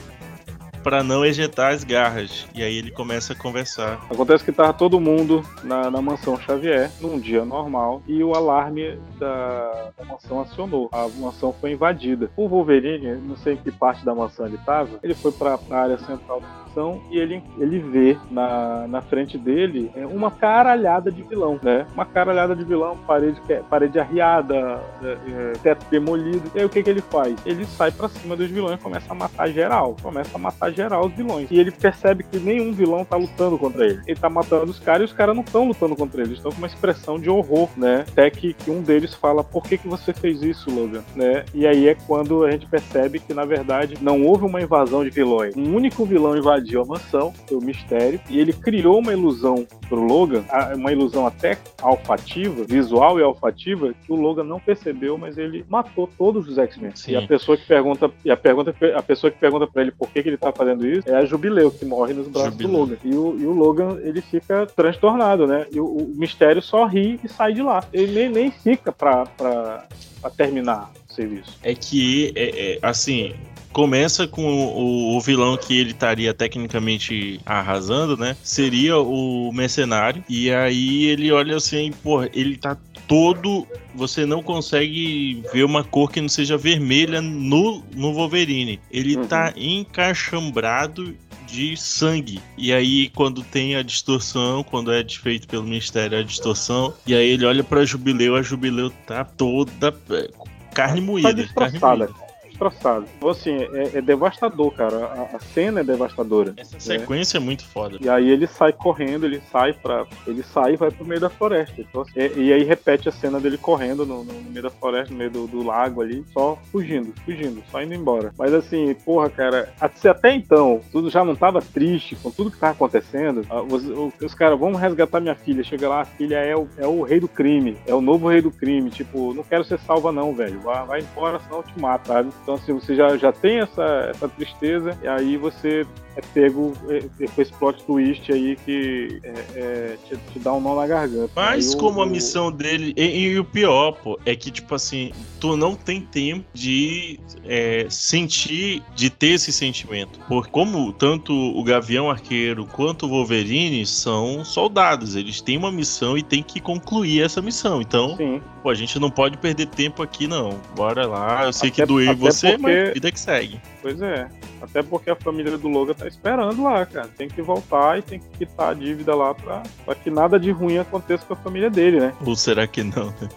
para 0.83 1.03
não 1.03 1.25
ejetar 1.25 1.73
as 1.73 1.83
garras. 1.83 2.45
E 2.53 2.61
aí 2.61 2.77
ele 2.77 2.91
começa 2.91 3.33
a 3.33 3.35
conversar. 3.35 4.05
Acontece 4.09 4.43
que 4.43 4.51
tava 4.51 4.73
todo 4.73 4.99
mundo 4.99 5.43
na, 5.63 5.89
na 5.89 6.01
mansão 6.01 6.39
Xavier, 6.39 6.91
num 6.99 7.19
dia 7.19 7.45
normal, 7.45 8.01
e 8.07 8.23
o 8.23 8.33
alarme 8.33 8.99
da, 9.17 9.91
da 9.97 10.05
mansão 10.05 10.41
acionou. 10.41 10.89
A 10.91 11.07
mansão 11.07 11.53
foi 11.59 11.71
invadida. 11.71 12.29
O 12.35 12.47
Wolverine, 12.47 13.15
não 13.15 13.37
sei 13.37 13.53
em 13.53 13.57
que 13.57 13.71
parte 13.71 14.03
da 14.03 14.13
mansão 14.13 14.45
ele 14.45 14.59
tava, 14.65 14.99
ele 15.01 15.13
foi 15.13 15.31
para 15.31 15.57
a 15.71 15.75
área 15.75 15.97
central 15.99 16.41
da 16.41 16.62
e 17.09 17.17
ele, 17.17 17.43
ele 17.57 17.79
vê 17.79 18.17
na, 18.29 18.87
na 18.87 19.01
frente 19.01 19.37
dele 19.37 19.91
é, 19.95 20.05
uma 20.05 20.31
caralhada 20.31 21.11
de 21.11 21.23
vilão, 21.23 21.59
né? 21.61 21.85
Uma 21.93 22.05
caralhada 22.05 22.55
de 22.55 22.63
vilão, 22.63 22.97
parede, 23.07 23.39
parede 23.69 23.99
arriada, 23.99 24.81
é, 25.03 25.17
é, 25.27 25.53
teto 25.61 25.85
demolido. 25.89 26.51
E 26.55 26.59
aí 26.59 26.65
o 26.65 26.69
que, 26.69 26.83
que 26.83 26.89
ele 26.89 27.01
faz? 27.01 27.35
Ele 27.45 27.65
sai 27.65 27.91
para 27.91 28.09
cima 28.09 28.35
dos 28.35 28.49
vilões 28.49 28.79
e 28.79 28.83
começa 28.83 29.11
a 29.11 29.15
matar 29.15 29.49
geral. 29.49 29.95
Começa 30.01 30.35
a 30.35 30.39
matar 30.39 30.71
geral 30.71 31.05
os 31.05 31.13
vilões. 31.13 31.49
E 31.51 31.59
ele 31.59 31.71
percebe 31.71 32.23
que 32.23 32.39
nenhum 32.39 32.71
vilão 32.73 33.05
tá 33.05 33.15
lutando 33.15 33.57
contra 33.57 33.85
ele. 33.85 34.01
Ele 34.07 34.19
tá 34.19 34.29
matando 34.29 34.71
os 34.71 34.79
caras 34.79 35.01
e 35.01 35.11
os 35.11 35.13
caras 35.13 35.35
não 35.35 35.43
estão 35.43 35.67
lutando 35.67 35.95
contra 35.95 36.21
ele. 36.21 36.29
Eles 36.29 36.39
estão 36.39 36.51
com 36.51 36.57
uma 36.57 36.67
expressão 36.67 37.19
de 37.19 37.29
horror, 37.29 37.69
né? 37.77 38.05
Até 38.07 38.29
que, 38.29 38.53
que 38.53 38.71
um 38.71 38.81
deles 38.81 39.13
fala: 39.13 39.43
Por 39.43 39.63
que, 39.63 39.77
que 39.77 39.87
você 39.87 40.13
fez 40.13 40.41
isso, 40.41 40.69
Logan? 40.69 41.03
Né? 41.15 41.45
E 41.53 41.67
aí 41.67 41.87
é 41.87 41.95
quando 41.95 42.43
a 42.43 42.51
gente 42.51 42.65
percebe 42.65 43.19
que, 43.19 43.33
na 43.33 43.45
verdade, 43.45 43.97
não 44.01 44.23
houve 44.23 44.45
uma 44.45 44.61
invasão 44.61 45.03
de 45.03 45.09
vilões. 45.09 45.55
Um 45.55 45.75
único 45.75 46.05
vilão 46.05 46.37
invadiu 46.37 46.62
a 46.81 46.85
mansão, 46.85 47.33
o 47.51 47.59
mistério, 47.59 48.19
e 48.29 48.39
ele 48.39 48.53
criou 48.53 48.99
uma 48.99 49.13
ilusão 49.13 49.65
pro 49.87 50.01
Logan, 50.01 50.43
uma 50.75 50.91
ilusão 50.91 51.27
até 51.27 51.57
olfativa, 51.81 52.63
visual 52.63 53.19
e 53.19 53.23
olfativa, 53.23 53.93
que 54.05 54.11
o 54.11 54.15
Logan 54.15 54.43
não 54.43 54.59
percebeu, 54.59 55.17
mas 55.17 55.37
ele 55.37 55.65
matou 55.69 56.09
todos 56.17 56.47
os 56.47 56.57
X-Men. 56.57 56.93
E 57.07 57.15
a 57.15 57.21
pessoa 57.21 57.57
que 57.57 57.65
pergunta, 57.65 58.09
e 58.23 58.31
a 58.31 58.37
pergunta, 58.37 58.75
a 58.95 59.01
pessoa 59.01 59.29
que 59.29 59.37
pergunta 59.37 59.67
para 59.67 59.81
ele 59.81 59.91
por 59.91 60.09
que, 60.09 60.23
que 60.23 60.29
ele 60.29 60.37
tá 60.37 60.51
fazendo 60.51 60.87
isso 60.87 61.09
é 61.09 61.15
a 61.15 61.25
Jubileu, 61.25 61.71
que 61.71 61.85
morre 61.85 62.13
nos 62.13 62.27
braços 62.27 62.51
Jubileu. 62.51 62.71
do 62.71 62.77
Logan. 62.77 62.97
E 63.03 63.15
o, 63.15 63.39
e 63.39 63.45
o 63.45 63.51
Logan, 63.51 63.99
ele 64.01 64.21
fica 64.21 64.65
transtornado, 64.65 65.45
né? 65.47 65.67
E 65.71 65.79
o, 65.79 65.85
o 65.85 66.13
mistério 66.15 66.61
só 66.61 66.85
ri 66.85 67.19
e 67.23 67.29
sai 67.29 67.53
de 67.53 67.61
lá. 67.61 67.83
Ele 67.91 68.13
nem, 68.13 68.29
nem 68.29 68.51
fica 68.51 68.91
pra, 68.91 69.25
pra, 69.25 69.87
pra 70.21 70.29
terminar 70.29 70.91
o 71.09 71.13
serviço. 71.13 71.57
É 71.63 71.73
que, 71.73 72.31
é, 72.35 72.73
é, 72.73 72.79
assim, 72.81 73.33
começa 73.73 74.27
com 74.27 74.43
o, 74.43 75.17
o, 75.17 75.19
vilão 75.19 75.57
que 75.57 75.77
ele 75.77 75.91
estaria 75.91 76.33
tecnicamente 76.33 77.41
arrasando, 77.45 78.15
né? 78.15 78.37
Seria 78.43 78.97
o 78.99 79.51
mercenário. 79.51 80.23
E 80.29 80.51
aí 80.51 81.05
ele 81.05 81.31
olha 81.31 81.57
assim, 81.57 81.91
pô, 82.03 82.23
ele 82.23 82.55
tá 82.55 82.77
todo. 83.07 83.67
Você 83.95 84.25
não 84.25 84.41
consegue 84.41 85.43
ver 85.51 85.63
uma 85.63 85.83
cor 85.83 86.11
que 86.11 86.21
não 86.21 86.29
seja 86.29 86.57
vermelha 86.57 87.21
no, 87.21 87.83
no 87.95 88.13
Wolverine. 88.13 88.79
Ele 88.91 89.17
uhum. 89.17 89.25
tá 89.25 89.53
encaixambrado 89.57 91.15
de 91.47 91.75
sangue. 91.77 92.41
E 92.57 92.73
aí, 92.73 93.09
quando 93.09 93.43
tem 93.43 93.75
a 93.75 93.83
distorção, 93.83 94.63
quando 94.63 94.91
é 94.91 95.03
feito 95.07 95.47
pelo 95.47 95.63
Ministério 95.63 96.17
a 96.17 96.23
distorção, 96.23 96.93
e 97.05 97.13
aí 97.13 97.29
ele 97.29 97.45
olha 97.45 97.63
pra 97.63 97.85
Jubileu, 97.85 98.35
a 98.35 98.41
Jubileu 98.41 98.89
tá 99.05 99.23
toda 99.23 99.93
é, 100.09 100.29
carne 100.73 100.99
tá 100.99 101.05
moída. 101.05 101.47
Tá 101.47 101.53
carne 101.53 101.79
moída 101.79 102.22
destroçado. 102.53 103.05
Então, 103.17 103.29
assim, 103.29 103.55
é, 103.73 103.97
é 103.97 104.01
devastador, 104.01 104.71
cara. 104.71 105.05
A, 105.05 105.35
a, 105.35 105.39
cena 105.39 105.81
é 105.81 105.83
devastadora. 105.83 106.53
Essa 106.57 106.75
né? 106.75 106.79
sequência 106.79 107.37
é 107.37 107.39
muito 107.39 107.65
foda. 107.65 107.97
E 107.99 108.07
aí 108.07 108.29
ele 108.29 108.47
sai 108.47 108.71
correndo, 108.71 109.25
ele 109.25 109.41
sai 109.51 109.73
para 109.73 110.05
Ele 110.25 110.43
sai 110.43 110.73
e 110.73 110.77
vai 110.77 110.91
pro 110.91 111.05
meio 111.05 111.19
da 111.19 111.29
floresta. 111.29 111.81
Então, 111.81 112.01
assim, 112.01 112.19
é, 112.19 112.31
e 112.35 112.53
aí 112.53 112.63
repete 112.63 113.09
a 113.09 113.11
cena 113.11 113.39
dele 113.39 113.57
correndo 113.57 114.05
no, 114.05 114.23
no, 114.23 114.33
meio 114.33 114.63
da 114.63 114.69
floresta, 114.69 115.11
no 115.11 115.17
meio 115.17 115.31
do, 115.31 115.47
do, 115.47 115.63
lago 115.63 116.01
ali, 116.01 116.23
só 116.31 116.57
fugindo, 116.71 117.13
fugindo, 117.25 117.63
só 117.71 117.81
indo 117.81 117.93
embora. 117.93 118.33
Mas 118.37 118.53
assim, 118.53 118.93
porra, 119.05 119.29
cara, 119.29 119.73
até 119.79 120.33
então, 120.33 120.81
tudo 120.91 121.09
já 121.09 121.25
não 121.25 121.35
tava 121.35 121.61
triste 121.61 122.15
com 122.15 122.31
tudo 122.31 122.51
que 122.51 122.57
tava 122.57 122.73
acontecendo. 122.73 123.45
Os, 123.69 124.13
os 124.21 124.33
caras, 124.33 124.59
vamos 124.59 124.79
resgatar 124.79 125.19
minha 125.19 125.35
filha. 125.35 125.63
Chega 125.63 125.89
lá, 125.89 126.01
a 126.01 126.05
filha 126.05 126.37
é 126.37 126.55
o, 126.55 126.67
é 126.77 126.87
o 126.87 127.01
rei 127.01 127.19
do 127.19 127.27
crime, 127.27 127.77
é 127.87 127.93
o 127.93 128.01
novo 128.01 128.29
rei 128.29 128.41
do 128.41 128.51
crime. 128.51 128.89
Tipo, 128.89 129.33
não 129.33 129.43
quero 129.43 129.63
ser 129.63 129.79
salva, 129.79 130.11
não, 130.11 130.33
velho. 130.33 130.59
Vai, 130.61 130.85
vai 130.85 130.99
embora, 131.01 131.39
senão 131.39 131.57
eu 131.57 131.63
te 131.63 131.79
mato, 131.79 132.07
sabe? 132.07 132.29
Então, 132.43 132.55
assim, 132.55 132.73
você 132.73 132.93
já, 132.93 133.15
já 133.15 133.31
tem 133.31 133.59
essa, 133.59 134.11
essa 134.11 134.27
tristeza, 134.27 134.97
e 135.01 135.07
aí 135.07 135.37
você 135.37 135.87
é 136.15 136.21
pego 136.33 136.73
é, 136.89 137.27
com 137.27 137.41
esse 137.41 137.51
plot 137.53 137.81
twist 137.85 138.31
aí 138.31 138.57
que 138.57 139.19
é, 139.23 139.33
é, 139.55 139.97
te, 140.07 140.17
te, 140.31 140.39
dá 140.39 140.53
um 140.53 140.59
nó 140.59 140.75
na 140.75 140.85
garganta. 140.85 141.31
Mas 141.33 141.73
como 141.73 142.01
a 142.01 142.05
missão 142.05 142.51
dele. 142.51 142.93
E, 142.97 143.29
e, 143.29 143.39
o 143.39 143.45
pior, 143.45 143.93
pô, 143.93 144.19
é 144.25 144.35
que, 144.35 144.51
tipo 144.51 144.75
assim, 144.75 145.11
tu 145.39 145.55
não 145.55 145.73
tem 145.73 146.01
tempo 146.01 146.45
de 146.53 147.17
é, 147.45 147.87
sentir, 147.89 148.83
de 148.93 149.09
ter 149.09 149.31
esse 149.31 149.51
sentimento. 149.53 150.19
Porque 150.27 150.51
como 150.51 150.91
tanto 150.91 151.33
o 151.33 151.63
Gavião 151.63 152.11
Arqueiro 152.11 152.65
quanto 152.65 153.05
o 153.05 153.09
Wolverine 153.09 153.85
são 153.85 154.43
soldados, 154.43 155.15
eles 155.15 155.39
têm 155.41 155.57
uma 155.57 155.71
missão 155.71 156.17
e 156.17 156.21
tem 156.21 156.43
que 156.43 156.59
concluir 156.59 157.23
essa 157.23 157.41
missão. 157.41 157.81
Então, 157.81 158.17
Sim. 158.17 158.41
Pô, 158.63 158.69
a 158.69 158.73
gente 158.73 158.97
não 158.97 159.11
pode 159.11 159.37
perder 159.37 159.67
tempo 159.67 160.01
aqui, 160.01 160.25
não. 160.25 160.57
Bora 160.73 161.05
lá, 161.05 161.43
eu 161.43 161.51
sei 161.53 161.69
até, 161.69 161.81
que 161.81 161.85
doeu 161.85 162.15
você, 162.15 162.51
porque... 162.51 162.61
mas 162.61 162.93
vida 162.93 163.11
que 163.11 163.19
segue. 163.19 163.61
Pois 163.81 164.01
é. 164.01 164.29
Até 164.61 164.81
porque 164.81 165.09
a 165.09 165.15
família 165.15 165.57
do 165.57 165.67
Logan 165.67 165.93
tá 165.93 166.07
esperando 166.07 166.63
lá, 166.63 166.85
cara. 166.85 167.09
Tem 167.17 167.27
que 167.27 167.41
voltar 167.41 167.99
e 167.99 168.01
tem 168.01 168.19
que 168.19 168.37
quitar 168.37 168.69
a 168.69 168.73
dívida 168.73 169.13
lá 169.13 169.35
pra, 169.35 169.61
pra 169.85 169.93
que 169.93 170.09
nada 170.09 170.39
de 170.39 170.49
ruim 170.51 170.77
aconteça 170.77 171.25
com 171.25 171.33
a 171.33 171.37
família 171.37 171.69
dele, 171.69 171.99
né? 171.99 172.13
Ou 172.25 172.35
será 172.35 172.65
que 172.65 172.81
não, 172.81 173.07
né? 173.07 173.29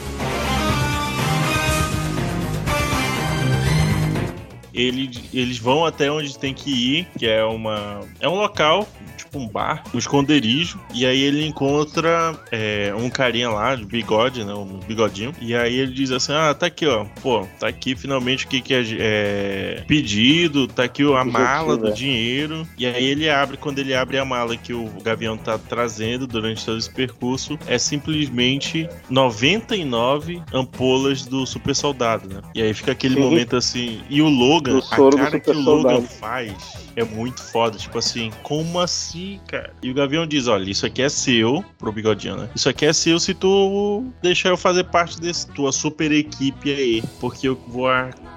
Eles, 4.76 5.20
eles 5.32 5.58
vão 5.58 5.84
até 5.84 6.10
onde 6.10 6.38
tem 6.38 6.52
que 6.52 6.70
ir, 6.70 7.08
que 7.18 7.26
é 7.26 7.42
uma 7.44 8.00
é 8.20 8.28
um 8.28 8.34
local 8.34 8.86
tipo 9.16 9.38
um 9.38 9.48
bar, 9.48 9.82
um 9.92 9.98
esconderijo. 9.98 10.80
E 10.94 11.04
aí 11.04 11.20
ele 11.20 11.44
encontra 11.44 12.34
é, 12.50 12.92
um 12.96 13.10
carinha 13.10 13.50
lá, 13.50 13.74
de 13.74 13.84
bigode, 13.84 14.44
né? 14.44 14.54
Um 14.54 14.78
bigodinho. 14.86 15.32
E 15.40 15.54
aí 15.54 15.78
ele 15.78 15.92
diz 15.92 16.10
assim: 16.10 16.32
Ah, 16.32 16.54
tá 16.54 16.66
aqui, 16.66 16.86
ó. 16.86 17.04
Pô, 17.22 17.46
tá 17.58 17.68
aqui 17.68 17.96
finalmente 17.96 18.46
o 18.46 18.48
que, 18.48 18.60
que 18.60 18.74
é, 18.74 18.84
é 18.98 19.84
pedido, 19.86 20.66
tá 20.66 20.84
aqui 20.84 21.02
a 21.02 21.24
mala 21.24 21.76
do 21.76 21.92
dinheiro. 21.92 22.66
E 22.78 22.86
aí 22.86 23.04
ele 23.04 23.28
abre, 23.28 23.56
quando 23.56 23.78
ele 23.78 23.94
abre 23.94 24.18
a 24.18 24.24
mala 24.24 24.56
que 24.56 24.72
o 24.72 24.88
Gavião 25.02 25.36
tá 25.36 25.58
trazendo 25.58 26.26
durante 26.26 26.64
todo 26.64 26.78
esse 26.78 26.92
percurso, 26.92 27.58
é 27.66 27.78
simplesmente 27.78 28.88
99 29.08 30.42
ampolas 30.52 31.24
do 31.24 31.46
super 31.46 31.74
soldado, 31.74 32.28
né? 32.28 32.40
E 32.54 32.62
aí 32.62 32.72
fica 32.74 32.92
aquele 32.92 33.14
Sim. 33.14 33.20
momento 33.20 33.56
assim. 33.56 34.00
E 34.08 34.22
o 34.22 34.28
Logan, 34.72 35.22
a 35.22 35.24
cara 35.24 35.40
que 35.40 35.50
o 35.50 35.60
Logan 35.60 36.02
faz 36.02 36.52
é 36.96 37.04
muito 37.04 37.42
foda. 37.42 37.78
Tipo 37.78 37.98
assim, 37.98 38.30
como 38.42 38.80
assim, 38.80 39.40
cara? 39.46 39.72
E 39.82 39.90
o 39.90 39.94
Gavião 39.94 40.26
diz: 40.26 40.46
olha, 40.46 40.70
isso 40.70 40.86
aqui 40.86 41.02
é 41.02 41.08
seu, 41.08 41.64
pro 41.78 41.92
bigodinho, 41.92 42.36
né? 42.36 42.48
Isso 42.54 42.68
aqui 42.68 42.86
é 42.86 42.92
seu 42.92 43.18
se 43.18 43.34
tu 43.34 44.04
deixar 44.22 44.50
eu 44.50 44.56
fazer 44.56 44.84
parte 44.84 45.20
desse 45.20 45.46
tua 45.48 45.72
super 45.72 46.10
equipe 46.12 46.72
aí. 46.72 47.02
Porque 47.20 47.48
eu 47.48 47.58
vou 47.68 47.88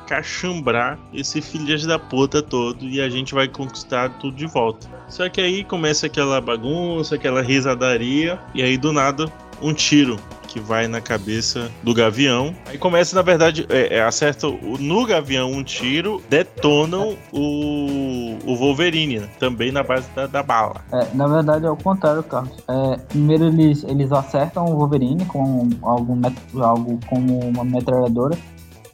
cachambrar 0.07 0.97
esse 1.13 1.39
filho 1.39 1.87
da 1.87 1.99
puta 1.99 2.41
todo 2.41 2.83
e 2.83 2.99
a 2.99 3.07
gente 3.09 3.33
vai 3.33 3.47
conquistar 3.47 4.09
tudo 4.17 4.35
de 4.35 4.47
volta. 4.47 4.89
Só 5.07 5.29
que 5.29 5.39
aí 5.39 5.63
começa 5.63 6.07
aquela 6.07 6.41
bagunça, 6.41 7.15
aquela 7.15 7.43
risadaria, 7.43 8.39
e 8.55 8.63
aí 8.63 8.75
do 8.75 8.91
nada 8.91 9.31
um 9.61 9.71
tiro 9.71 10.17
que 10.49 10.59
vai 10.59 10.87
na 10.87 10.99
cabeça 10.99 11.69
do 11.83 11.93
Gavião. 11.93 12.53
Aí 12.65 12.77
começa, 12.77 13.15
na 13.15 13.21
verdade, 13.21 13.65
é, 13.69 13.97
é, 13.97 14.01
acerta 14.01 14.47
no 14.47 15.05
Gavião 15.05 15.51
um 15.51 15.63
tiro, 15.63 16.21
detonam 16.29 17.15
o, 17.31 18.37
o 18.45 18.55
Wolverine, 18.55 19.19
né? 19.19 19.29
também 19.39 19.71
na 19.71 19.83
base 19.83 20.09
da, 20.15 20.25
da 20.25 20.41
bala. 20.41 20.81
É, 20.91 21.07
na 21.13 21.27
verdade 21.27 21.65
é 21.65 21.69
o 21.69 21.77
contrário, 21.77 22.23
Carlos. 22.23 22.57
É, 22.67 22.97
primeiro 22.97 23.45
eles, 23.45 23.83
eles 23.83 24.11
acertam 24.11 24.65
o 24.65 24.77
Wolverine 24.77 25.23
com 25.25 25.69
algo, 25.83 26.17
algo 26.55 26.99
como 27.07 27.39
uma 27.39 27.63
metralhadora. 27.63 28.37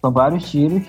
São 0.01 0.11
vários 0.11 0.49
tiros. 0.49 0.83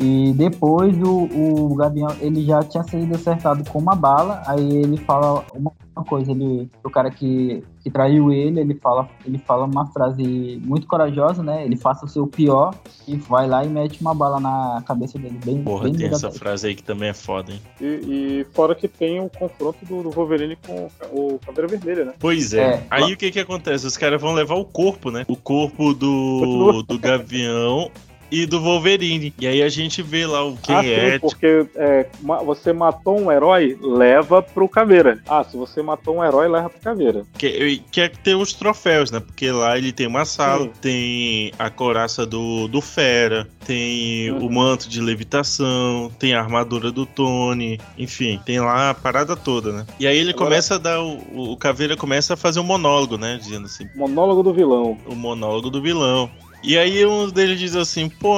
E 0.00 0.32
depois 0.32 0.96
o, 1.02 1.24
o 1.24 1.74
Gavião, 1.74 2.14
ele 2.20 2.44
já 2.44 2.62
tinha 2.62 2.84
sido 2.84 3.16
acertado 3.16 3.68
com 3.68 3.80
uma 3.80 3.96
bala, 3.96 4.42
aí 4.46 4.76
ele 4.76 4.96
fala 4.96 5.44
uma 5.52 5.72
coisa, 6.04 6.32
ele, 6.32 6.70
o 6.84 6.90
cara 6.90 7.10
que, 7.10 7.62
que 7.82 7.90
traiu 7.90 8.32
ele, 8.32 8.60
ele 8.60 8.74
fala, 8.74 9.08
ele 9.24 9.38
fala 9.38 9.64
uma 9.64 9.86
frase 9.86 10.60
muito 10.64 10.86
corajosa, 10.86 11.42
né? 11.42 11.64
Ele 11.64 11.76
faça 11.76 12.04
o 12.04 12.08
seu 12.08 12.26
pior 12.26 12.74
e 13.06 13.16
vai 13.16 13.48
lá 13.48 13.64
e 13.64 13.68
mete 13.68 14.00
uma 14.00 14.14
bala 14.14 14.40
na 14.40 14.82
cabeça 14.86 15.18
dele. 15.18 15.38
Bem, 15.44 15.62
Porra, 15.62 15.84
bem 15.84 15.94
tem 15.94 16.08
essa 16.08 16.30
frase 16.30 16.68
aí 16.68 16.74
que 16.74 16.82
também 16.82 17.10
é 17.10 17.14
foda, 17.14 17.52
hein? 17.52 17.60
E, 17.80 17.86
e 17.86 18.46
fora 18.52 18.74
que 18.74 18.88
tem 18.88 19.20
o 19.20 19.28
confronto 19.28 19.84
do, 19.84 20.02
do, 20.02 20.10
Wolverine 20.10 20.56
com 20.56 20.88
o 21.12 21.38
Caveira 21.44 21.68
Vermelha, 21.68 22.04
né? 22.04 22.14
Pois 22.18 22.52
é. 22.52 22.74
é 22.74 22.86
aí 22.90 23.12
o 23.12 23.16
que 23.16 23.30
que 23.30 23.40
acontece? 23.40 23.86
Os 23.86 23.96
caras 23.96 24.20
vão 24.20 24.32
levar 24.32 24.54
o 24.54 24.64
corpo, 24.64 25.10
né? 25.10 25.24
O 25.28 25.36
corpo 25.36 25.94
do, 25.94 26.82
do 26.82 26.98
Gavião 26.98 27.90
e 28.30 28.46
do 28.46 28.60
Wolverine. 28.60 29.32
E 29.38 29.46
aí 29.46 29.62
a 29.62 29.68
gente 29.68 30.02
vê 30.02 30.26
lá 30.26 30.44
o 30.44 30.56
quem 30.56 30.74
ah, 30.74 30.82
sim, 30.82 30.88
é. 30.90 31.18
porque 31.18 31.66
é, 31.76 32.06
você 32.44 32.72
matou 32.72 33.18
um 33.20 33.30
herói, 33.32 33.76
leva 33.80 34.42
pro 34.42 34.68
caveira. 34.68 35.20
Ah, 35.28 35.44
se 35.44 35.56
você 35.56 35.82
matou 35.82 36.16
um 36.18 36.24
herói, 36.24 36.48
leva 36.48 36.68
pro 36.70 36.80
caveira. 36.80 37.24
Que, 37.36 37.82
que 37.90 38.00
é 38.00 38.08
ter 38.08 38.34
os 38.34 38.52
troféus, 38.52 39.10
né? 39.10 39.20
Porque 39.20 39.50
lá 39.50 39.76
ele 39.78 39.92
tem 39.92 40.06
uma 40.06 40.24
sala, 40.24 40.64
Sim. 40.64 40.70
tem 40.80 41.52
a 41.58 41.70
coraça 41.70 42.26
do, 42.26 42.68
do 42.68 42.80
Fera, 42.80 43.46
tem 43.66 44.30
Uhum. 44.32 44.46
o 44.46 44.52
manto 44.52 44.88
de 44.88 45.00
levitação, 45.00 46.10
tem 46.18 46.34
a 46.34 46.40
armadura 46.40 46.90
do 46.90 47.06
Tony, 47.06 47.78
enfim, 47.96 48.40
tem 48.44 48.60
lá 48.60 48.90
a 48.90 48.94
parada 48.94 49.36
toda, 49.36 49.72
né? 49.72 49.86
E 49.98 50.06
aí 50.06 50.16
ele 50.18 50.30
Agora- 50.30 50.44
começa 50.46 50.74
a 50.74 50.78
dar. 50.78 51.00
O, 51.00 51.52
o 51.52 51.56
Caveira 51.56 51.96
começa 51.96 52.34
a 52.34 52.36
fazer 52.36 52.60
um 52.60 52.64
monólogo, 52.64 53.16
né? 53.16 53.38
Dizendo 53.40 53.66
assim, 53.66 53.86
Monólogo 53.94 54.42
do 54.42 54.52
vilão. 54.52 54.96
o 55.06 55.14
monólogo 55.14 55.70
do 55.70 55.80
vilão. 55.80 56.30
E 56.62 56.76
aí 56.76 57.06
um 57.06 57.28
deles 57.28 57.58
diz 57.58 57.76
assim, 57.76 58.08
pô, 58.08 58.34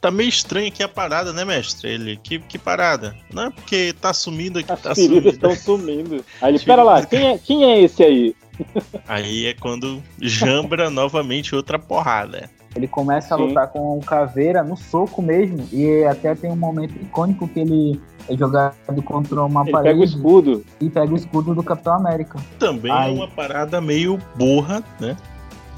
tá 0.00 0.10
meio 0.10 0.28
estranho 0.28 0.68
aqui 0.68 0.82
a 0.82 0.88
parada, 0.88 1.32
né, 1.32 1.44
mestre? 1.44 1.90
Ele, 1.90 2.16
que, 2.16 2.38
que 2.38 2.58
parada? 2.58 3.16
Não 3.32 3.44
é 3.44 3.50
porque 3.50 3.92
tá 4.00 4.12
sumindo 4.12 4.58
aqui, 4.58 4.72
As 4.72 4.80
tá 4.80 4.94
sumindo. 4.94 5.28
estão 5.28 5.54
sumindo. 5.56 6.24
Aí 6.40 6.52
ele, 6.54 6.58
pera 6.64 6.82
lá, 6.82 7.04
quem 7.04 7.26
é, 7.26 7.38
quem 7.42 7.64
é 7.64 7.80
esse 7.80 8.02
aí? 8.02 8.36
Aí 9.08 9.46
é 9.46 9.54
quando 9.54 10.00
jambra 10.20 10.88
novamente 10.88 11.54
outra 11.54 11.78
porrada. 11.78 12.48
Ele 12.76 12.88
começa 12.88 13.34
a 13.34 13.38
Sim. 13.38 13.48
lutar 13.48 13.68
com 13.68 13.98
o 13.98 14.00
Caveira 14.00 14.62
no 14.62 14.76
soco 14.76 15.22
mesmo. 15.22 15.66
E 15.72 16.04
até 16.04 16.34
tem 16.34 16.50
um 16.50 16.56
momento 16.56 16.94
icônico 17.00 17.46
que 17.46 17.60
ele 17.60 18.00
é 18.28 18.36
jogado 18.36 18.74
contra 19.04 19.42
uma 19.42 19.62
Ele 19.62 19.70
pega 19.70 19.78
o 19.78 19.82
parede 19.84 20.04
escudo. 20.04 20.64
e 20.80 20.90
pega 20.90 21.12
o 21.12 21.16
escudo 21.16 21.54
do 21.54 21.62
Capitão 21.62 21.94
América. 21.94 22.38
Também 22.58 22.90
Ai. 22.90 23.10
é 23.10 23.12
uma 23.12 23.28
parada 23.28 23.80
meio 23.80 24.18
burra, 24.36 24.82
né? 25.00 25.16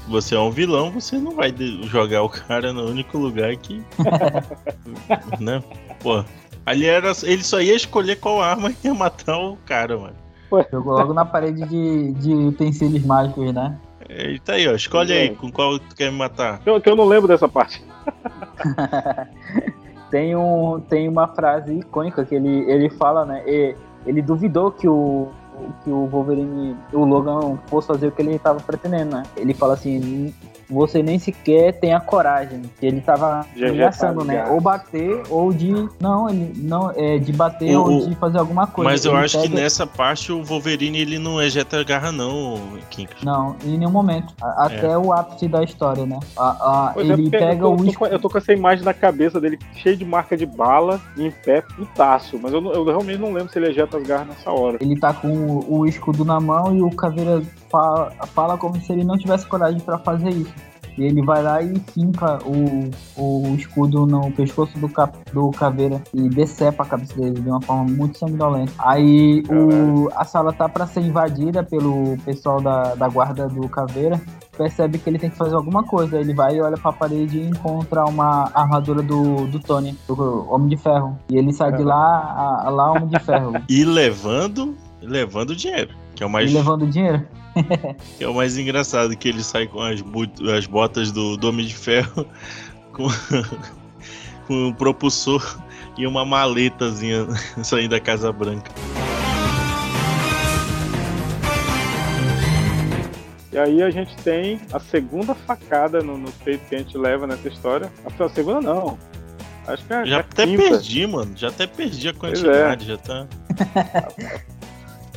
Se 0.07 0.11
você 0.11 0.35
é 0.35 0.39
um 0.39 0.49
vilão, 0.49 0.89
você 0.89 1.17
não 1.17 1.35
vai 1.35 1.53
jogar 1.83 2.23
o 2.23 2.29
cara 2.29 2.71
no 2.71 2.85
único 2.85 3.17
lugar 3.17 3.53
que. 3.57 3.83
né? 5.37 5.61
Pô. 5.99 6.23
Ali 6.65 6.85
era. 6.85 7.11
Ele 7.23 7.43
só 7.43 7.59
ia 7.59 7.75
escolher 7.75 8.15
qual 8.15 8.41
arma 8.41 8.71
ia 8.85 8.93
matar 8.93 9.37
o 9.37 9.57
cara, 9.65 9.97
mano. 9.97 10.15
Jogou 10.71 10.93
logo 10.97 11.13
na 11.13 11.25
parede 11.25 11.67
de, 11.67 12.13
de 12.13 12.33
utensílios 12.33 13.03
mágicos, 13.05 13.53
né? 13.53 13.77
Ele 14.07 14.39
tá 14.39 14.53
aí, 14.53 14.65
ó. 14.69 14.75
Escolhe 14.75 15.11
É. 15.11 15.21
aí 15.23 15.35
com 15.35 15.51
qual 15.51 15.77
tu 15.77 15.93
quer 15.93 16.09
me 16.09 16.17
matar. 16.17 16.59
Que 16.59 16.69
eu, 16.69 16.79
que 16.79 16.89
eu 16.89 16.95
não 16.95 17.03
lembro 17.05 17.27
dessa 17.27 17.49
parte. 17.49 17.83
Tem, 20.09 20.37
um, 20.37 20.79
tem 20.79 21.09
uma 21.09 21.27
frase 21.27 21.79
icônica 21.79 22.23
que 22.23 22.33
ele, 22.33 22.63
ele 22.71 22.89
fala, 22.91 23.25
né? 23.25 23.43
e- 23.45 23.75
ele 24.05 24.21
duvidou 24.21 24.71
que 24.71 24.87
o, 24.87 25.27
que 25.83 25.89
o 25.89 26.05
Wolverine, 26.05 26.75
o 26.93 27.03
Logan, 27.05 27.57
fosse 27.67 27.87
fazer 27.87 28.07
o 28.07 28.11
que 28.11 28.21
ele 28.21 28.35
estava 28.35 28.59
pretendendo, 28.59 29.15
né? 29.15 29.23
Ele 29.35 29.53
fala 29.53 29.73
assim: 29.73 30.33
você 30.69 31.01
nem 31.03 31.17
sequer 31.19 31.73
tem 31.73 31.93
a 31.93 31.99
coragem. 31.99 32.61
Que 32.79 32.85
ele 32.85 33.01
tava 33.01 33.45
ameaçando, 33.55 34.19
tá 34.19 34.25
né? 34.25 34.45
Ou 34.49 34.59
bater, 34.61 35.21
ou 35.29 35.53
de. 35.53 35.71
Não, 35.99 36.29
ele 36.29 36.53
não 36.57 36.91
é 36.95 37.17
de 37.17 37.31
bater 37.33 37.75
O- 37.77 37.81
ou 37.83 37.97
o- 38.03 38.09
de 38.09 38.15
fazer 38.15 38.37
alguma 38.39 38.67
coisa. 38.67 38.89
Mas 38.89 39.05
eu 39.05 39.13
Ele 39.15 39.25
acho 39.25 39.41
que 39.41 39.49
pega- 39.49 39.61
nessa 39.61 39.85
parte 39.87 40.31
o 40.31 40.43
Wolverine 40.43 40.99
ele 40.99 41.17
não 41.19 41.41
ejeta 41.41 41.83
garra, 41.83 42.11
não, 42.11 42.59
Kinkas. 42.89 43.21
Não, 43.23 43.55
em 43.63 43.77
nenhum 43.77 43.91
momento. 43.91 44.33
A- 44.41 44.65
Até 44.67 44.97
o 44.97 45.13
ápice 45.13 45.47
da 45.47 45.63
história, 45.63 46.05
né? 46.05 46.19
A- 46.37 46.49
a- 46.49 46.93
é, 46.95 46.99
ele 47.01 47.15
porque 47.23 47.29
pega 47.37 47.63
eu, 47.63 47.73
o 47.73 47.77
tô, 47.77 47.83
tô 47.91 47.99
com, 47.99 48.05
eu 48.07 48.19
tô 48.19 48.29
com 48.29 48.37
essa 48.37 48.53
imagem 48.53 48.83
na 48.83 48.93
cabeça 48.93 49.39
dele 49.39 49.57
cheio 49.75 49.95
de 49.95 50.03
marca 50.05 50.35
de 50.35 50.45
bala, 50.45 50.99
em 51.17 51.31
pé, 51.31 51.61
putaço. 51.61 52.37
Mas 52.41 52.51
eu, 52.53 52.61
eu 52.73 52.83
realmente 52.85 53.19
não 53.19 53.31
lembro 53.31 53.51
se 53.51 53.57
ele 53.59 53.67
ejeta 53.69 53.97
as 53.97 54.03
garras 54.07 54.27
nessa 54.27 54.51
hora. 54.51 54.77
Ele 54.81 54.99
tá 54.99 55.13
com 55.13 55.27
o, 55.29 55.79
o 55.79 55.85
escudo 55.87 56.25
na 56.25 56.39
mão 56.39 56.75
e 56.75 56.81
o 56.81 56.89
Caveira 56.91 57.41
fala, 57.69 58.11
fala 58.33 58.57
como 58.57 58.79
se 58.79 58.91
ele 58.91 59.03
não 59.03 59.17
tivesse 59.17 59.47
coragem 59.47 59.79
pra 59.79 59.97
fazer 59.97 60.29
isso. 60.29 60.53
E 60.97 61.03
ele 61.03 61.21
vai 61.21 61.43
lá 61.43 61.61
e 61.61 61.79
finca 61.93 62.39
o, 62.43 62.89
o 63.15 63.55
escudo 63.55 64.07
no 64.07 64.31
pescoço 64.31 64.77
do, 64.79 64.89
cap, 64.89 65.15
do 65.31 65.51
Caveira 65.51 66.01
e 66.11 66.27
decepa 66.27 66.83
a 66.83 66.85
cabeça 66.87 67.15
dele 67.15 67.39
de 67.39 67.47
uma 67.47 67.61
forma 67.61 67.83
muito 67.83 68.17
sanguinolenta. 68.17 68.73
Aí 68.79 69.43
o, 69.47 70.09
a 70.15 70.25
sala 70.25 70.51
tá 70.51 70.67
pra 70.67 70.87
ser 70.87 71.01
invadida 71.01 71.63
pelo 71.63 72.17
pessoal 72.25 72.59
da, 72.59 72.95
da 72.95 73.07
guarda 73.07 73.47
do 73.47 73.69
Caveira. 73.69 74.19
Percebe 74.57 74.97
que 74.97 75.07
ele 75.07 75.19
tem 75.19 75.29
que 75.29 75.37
fazer 75.37 75.55
alguma 75.55 75.83
coisa. 75.83 76.19
Ele 76.19 76.33
vai 76.33 76.55
e 76.55 76.61
olha 76.61 76.77
pra 76.77 76.91
parede 76.91 77.37
e 77.37 77.47
encontra 77.47 78.03
uma 78.05 78.49
armadura 78.55 79.03
do, 79.03 79.45
do 79.45 79.59
Tony, 79.59 79.95
do 80.07 80.47
Homem 80.49 80.69
de 80.69 80.77
Ferro. 80.77 81.15
E 81.29 81.37
ele 81.37 81.53
sai 81.53 81.73
de 81.73 81.83
lá, 81.83 82.63
a 82.65 82.69
lá 82.69 82.91
Homem 82.91 83.07
de 83.07 83.19
Ferro. 83.19 83.53
E 83.69 83.83
levando. 83.83 84.75
Levando 84.99 85.55
dinheiro. 85.55 85.93
Que 86.15 86.23
é 86.23 86.25
o 86.25 86.29
mais, 86.29 86.49
E 86.49 86.53
levando 86.55 86.87
dinheiro. 86.87 87.23
é 88.19 88.27
o 88.27 88.33
mais 88.33 88.57
engraçado, 88.57 89.15
que 89.15 89.27
ele 89.29 89.43
sai 89.43 89.67
com 89.67 89.81
as, 89.81 90.03
as 90.55 90.65
botas 90.65 91.11
do, 91.11 91.37
do 91.37 91.49
Homem 91.49 91.65
de 91.65 91.75
Ferro, 91.75 92.25
com, 92.93 93.07
com 94.47 94.53
um 94.67 94.73
propulsor 94.73 95.59
e 95.97 96.05
uma 96.07 96.23
maletazinha 96.25 97.27
saindo 97.63 97.89
da 97.91 97.99
Casa 97.99 98.31
Branca. 98.31 98.71
E 103.51 103.57
aí 103.57 103.81
a 103.81 103.89
gente 103.89 104.15
tem 104.17 104.59
a 104.71 104.79
segunda 104.79 105.33
facada 105.33 106.01
no, 106.01 106.17
no 106.17 106.31
peito 106.31 106.63
que 106.69 106.75
a 106.75 106.77
gente 106.77 106.95
leva 106.97 107.25
nessa 107.25 107.47
história. 107.47 107.91
A, 108.05 108.23
a 108.23 108.29
segunda 108.29 108.61
não. 108.61 108.97
Acho 109.65 109.83
que 109.85 109.93
é 109.93 110.05
Já 110.05 110.17
a 110.17 110.19
até 110.19 110.45
quinta. 110.45 110.61
perdi, 110.63 111.07
mano. 111.07 111.31
Já 111.35 111.47
até 111.47 111.65
perdi 111.65 112.07
a 112.09 112.13
quantidade. 112.13 112.85
Já 112.85 112.97
tá. 112.97 113.27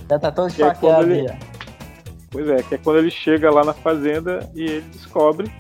Já 0.09 0.19
tá 0.19 0.33
todo 0.33 0.53
Que 0.53 0.63
é 0.63 0.67
esfaqueado 0.69 1.13
ele- 1.13 1.29
já. 1.29 1.37
Pois 2.31 2.49
é, 2.49 2.63
que 2.63 2.77
é 2.77 2.79
quando 2.79 2.99
ele 2.99 3.11
chega 3.11 3.51
lá 3.51 3.65
na 3.65 3.75
fazenda 3.75 4.49
e 4.55 4.63
ele 4.63 4.89
descobre 4.93 5.51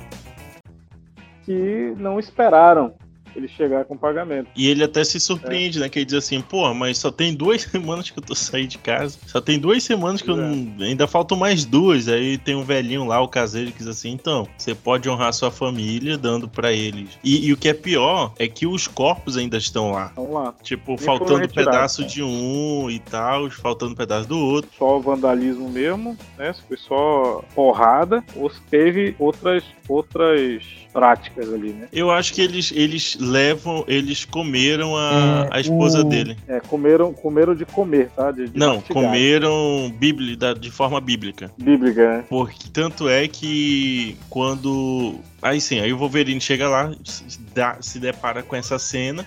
que 1.45 1.95
não 1.99 2.19
esperaram 2.19 2.95
ele 3.38 3.49
chegar 3.49 3.85
com 3.85 3.97
pagamento. 3.97 4.49
E 4.57 4.69
ele 4.69 4.85
até 4.85 5.05
se 5.05 5.21
surpreende, 5.21 5.79
né? 5.79 5.88
Que 5.88 6.01
ele 6.01 6.07
diz 6.07 6.14
assim, 6.14 6.40
pô, 6.40 6.73
mas 6.75 6.99
só 6.99 7.11
tem 7.11 7.35
duas 7.35 7.62
semanas 7.71 8.11
que 8.11 8.19
eu 8.19 8.23
tô 8.23 8.35
saindo 8.35 8.69
de 8.69 8.79
casa. 8.79 9.19
Só 9.27 9.40
tem 9.40 9.59
duas 9.59 9.83
semanas 9.83 10.23
que 10.23 10.31
eu 10.31 10.35
é. 10.35 10.40
não. 10.40 10.85
Ainda 10.85 11.07
faltam 11.07 11.37
mais 11.37 11.64
duas. 11.64 12.09
Aí 12.09 12.38
tem 12.38 12.55
um 12.55 12.64
velhinho 12.64 13.05
lá, 13.05 13.21
o 13.21 13.29
caseiro, 13.29 13.73
que 13.73 13.79
diz 13.79 13.88
assim, 13.88 14.11
então, 14.11 14.49
você 14.57 14.75
pode 14.75 15.09
honrar 15.09 15.33
sua 15.33 15.51
família 15.51 16.16
dando 16.16 16.49
pra 16.49 16.73
eles. 16.73 17.19
E, 17.23 17.47
e 17.47 17.53
o 17.53 17.57
que 17.57 17.69
é 17.69 17.75
pior 17.75 18.33
é 18.38 18.49
que 18.49 18.66
os 18.66 18.87
corpos 18.87 19.37
ainda 19.37 19.57
estão 19.57 19.93
lá. 19.93 20.12
Vamos 20.16 20.33
lá. 20.33 20.55
Tipo, 20.62 20.97
foram 20.97 21.19
faltando 21.19 21.49
pedaço 21.49 22.03
né? 22.03 22.09
de 22.09 22.23
um 22.23 22.90
e 22.90 22.99
tal, 22.99 23.51
faltando 23.51 23.95
pedaço 23.95 24.29
do 24.29 24.38
outro. 24.38 24.71
Só 24.79 24.99
vandalismo 24.99 25.69
mesmo, 25.69 26.16
né? 26.38 26.53
Se 26.53 26.62
foi 26.62 26.77
só 26.77 27.45
porrada, 27.55 28.25
ou 28.35 28.51
se 28.51 28.61
teve 28.62 29.14
outras, 29.19 29.64
outras 29.88 30.62
práticas 30.93 31.53
ali, 31.53 31.73
né? 31.73 31.88
Eu 31.93 32.11
acho 32.11 32.33
que 32.33 32.40
eles, 32.40 32.73
eles 32.75 33.16
levam, 33.21 33.85
eles 33.87 34.25
comeram 34.25 34.97
a, 34.97 35.47
É, 35.51 35.57
a 35.57 35.61
esposa 35.61 36.01
o- 36.01 36.05
dele. 36.05 36.37
É, 36.49 36.59
comeram, 36.61 37.13
comeram 37.13 37.55
de 37.55 37.65
comer, 37.65 38.11
tá? 38.17 38.31
De, 38.33 38.49
de 38.49 38.59
Não, 38.59 38.77
mastigar. 38.77 39.03
comeram 39.05 39.95
bíblia, 39.99 40.37
da- 40.37 40.55
de 40.55 40.71
forma 40.71 41.01
bíblica. 41.01 41.53
Bíblica, 41.57 42.19
né? 42.19 42.25
Porque 42.29 42.69
tanto 42.73 43.09
é 43.09 43.29
que 43.29 44.17
quando. 44.29 45.15
Aí 45.43 45.61
sim, 45.61 45.81
aí 45.81 45.93
o 45.93 45.99
Wolverine 45.99 46.41
chega 46.41 46.69
lá, 46.69 46.93
se, 47.05 47.41
dá- 47.55 47.77
se 47.81 47.99
depara 47.99 48.43
com 48.43 48.57
essa 48.57 48.79
cena. 48.79 49.25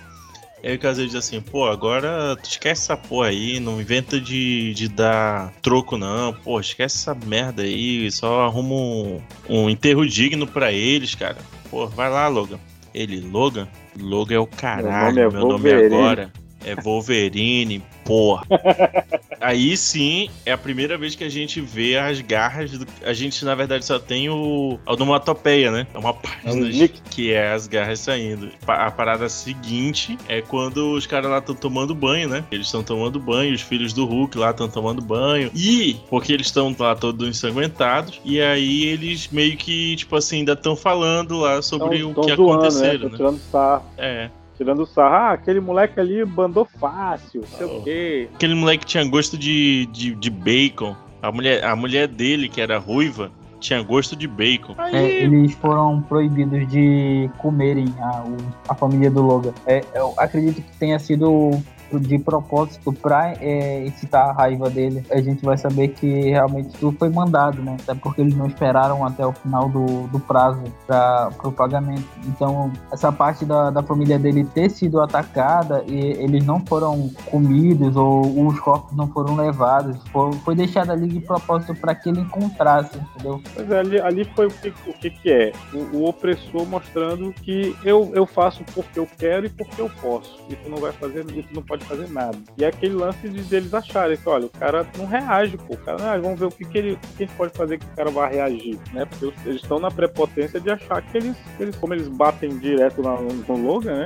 E 0.64 0.68
aí 0.70 0.76
o 0.76 0.80
caseiro 0.80 1.10
diz 1.10 1.18
assim, 1.20 1.42
pô, 1.42 1.66
agora 1.68 2.38
tu 2.42 2.50
esquece 2.50 2.84
essa 2.84 2.96
porra 2.96 3.28
aí, 3.28 3.60
não 3.60 3.82
inventa 3.82 4.18
de, 4.18 4.74
de 4.74 4.88
dar 4.88 5.52
troco 5.62 5.98
não, 5.98 6.32
pô, 6.34 6.58
esquece 6.58 6.96
essa 7.00 7.14
merda 7.14 7.64
aí, 7.64 8.10
só 8.10 8.44
arruma 8.46 8.74
um, 8.74 9.22
um 9.50 9.70
enterro 9.70 10.08
digno 10.08 10.48
pra 10.48 10.72
eles, 10.72 11.16
cara. 11.16 11.36
Pô, 11.70 11.86
vai 11.88 12.10
lá, 12.10 12.30
Logan. 12.30 12.58
Ele, 12.94 13.20
Logan? 13.20 13.68
Logan 14.00 14.36
é 14.36 14.40
o 14.40 14.48
caralho, 14.48 15.16
Meu 15.16 15.32
meu 15.32 15.46
nome 15.48 15.48
nome, 15.48 15.70
é 15.70 15.84
Wolverine. 15.88 15.96
agora 15.96 16.34
é 16.64 16.76
Wolverine, 16.76 17.84
porra. 18.06 18.46
Aí 19.44 19.76
sim 19.76 20.30
é 20.46 20.54
a 20.54 20.58
primeira 20.58 20.98
vez 20.98 21.16
que 21.16 21.24
a 21.24 21.30
gente 21.30 21.60
vê 21.60 21.98
as 21.98 22.22
garras. 22.22 22.72
Do... 22.72 22.88
A 23.04 23.12
gente, 23.12 23.44
na 23.44 23.54
verdade, 23.54 23.84
só 23.86 24.00
tem 24.00 24.30
o. 24.30 24.80
a 24.86 24.94
onomatopeia, 24.94 25.70
né? 25.70 25.86
É 25.94 25.98
uma 25.98 26.14
página 26.14 26.54
nick. 26.54 27.02
que 27.10 27.34
é 27.34 27.52
as 27.52 27.68
garras 27.68 28.00
saindo. 28.00 28.50
A 28.66 28.90
parada 28.90 29.28
seguinte 29.28 30.18
é 30.30 30.42
quando 30.42 30.94
os 30.94 31.06
caras 31.06 31.30
lá 31.30 31.40
estão 31.40 31.54
tomando 31.54 31.94
banho, 31.94 32.30
né? 32.30 32.46
Eles 32.52 32.68
estão 32.68 32.82
tomando 32.84 33.20
banho, 33.20 33.54
os 33.54 33.62
filhos 33.62 33.92
do 33.92 34.06
Hulk 34.06 34.38
lá 34.38 34.52
estão 34.52 34.70
tomando 34.70 35.02
banho. 35.02 35.52
E, 35.54 35.98
porque 36.10 36.32
eles 36.32 36.48
estão 36.48 36.74
lá 36.80 36.96
todos 36.96 37.28
ensanguentados, 37.28 38.22
e 38.24 38.42
aí 38.42 38.86
eles 38.86 39.28
meio 39.30 39.58
que, 39.58 39.98
tipo 39.98 40.16
assim, 40.16 40.38
ainda 40.38 40.54
estão 40.54 40.76
falando 40.76 41.38
lá 41.40 41.62
sobre 41.62 42.00
Tão- 42.00 42.12
o 42.12 42.14
que 42.14 42.36
zoando, 42.36 42.62
né? 42.62 42.68
aconteceram, 42.68 43.10
né? 43.10 43.40
sarro. 43.52 43.86
É. 43.98 44.30
Tirando 44.58 44.86
sarro. 44.86 45.16
Ah, 45.16 45.32
aquele 45.32 45.60
moleque 45.60 46.00
ali 46.00 46.24
bandou 46.26 46.66
fácil, 46.80 47.42
não 47.42 47.48
sei 47.58 47.66
Oh. 47.68 47.78
o 47.80 47.84
quê. 47.84 48.30
Aquele 48.36 48.56
moleque 48.56 48.86
tinha 48.86 49.04
gosto 49.06 49.38
de, 49.38 49.88
de, 49.88 50.14
de 50.16 50.30
bacon. 50.30 50.96
A 51.22 51.32
mulher, 51.32 51.64
a 51.64 51.76
mulher 51.76 52.08
dele, 52.08 52.50
que 52.50 52.60
era 52.62 52.78
ruiva, 52.78 53.32
tinha 53.60 53.82
gosto 53.82 54.16
de 54.16 54.28
bacon. 54.28 54.76
É, 54.92 55.24
eles 55.24 55.54
foram 55.54 56.02
proibidos 56.02 56.68
de 56.70 57.30
comerem 57.38 57.86
a, 58.00 58.24
o- 58.24 58.38
a 58.68 58.76
família 58.76 59.10
do 59.10 59.22
Logan. 59.22 59.54
É, 59.66 59.82
eu 59.96 60.14
acredito 60.18 60.62
que 60.62 60.78
tenha 60.78 61.00
sido 61.00 61.52
de 61.92 62.20
propósito 62.20 62.92
pra 62.94 63.34
é, 63.40 63.84
excitar 63.86 64.30
a 64.30 64.34
raiva 64.34 64.70
dele. 64.70 65.04
A 65.12 65.22
gente 65.22 65.44
vai 65.44 65.58
saber 65.58 65.90
que 65.90 66.30
realmente 66.30 66.78
tudo 66.78 66.98
foi 66.98 67.10
mandado, 67.10 67.62
né? 67.62 67.78
Até 67.82 67.94
porque 67.96 68.22
eles 68.22 68.36
não 68.36 68.48
esperaram 68.48 69.06
até 69.06 69.26
o 69.26 69.32
final 69.32 69.70
do, 69.70 70.08
do 70.08 70.20
prazo 70.20 70.62
para 70.88 71.32
o 71.44 71.52
pagamento. 71.52 72.08
Então, 72.26 72.72
essa 72.92 73.12
parte 73.12 73.46
da, 73.46 73.70
da 73.70 73.84
família 73.84 74.18
dele 74.18 74.44
ter 74.44 74.70
sido 74.70 75.02
atacada 75.02 75.84
e 75.88 76.00
eles 76.24 76.46
não 76.46 76.60
foram 76.66 77.10
comidos 77.30 77.96
ou 77.96 78.48
os 78.48 78.60
corpos 78.60 78.96
não 78.96 79.08
foram 79.08 79.36
levados, 79.36 79.98
foi, 80.12 80.34
foi 80.40 80.56
deixado 80.56 80.92
ali 80.92 81.08
de 81.08 81.20
propósito 81.20 81.76
para 81.76 81.96
que 81.96 82.10
ele 82.10 82.22
encontrasse, 82.22 82.98
entendeu? 82.98 83.42
Ali, 83.78 84.00
ali 84.00 84.26
foi 84.36 84.48
o 84.48 84.52
que, 84.52 84.74
o 84.88 84.94
que, 84.94 85.10
que 85.10 85.32
é? 85.32 85.52
O, 85.74 85.98
o, 85.98 86.10
opressor 86.10 86.66
mostrando 86.66 87.34
que 87.34 87.76
eu, 87.84 88.12
eu 88.14 88.26
faço 88.26 88.64
porque 88.74 89.00
eu 89.00 89.08
quero 89.18 89.46
e 89.46 89.50
porque 89.50 89.82
eu 89.82 89.90
posso. 90.02 90.40
E 90.50 90.56
tu 90.56 90.70
não 90.70 90.78
vai 90.78 90.92
fazer, 90.92 91.26
tu 91.26 91.54
não 91.54 91.64
pode 91.64 91.83
fazer 91.84 92.10
nada. 92.10 92.38
E 92.58 92.64
é 92.64 92.68
aquele 92.68 92.94
lance 92.94 93.28
de, 93.28 93.42
deles 93.44 93.74
acharem 93.74 94.18
que, 94.18 94.28
olha, 94.28 94.46
o 94.46 94.50
cara 94.50 94.86
não 94.98 95.06
reage, 95.06 95.58
pô. 95.58 95.74
O 95.74 95.78
cara, 95.78 96.14
ah, 96.14 96.18
vamos 96.18 96.40
ver 96.40 96.46
o 96.46 96.52
que, 96.52 96.66
que 96.66 96.78
ele 96.78 96.94
o 96.94 97.18
que 97.18 97.28
pode 97.28 97.54
fazer 97.54 97.78
que 97.78 97.86
o 97.86 97.96
cara 97.96 98.10
vai 98.10 98.34
reagir, 98.34 98.80
né? 98.94 99.06
Porque 99.06 99.34
eles 99.46 99.62
estão 99.62 99.80
na 99.80 99.92
prepotência 99.92 100.60
de 100.60 100.70
achar 100.70 101.02
que 101.02 101.18
eles, 101.18 101.38
que 101.58 101.64
eles 101.64 101.76
como 101.76 101.94
eles 101.94 102.08
batem 102.08 102.58
direto 102.58 103.02
na, 103.02 103.16
no 103.20 103.58
Logan, 103.58 104.02
né? 104.02 104.06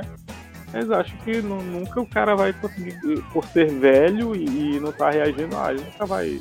Eles 0.74 0.90
acham 0.90 1.16
que 1.18 1.40
nunca 1.40 2.00
o 2.00 2.06
cara 2.06 2.36
vai 2.36 2.52
conseguir, 2.52 2.94
por 3.32 3.44
ser 3.46 3.70
velho 3.70 4.36
e, 4.36 4.76
e 4.76 4.80
não 4.80 4.92
tá 4.92 5.10
reagindo, 5.10 5.56
ah, 5.56 5.72
ele 5.72 5.82
nunca 5.82 6.04
vai. 6.04 6.40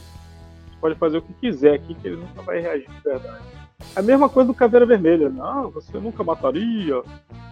Pode 0.82 0.96
fazer 0.96 1.18
o 1.18 1.22
que 1.22 1.34
quiser 1.34 1.76
aqui, 1.76 1.96
que 1.96 2.08
ele 2.08 2.18
nunca 2.18 2.42
vai 2.42 2.60
reagir 2.60 2.90
de 2.90 3.02
verdade. 3.02 3.57
A 3.95 4.01
mesma 4.01 4.30
coisa 4.30 4.47
do 4.47 4.53
Caveira 4.53 4.86
Vermelha. 4.86 5.30
Não, 5.30 5.71
você 5.71 5.97
nunca 5.97 6.23
mataria. 6.23 7.01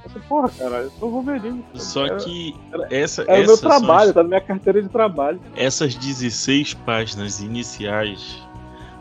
Você, 0.03 0.19
porra, 0.27 0.49
cara, 0.49 0.75
eu 0.77 0.91
sou 0.91 1.09
Wolverine. 1.09 1.65
Só 1.73 2.05
era, 2.05 2.17
que 2.17 2.55
essa, 2.91 3.23
é 3.23 3.41
o 3.41 3.45
meu 3.45 3.57
trabalho, 3.57 4.09
as... 4.09 4.15
tá 4.15 4.21
na 4.21 4.29
minha 4.29 4.41
carteira 4.41 4.81
de 4.81 4.89
trabalho. 4.89 5.39
Essas 5.55 5.95
16 5.95 6.75
páginas 6.75 7.39
iniciais, 7.39 8.37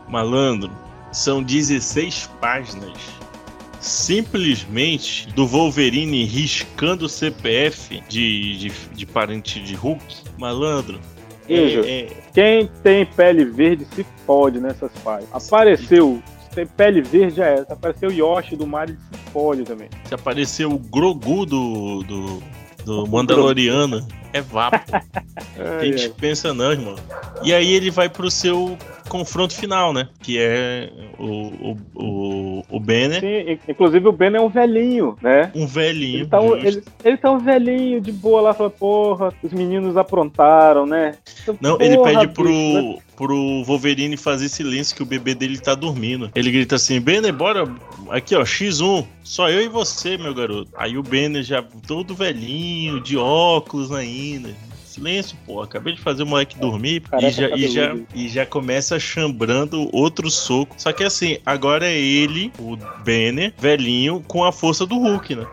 malandro, 0.07 0.71
são 1.11 1.43
16 1.43 2.29
páginas 2.41 2.97
simplesmente 3.79 5.27
do 5.33 5.45
Wolverine 5.45 6.25
riscando 6.25 7.05
o 7.05 7.09
CPF 7.09 8.01
de, 8.09 8.57
de, 8.57 8.69
de 8.91 9.05
parente 9.05 9.61
de 9.61 9.75
Hulk. 9.75 10.03
Malandro, 10.39 10.99
Veja, 11.47 11.81
é, 11.81 12.01
é... 12.01 12.23
quem 12.33 12.67
tem 12.81 13.05
pele 13.05 13.45
verde 13.45 13.85
se 13.93 14.03
fode 14.25 14.59
nessas 14.59 14.91
páginas. 15.03 15.47
Apareceu 15.47 16.21
tem 16.55 16.65
pele 16.65 17.01
verde 17.01 17.35
já 17.35 17.45
é. 17.47 17.65
Se 17.65 17.73
apareceu 17.73 18.09
o 18.09 18.13
Yoshi 18.13 18.55
do 18.55 18.65
Mario 18.65 18.97
se 19.11 19.31
fode 19.31 19.63
também. 19.63 19.89
Se 20.05 20.15
apareceu 20.15 20.71
o 20.71 20.79
Grogu 20.79 21.45
do, 21.45 22.03
do, 22.03 22.43
do 22.85 23.07
Mandaloriano, 23.07 24.07
é 24.35 24.41
vapo. 24.41 24.77
Quem 25.79 25.91
te 25.95 26.09
pensa 26.09 26.53
não, 26.53 26.71
irmão. 26.71 26.95
E 27.41 27.53
aí 27.53 27.73
ele 27.73 27.89
vai 27.89 28.09
pro 28.09 28.29
seu 28.29 28.77
confronto 29.07 29.53
final, 29.55 29.93
né? 29.93 30.09
Que 30.21 30.37
é 30.39 30.89
o, 31.17 31.25
o, 31.25 31.77
o, 31.95 32.63
o 32.69 32.79
Banner. 32.79 33.21
Sim, 33.21 33.59
inclusive 33.67 34.07
o 34.07 34.11
Banner 34.11 34.41
é 34.41 34.43
um 34.43 34.49
velhinho, 34.49 35.15
né? 35.21 35.51
Um 35.55 35.65
velhinho. 35.65 36.19
Ele 36.19 36.25
tá, 36.27 36.41
um, 36.41 36.55
ele, 36.55 36.83
ele 37.03 37.17
tá 37.17 37.31
um 37.31 37.39
velhinho 37.39 38.01
de 38.01 38.11
boa 38.11 38.41
lá, 38.41 38.53
fala, 38.53 38.69
porra, 38.69 39.33
os 39.41 39.53
meninos 39.53 39.95
aprontaram, 39.95 40.85
né? 40.85 41.13
Não, 41.61 41.77
porra, 41.77 41.85
ele 41.85 41.97
pede 41.97 42.27
pro, 42.33 42.49
né? 42.49 42.97
pro 43.15 43.63
Wolverine 43.63 44.17
fazer 44.17 44.49
silêncio 44.49 44.95
que 44.95 45.03
o 45.03 45.05
bebê 45.05 45.33
dele 45.33 45.59
tá 45.59 45.75
dormindo. 45.75 46.29
Ele 46.35 46.51
grita 46.51 46.75
assim, 46.75 46.99
Banner, 46.99 47.33
bora. 47.33 47.63
Aqui, 48.09 48.35
ó, 48.35 48.41
X1. 48.41 49.05
Só 49.23 49.49
eu 49.49 49.61
e 49.61 49.67
você, 49.67 50.17
meu 50.17 50.33
garoto. 50.33 50.69
Aí 50.77 50.97
o 50.97 51.03
Banner 51.03 51.41
já 51.41 51.63
todo 51.87 52.13
velhinho, 52.13 53.01
de 53.01 53.17
óculos 53.17 53.91
ainda 53.91 54.24
silêncio, 54.95 55.37
pô. 55.45 55.61
Acabei 55.61 55.93
de 55.93 56.01
fazer 56.01 56.23
o 56.23 56.25
moleque 56.25 56.57
dormir 56.57 57.03
e 57.19 57.29
já, 57.29 57.49
e, 57.49 57.67
já, 57.67 57.95
e 58.13 58.29
já 58.29 58.45
começa 58.45 58.99
chambrando 58.99 59.89
outro 59.93 60.29
soco. 60.29 60.75
Só 60.77 60.91
que 60.91 61.03
assim, 61.03 61.37
agora 61.45 61.85
é 61.85 61.97
ele, 61.97 62.51
o 62.57 62.77
Banner, 63.03 63.53
velhinho, 63.57 64.23
com 64.27 64.43
a 64.43 64.51
força 64.51 64.85
do 64.85 64.97
Hulk, 64.97 65.35
né? 65.35 65.45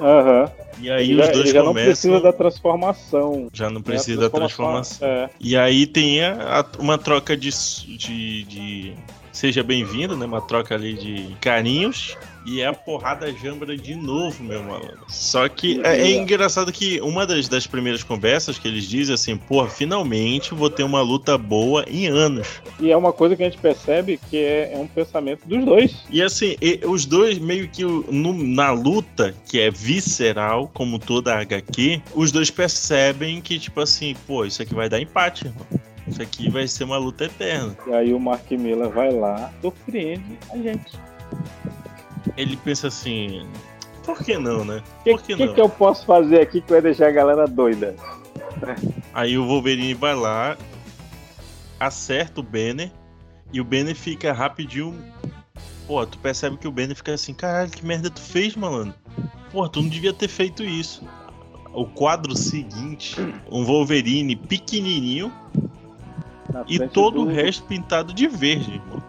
Aham. 0.00 0.42
Uhum. 0.42 0.66
E 0.78 0.90
aí 0.90 1.10
ele 1.10 1.22
os 1.22 1.28
dois 1.28 1.50
já 1.50 1.62
começam. 1.62 1.64
não 1.64 1.74
precisa 1.74 2.20
da 2.20 2.32
transformação. 2.32 3.48
Já 3.52 3.70
não 3.70 3.80
precisa 3.80 4.20
da 4.20 4.30
transformação. 4.30 5.08
É. 5.08 5.30
E 5.40 5.56
aí 5.56 5.86
tem 5.86 6.22
a, 6.22 6.60
a, 6.60 6.66
uma 6.78 6.98
troca 6.98 7.36
de, 7.36 7.50
de, 7.96 8.42
de 8.44 8.92
seja 9.32 9.62
bem-vindo, 9.62 10.16
né? 10.16 10.26
Uma 10.26 10.42
troca 10.42 10.74
ali 10.74 10.94
de 10.94 11.34
carinhos. 11.40 12.16
E 12.46 12.60
é 12.60 12.66
a 12.66 12.72
porrada 12.72 13.32
jambra 13.32 13.76
de 13.76 13.96
novo, 13.96 14.44
meu 14.44 14.62
malandro. 14.62 15.04
Só 15.08 15.48
que 15.48 15.80
é, 15.84 16.02
é, 16.02 16.14
engraçado 16.14 16.70
que 16.70 17.00
uma 17.00 17.26
das, 17.26 17.48
das 17.48 17.66
primeiras 17.66 18.04
conversas 18.04 18.56
que 18.56 18.68
eles 18.68 18.84
dizem 18.84 19.14
assim, 19.14 19.36
pô, 19.36 19.66
finalmente 19.66 20.54
vou 20.54 20.70
ter 20.70 20.84
uma 20.84 21.02
luta 21.02 21.36
boa 21.36 21.84
em 21.88 22.06
anos. 22.06 22.62
E 22.78 22.92
é 22.92 22.96
uma 22.96 23.12
coisa 23.12 23.34
que 23.34 23.42
a 23.42 23.50
gente 23.50 23.58
percebe 23.58 24.20
que 24.30 24.36
é, 24.36 24.74
é 24.74 24.78
um 24.78 24.86
pensamento 24.86 25.46
dos 25.46 25.64
dois. 25.64 26.04
E 26.08 26.22
assim, 26.22 26.56
e, 26.62 26.80
os 26.86 27.04
dois 27.04 27.38
meio 27.38 27.68
que 27.68 27.82
no, 27.84 28.32
na 28.32 28.70
luta, 28.70 29.34
que 29.48 29.58
é 29.58 29.68
visceral, 29.68 30.70
como 30.72 31.00
toda 31.00 31.34
a 31.34 31.40
HQ, 31.40 32.00
os 32.14 32.30
dois 32.30 32.48
percebem 32.48 33.40
que, 33.40 33.58
tipo 33.58 33.80
assim, 33.80 34.14
pô, 34.24 34.44
isso 34.44 34.62
aqui 34.62 34.72
vai 34.72 34.88
dar 34.88 35.00
empate, 35.00 35.46
irmão. 35.46 35.66
Isso 36.06 36.22
aqui 36.22 36.48
vai 36.48 36.68
ser 36.68 36.84
uma 36.84 36.98
luta 36.98 37.24
eterna. 37.24 37.76
E 37.88 37.92
aí 37.92 38.14
o 38.14 38.20
Mark 38.20 38.48
Miller 38.52 38.88
vai 38.88 39.10
lá, 39.10 39.52
surpreende 39.60 40.38
a 40.52 40.56
gente 40.56 40.92
ele 42.36 42.56
pensa 42.56 42.88
assim: 42.88 43.46
por 44.04 44.22
que 44.22 44.38
não, 44.38 44.64
né? 44.64 44.82
Por 45.04 45.20
que, 45.22 45.34
que, 45.34 45.48
que, 45.48 45.54
que 45.54 45.60
eu 45.60 45.68
posso 45.68 46.06
fazer 46.06 46.40
aqui 46.40 46.60
que 46.60 46.70
vai 46.70 46.80
deixar 46.80 47.08
a 47.08 47.12
galera 47.12 47.46
doida? 47.46 47.94
Aí 49.12 49.36
o 49.36 49.46
Wolverine 49.46 49.94
vai 49.94 50.14
lá, 50.14 50.56
acerta 51.80 52.40
o 52.40 52.42
Banner 52.42 52.90
e 53.52 53.60
o 53.60 53.64
Banner 53.64 53.96
fica 53.96 54.32
rapidinho. 54.32 54.94
Pô, 55.86 56.04
tu 56.06 56.18
percebe 56.18 56.56
que 56.56 56.68
o 56.68 56.72
Banner 56.72 56.96
fica 56.96 57.14
assim: 57.14 57.34
caralho, 57.34 57.70
que 57.70 57.84
merda 57.84 58.10
tu 58.10 58.20
fez, 58.20 58.56
malandro? 58.56 58.94
Pô, 59.50 59.68
tu 59.68 59.82
não 59.82 59.88
devia 59.88 60.12
ter 60.12 60.28
feito 60.28 60.62
isso. 60.62 61.02
O 61.72 61.84
quadro 61.84 62.34
seguinte, 62.34 63.16
um 63.50 63.64
Wolverine 63.64 64.34
pequenininho 64.34 65.32
e 66.66 66.78
todo 66.88 67.24
do... 67.24 67.30
o 67.30 67.32
resto 67.32 67.64
pintado 67.64 68.14
de 68.14 68.26
verde, 68.28 68.74
irmão. 68.74 69.02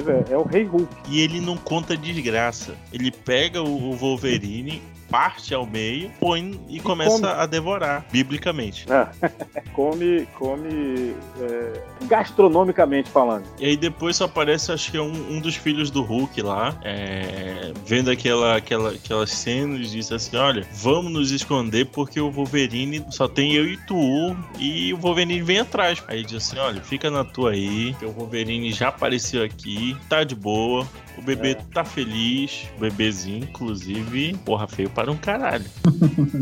Pois 0.00 0.30
é, 0.30 0.32
é 0.32 0.36
o 0.36 0.44
Rei 0.44 0.62
Hulk. 0.62 0.94
E 1.08 1.20
ele 1.20 1.40
não 1.40 1.56
conta 1.56 1.96
desgraça. 1.96 2.76
Ele 2.92 3.10
pega 3.10 3.60
o 3.60 3.96
Wolverine, 3.96 4.80
parte 5.10 5.54
ao 5.54 5.66
meio, 5.66 6.10
põe 6.20 6.60
e, 6.68 6.76
e 6.76 6.80
começa 6.80 7.28
come. 7.28 7.42
a 7.42 7.46
devorar, 7.46 8.04
biblicamente. 8.10 8.86
Ah, 8.90 9.10
come, 9.72 10.26
come 10.34 11.14
é, 11.40 11.82
gastronomicamente 12.02 13.10
falando. 13.10 13.44
E 13.58 13.66
aí 13.66 13.76
depois 13.76 14.16
só 14.16 14.24
aparece, 14.24 14.72
acho 14.72 14.90
que 14.90 14.96
é 14.96 15.02
um, 15.02 15.36
um 15.36 15.40
dos 15.40 15.56
filhos 15.56 15.90
do 15.90 16.02
Hulk 16.02 16.40
lá, 16.42 16.78
é, 16.84 17.72
vendo 17.84 18.10
aquela, 18.10 18.56
aquela, 18.56 18.90
aquelas 18.90 19.30
cenas, 19.30 19.90
disse 19.90 20.14
assim: 20.14 20.36
olha, 20.36 20.66
vamos 20.72 21.12
nos 21.12 21.30
esconder 21.30 21.86
porque 21.86 22.20
o 22.20 22.30
Wolverine 22.30 23.04
só 23.10 23.26
tem 23.26 23.54
eu 23.54 23.66
e 23.66 23.76
tu, 23.86 24.36
e 24.58 24.92
o 24.92 24.98
Wolverine 24.98 25.40
vem 25.42 25.60
atrás. 25.60 26.02
Aí 26.06 26.24
diz 26.24 26.36
assim: 26.36 26.58
olha, 26.58 26.80
fica 26.82 27.10
na 27.10 27.24
tua 27.24 27.52
aí, 27.52 27.94
que 27.98 28.04
o 28.04 28.12
Wolverine 28.12 28.72
já 28.72 28.88
apareceu 28.88 29.42
aqui, 29.42 29.96
tá 30.08 30.24
de 30.24 30.34
boa, 30.34 30.86
o 31.16 31.22
bebê 31.22 31.50
é. 31.50 31.54
tá 31.54 31.84
feliz, 31.84 32.68
o 32.76 32.80
bebezinho, 32.80 33.44
inclusive, 33.44 34.34
porra, 34.44 34.68
feio 34.68 34.88
para 34.98 35.12
um 35.12 35.16
caralho. 35.16 35.64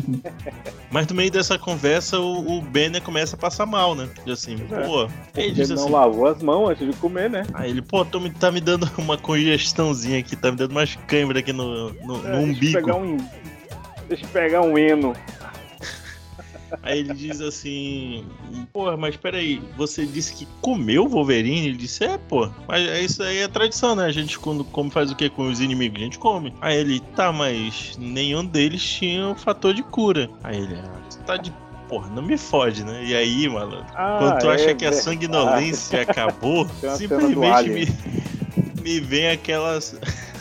Mas 0.90 1.07
no 1.09 1.14
meio 1.14 1.30
dessa 1.30 1.59
conversa, 1.59 2.18
o, 2.18 2.57
o 2.57 2.62
Banner 2.62 3.02
começa 3.02 3.36
a 3.36 3.38
passar 3.38 3.66
mal, 3.66 3.94
né? 3.94 4.09
E 4.24 4.32
assim, 4.32 4.57
é. 4.72 4.80
pô. 4.86 5.07
Ele 5.36 5.52
diz 5.52 5.68
não 5.68 5.76
assim, 5.76 5.92
lavou 5.92 6.26
as 6.26 6.42
mãos 6.42 6.70
antes 6.70 6.90
de 6.90 6.96
comer, 6.96 7.28
né? 7.28 7.42
Aí 7.52 7.68
ele, 7.68 7.82
pô, 7.82 8.02
tô, 8.02 8.18
tá 8.30 8.50
me 8.50 8.62
dando 8.62 8.90
uma 8.96 9.18
congestãozinha 9.18 10.18
aqui, 10.20 10.34
tá 10.34 10.50
me 10.50 10.57
dando 10.57 10.70
umas 10.70 10.96
câimbras 11.07 11.42
aqui 11.42 11.52
no, 11.52 11.92
no, 11.92 12.26
é, 12.26 12.32
no 12.32 12.38
umbigo. 12.38 12.61
Deixa 12.61 12.78
eu 12.78 12.82
pegar 12.82 12.96
um, 12.96 13.16
deixa 14.09 14.24
eu 14.24 14.28
pegar 14.30 14.62
um 14.62 14.78
eno. 14.78 15.14
Aí 16.82 17.00
ele 17.00 17.14
diz 17.14 17.40
assim: 17.40 18.24
Porra, 18.72 18.96
mas 18.96 19.16
peraí, 19.16 19.62
você 19.76 20.04
disse 20.06 20.34
que 20.34 20.46
comeu 20.60 21.08
Wolverine? 21.08 21.68
Ele 21.68 21.76
disse: 21.76 22.04
É, 22.04 22.18
pô, 22.18 22.48
mas 22.66 22.88
é 22.88 23.00
isso 23.00 23.22
aí 23.22 23.38
é 23.38 23.48
tradição, 23.48 23.94
né? 23.94 24.04
A 24.04 24.12
gente 24.12 24.38
quando 24.38 24.64
come 24.64 24.90
faz 24.90 25.10
o 25.10 25.16
que 25.16 25.28
com 25.28 25.48
os 25.48 25.60
inimigos? 25.60 26.00
A 26.00 26.04
gente 26.04 26.18
come. 26.18 26.52
Aí 26.60 26.76
ele: 26.76 27.00
Tá, 27.14 27.32
mas 27.32 27.96
nenhum 27.98 28.44
deles 28.44 28.82
tinha 28.82 29.28
o 29.28 29.34
fator 29.34 29.74
de 29.74 29.82
cura. 29.82 30.28
Aí 30.42 30.56
ele: 30.56 30.76
ah, 30.76 31.24
Tá 31.24 31.36
de 31.36 31.52
porra, 31.88 32.08
não 32.10 32.22
me 32.22 32.36
fode, 32.36 32.84
né? 32.84 33.04
E 33.04 33.14
aí, 33.14 33.48
malandro, 33.48 33.86
ah, 33.94 34.16
quando 34.18 34.40
tu 34.40 34.50
é, 34.50 34.54
acha 34.54 34.74
que 34.74 34.84
a 34.84 34.92
sanguinolência 34.92 36.02
acabou, 36.02 36.66
simplesmente 36.96 37.70
me, 37.70 38.82
me 38.82 39.00
vem 39.00 39.30
aquelas 39.30 39.96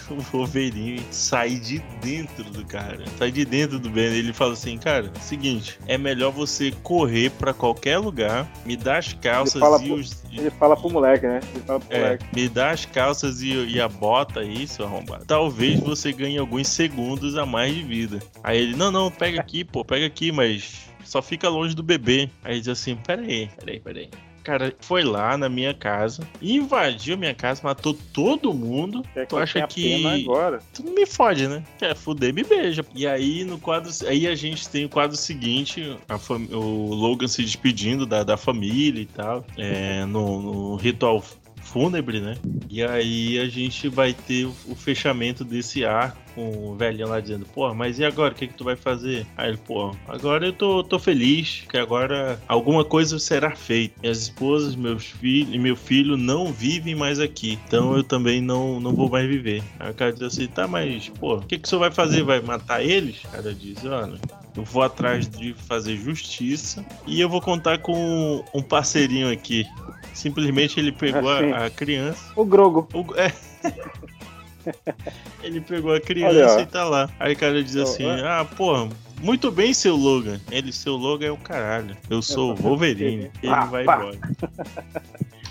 o 0.10 0.20
Wolverine 0.32 1.02
sai 1.12 1.56
de 1.56 1.80
dentro 2.02 2.44
do 2.46 2.66
cara. 2.66 3.04
Sai 3.18 3.32
de 3.32 3.46
dentro 3.46 3.80
do 3.80 3.90
Ben. 3.90 4.06
Ele 4.06 4.34
fala 4.34 4.54
assim, 4.54 4.78
cara, 4.78 5.12
seguinte, 5.22 5.80
é 5.88 5.98
melhor 5.98 6.32
você 6.32 6.72
correr 6.84 7.32
para 7.32 7.54
qualquer 7.54 7.98
lugar, 7.98 8.48
me 8.66 8.76
dá 8.76 8.98
as 8.98 9.14
calças 9.14 9.62
e 9.82 9.86
pro, 9.86 9.96
os. 9.96 10.24
Ele 10.32 10.50
fala 10.50 10.76
pro 10.76 10.90
moleque, 10.90 11.26
né? 11.26 11.40
Ele 11.54 11.64
fala 11.64 11.80
pro 11.80 11.96
é, 11.96 12.00
moleque. 12.00 12.26
Me 12.34 12.50
dá 12.50 12.72
as 12.72 12.86
calças 12.86 13.42
e, 13.42 13.54
e 13.54 13.82
a 13.82 13.88
bota 13.88 14.42
aí, 14.42 14.68
seu 14.68 14.86
arrombado. 14.86 15.26
Talvez 15.26 15.80
você 15.80 16.12
ganhe 16.12 16.38
alguns 16.38 16.68
segundos 16.68 17.38
a 17.38 17.46
mais 17.46 17.74
de 17.74 17.84
vida. 17.84 18.20
Aí 18.44 18.60
ele, 18.60 18.76
não, 18.76 18.92
não, 18.92 19.10
pega 19.12 19.40
aqui, 19.40 19.64
pô, 19.64 19.84
pega 19.84 20.06
aqui, 20.06 20.32
mas 20.32 20.90
só 21.04 21.22
fica 21.22 21.50
longe 21.50 21.76
do 21.76 21.84
bebê. 21.84 22.30
Aí 22.44 22.60
diz 22.60 22.70
assim: 22.70 22.96
peraí, 22.96 23.50
peraí, 23.58 23.80
peraí 23.80 24.10
cara 24.46 24.74
foi 24.80 25.04
lá 25.04 25.38
na 25.38 25.50
minha 25.50 25.74
casa, 25.74 26.26
invadiu 26.42 27.18
minha 27.18 27.34
casa, 27.34 27.62
matou 27.64 27.94
todo 28.14 28.54
mundo. 28.54 29.04
Quer 29.14 29.26
tu 29.28 29.36
que 29.36 29.42
acha 29.42 29.60
eu 29.60 29.68
que. 29.68 30.06
agora? 30.06 30.60
Tu 30.74 30.84
não 30.84 30.94
me 30.94 31.06
fode, 31.06 31.48
né? 31.48 31.64
Quer 31.80 31.96
fuder, 31.96 32.34
me 32.34 32.44
beija. 32.44 32.86
E 32.94 33.08
aí 33.08 33.44
no 33.44 33.58
quadro. 33.60 33.92
Aí 34.08 34.28
a 34.28 34.36
gente 34.36 34.70
tem 34.70 34.86
o 34.86 34.90
quadro 34.90 35.18
seguinte: 35.18 35.98
a 36.08 36.18
fam- 36.18 36.48
o 36.52 36.94
Logan 36.94 37.28
se 37.28 37.42
despedindo 37.44 38.06
da, 38.06 38.24
da 38.24 38.38
família 38.38 39.02
e 39.02 39.06
tal. 39.06 39.44
É, 39.58 40.06
no, 40.06 40.42
no 40.42 40.76
ritual 40.76 41.24
fúnebre, 41.76 42.22
né? 42.22 42.38
E 42.70 42.82
aí 42.82 43.38
a 43.38 43.50
gente 43.50 43.90
vai 43.90 44.14
ter 44.14 44.46
o, 44.46 44.76
fechamento 44.78 45.44
desse 45.44 45.84
arco 45.84 46.18
com 46.34 46.70
o 46.70 46.76
velhinho 46.76 47.10
lá 47.10 47.20
dizendo, 47.20 47.46
pô, 47.54 47.74
mas 47.74 48.00
e 48.00 48.06
agora? 48.06 48.32
O 48.34 48.36
que, 48.36 48.48
que 48.48 48.54
tu 48.54 48.64
vai 48.64 48.78
fazer? 48.78 49.28
Aí 49.36 49.50
ele, 49.50 49.58
pô, 49.58 49.94
agora 50.08 50.46
eu 50.46 50.54
tô, 50.54 50.82
tô 50.86 50.98
feliz, 50.98 51.66
que 51.68 51.78
agora 51.78 52.40
alguma 52.48 52.86
coisa 52.86 53.20
será 53.20 53.54
feita. 53.58 53.94
Minhas 54.02 54.22
esposas, 54.22 54.74
meus 54.74 55.04
filhos 55.04 55.54
e 55.54 55.58
meu 55.58 55.76
filho 55.76 56.16
não 56.16 56.54
vivem 56.54 56.96
mais 56.96 57.20
aqui. 57.20 57.60
Então 57.68 57.94
eu 57.98 58.04
também 58.06 58.40
não, 58.40 58.80
não 58.80 58.94
vou 58.94 59.10
mais 59.10 59.28
viver. 59.28 59.62
Aí 59.78 59.92
o 59.92 59.94
cara 59.94 60.14
diz 60.14 60.22
assim, 60.22 60.48
tá, 60.48 60.70
mas, 60.70 61.10
pô, 61.10 61.36
o 61.36 61.42
que, 61.42 61.60
que 61.60 61.68
o 61.68 61.70
senhor 61.70 61.82
vai 61.82 61.92
fazer? 61.92 62.24
Vai 62.24 62.40
matar 62.40 62.82
eles? 62.82 63.22
O 63.26 63.28
cara 63.28 63.54
diz, 63.54 63.84
olha. 63.84 64.45
Eu 64.56 64.64
vou 64.64 64.84
atrás 64.84 65.28
de 65.28 65.54
fazer 65.54 65.98
justiça 65.98 66.86
e 67.06 67.20
eu 67.20 67.28
vou 67.30 67.42
contar 67.42 67.80
com 67.80 68.44
um 68.54 68.62
parceirinho 68.62 69.32
aqui. 69.32 69.66
Simplesmente 70.14 70.80
ele 70.80 70.92
pegou 70.94 71.30
Assim. 71.30 71.52
a, 71.52 71.66
a 71.66 71.70
criança. 71.70 72.32
O 72.36 72.46
Grogo. 72.46 72.88
o- 72.94 73.14
é. 73.16 73.34
ele 75.44 75.60
pegou 75.62 75.92
a 75.92 75.96
Olha, 75.96 76.02
criança 76.02 76.56
ó. 76.58 76.60
e 76.62 76.66
tá 76.66 76.84
lá. 76.86 77.10
Aí 77.20 77.34
o 77.34 77.38
cara 77.38 77.62
diz 77.64 77.76
Ó, 77.76 77.84
assim: 77.84 78.06
é. 78.06 78.22
Ah, 78.26 78.46
porra, 78.46 78.88
muito 79.22 79.52
bem, 79.52 79.74
seu 79.74 79.96
Logan. 79.96 80.40
Ele, 80.50 80.72
seu 80.72 80.96
Logan 80.96 81.26
é 81.28 81.32
o 81.32 81.38
caralho. 81.38 81.96
Eu 82.10 82.22
sou 82.22 82.54
o 82.54 82.56
Wolverine. 82.62 83.30
Ele 83.44 83.56
vai 83.70 83.84
embora. 83.84 84.18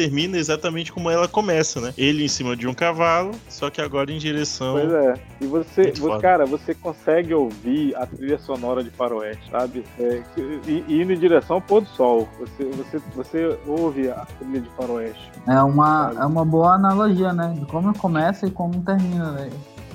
Termina 0.00 0.38
exatamente 0.38 0.90
como 0.90 1.10
ela 1.10 1.28
começa, 1.28 1.78
né? 1.78 1.92
Ele 1.98 2.24
em 2.24 2.28
cima 2.28 2.56
de 2.56 2.66
um 2.66 2.72
cavalo, 2.72 3.32
só 3.50 3.68
que 3.68 3.82
agora 3.82 4.10
em 4.10 4.16
direção. 4.16 4.72
Pois 4.72 4.90
é. 4.90 5.14
E 5.42 5.46
você, 5.46 5.92
você- 5.92 6.18
cara, 6.22 6.46
você 6.46 6.74
consegue 6.74 7.34
ouvir 7.34 7.94
a 7.96 8.06
trilha 8.06 8.38
sonora 8.38 8.82
de 8.82 8.88
Faroeste, 8.88 9.50
sabe? 9.50 9.84
É, 9.98 10.22
e, 10.66 10.84
e 10.88 11.02
indo 11.02 11.12
em 11.12 11.18
direção 11.18 11.56
ao 11.56 11.60
pôr 11.60 11.82
do 11.82 11.88
sol. 11.88 12.26
Você, 12.38 12.64
você, 12.64 12.98
você 13.14 13.58
ouve 13.66 14.08
a 14.08 14.26
trilha 14.38 14.62
de 14.62 14.68
Faroeste. 14.70 15.30
É 15.46 15.62
uma, 15.62 16.14
é 16.18 16.24
uma 16.24 16.46
boa 16.46 16.76
analogia, 16.76 17.34
né? 17.34 17.54
De 17.58 17.66
como 17.66 17.92
começa 17.98 18.46
e 18.46 18.50
como 18.50 18.80
termina, 18.82 19.32
né? 19.32 19.50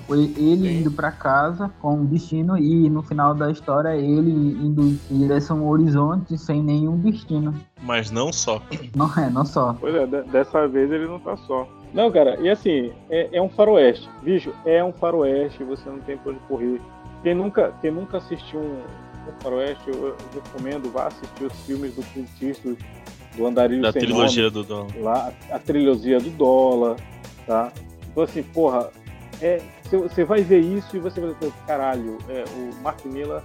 Foi 0.08 0.20
ele 0.38 0.68
Sim. 0.70 0.78
indo 0.82 0.91
pra 0.91 1.12
casa 1.12 1.72
com 1.82 1.95
um 1.95 2.06
destino 2.06 2.56
e 2.58 2.88
no 2.89 3.01
final 3.01 3.34
da 3.34 3.49
história 3.49 3.95
ele 3.95 4.30
indo 4.32 4.84
em 5.10 5.18
direção 5.18 5.62
ao 5.62 5.68
horizonte 5.70 6.38
sem 6.38 6.62
nenhum 6.62 6.97
destino. 6.99 7.56
Mas 7.82 8.12
não 8.12 8.32
só. 8.32 8.62
Não 8.95 9.12
é, 9.18 9.30
não 9.32 9.43
só. 9.45 9.76
Pois 9.80 9.95
é, 9.95 10.06
de- 10.06 10.22
dessa 10.30 10.68
vez 10.68 10.91
ele 10.91 11.08
não 11.08 11.20
tá 11.20 11.36
só. 11.38 11.68
Não, 11.91 12.12
cara, 12.12 12.39
e 12.39 12.49
assim, 12.49 12.91
é, 13.10 13.30
é 13.38 13.41
um 13.41 13.49
faroeste. 13.49 14.08
Bicho, 14.22 14.53
é 14.66 14.84
um 14.84 14.93
faroeste, 14.93 15.64
você 15.64 15.89
não 15.89 15.99
tem 15.99 16.18
pra 16.18 16.32
onde 16.34 16.39
correr. 16.47 16.80
Quem 17.24 17.34
nunca, 17.34 17.74
quem 17.82 17.89
nunca 17.89 18.18
assistiu 18.18 18.60
um, 18.60 18.74
um 19.28 19.41
faroeste, 19.41 19.89
eu, 19.89 20.10
eu 20.10 20.16
recomendo, 20.34 20.91
vá 20.91 21.08
assistir 21.08 21.45
os 21.45 21.53
filmes 21.66 21.95
do 21.95 22.03
Clint 22.14 22.30
Eastwood, 22.41 22.78
do 23.36 23.47
Andarilho 23.47 23.82
Da 23.82 23.91
Sem 23.91 24.01
trilogia 24.03 24.51
do 24.51 24.64
Dom. 24.64 24.84
Nome, 24.88 24.99
lá, 24.99 25.32
a 25.49 25.58
trilogia 25.58 26.20
do 26.20 26.30
dólar, 26.30 26.97
tá? 27.47 27.72
Então 28.12 28.22
assim, 28.24 28.43
porra, 28.43 28.89
é, 29.41 29.62
você- 29.90 30.24
vai 30.24 30.42
ver 30.42 30.60
isso 30.60 30.96
e 30.96 31.00
você 31.00 31.20
vai 31.22 31.34
dizer, 31.34 31.54
caralho, 31.68 32.18
é, 32.30 32.44
o 32.58 32.76
Mark 32.82 33.04
Miller, 33.06 33.42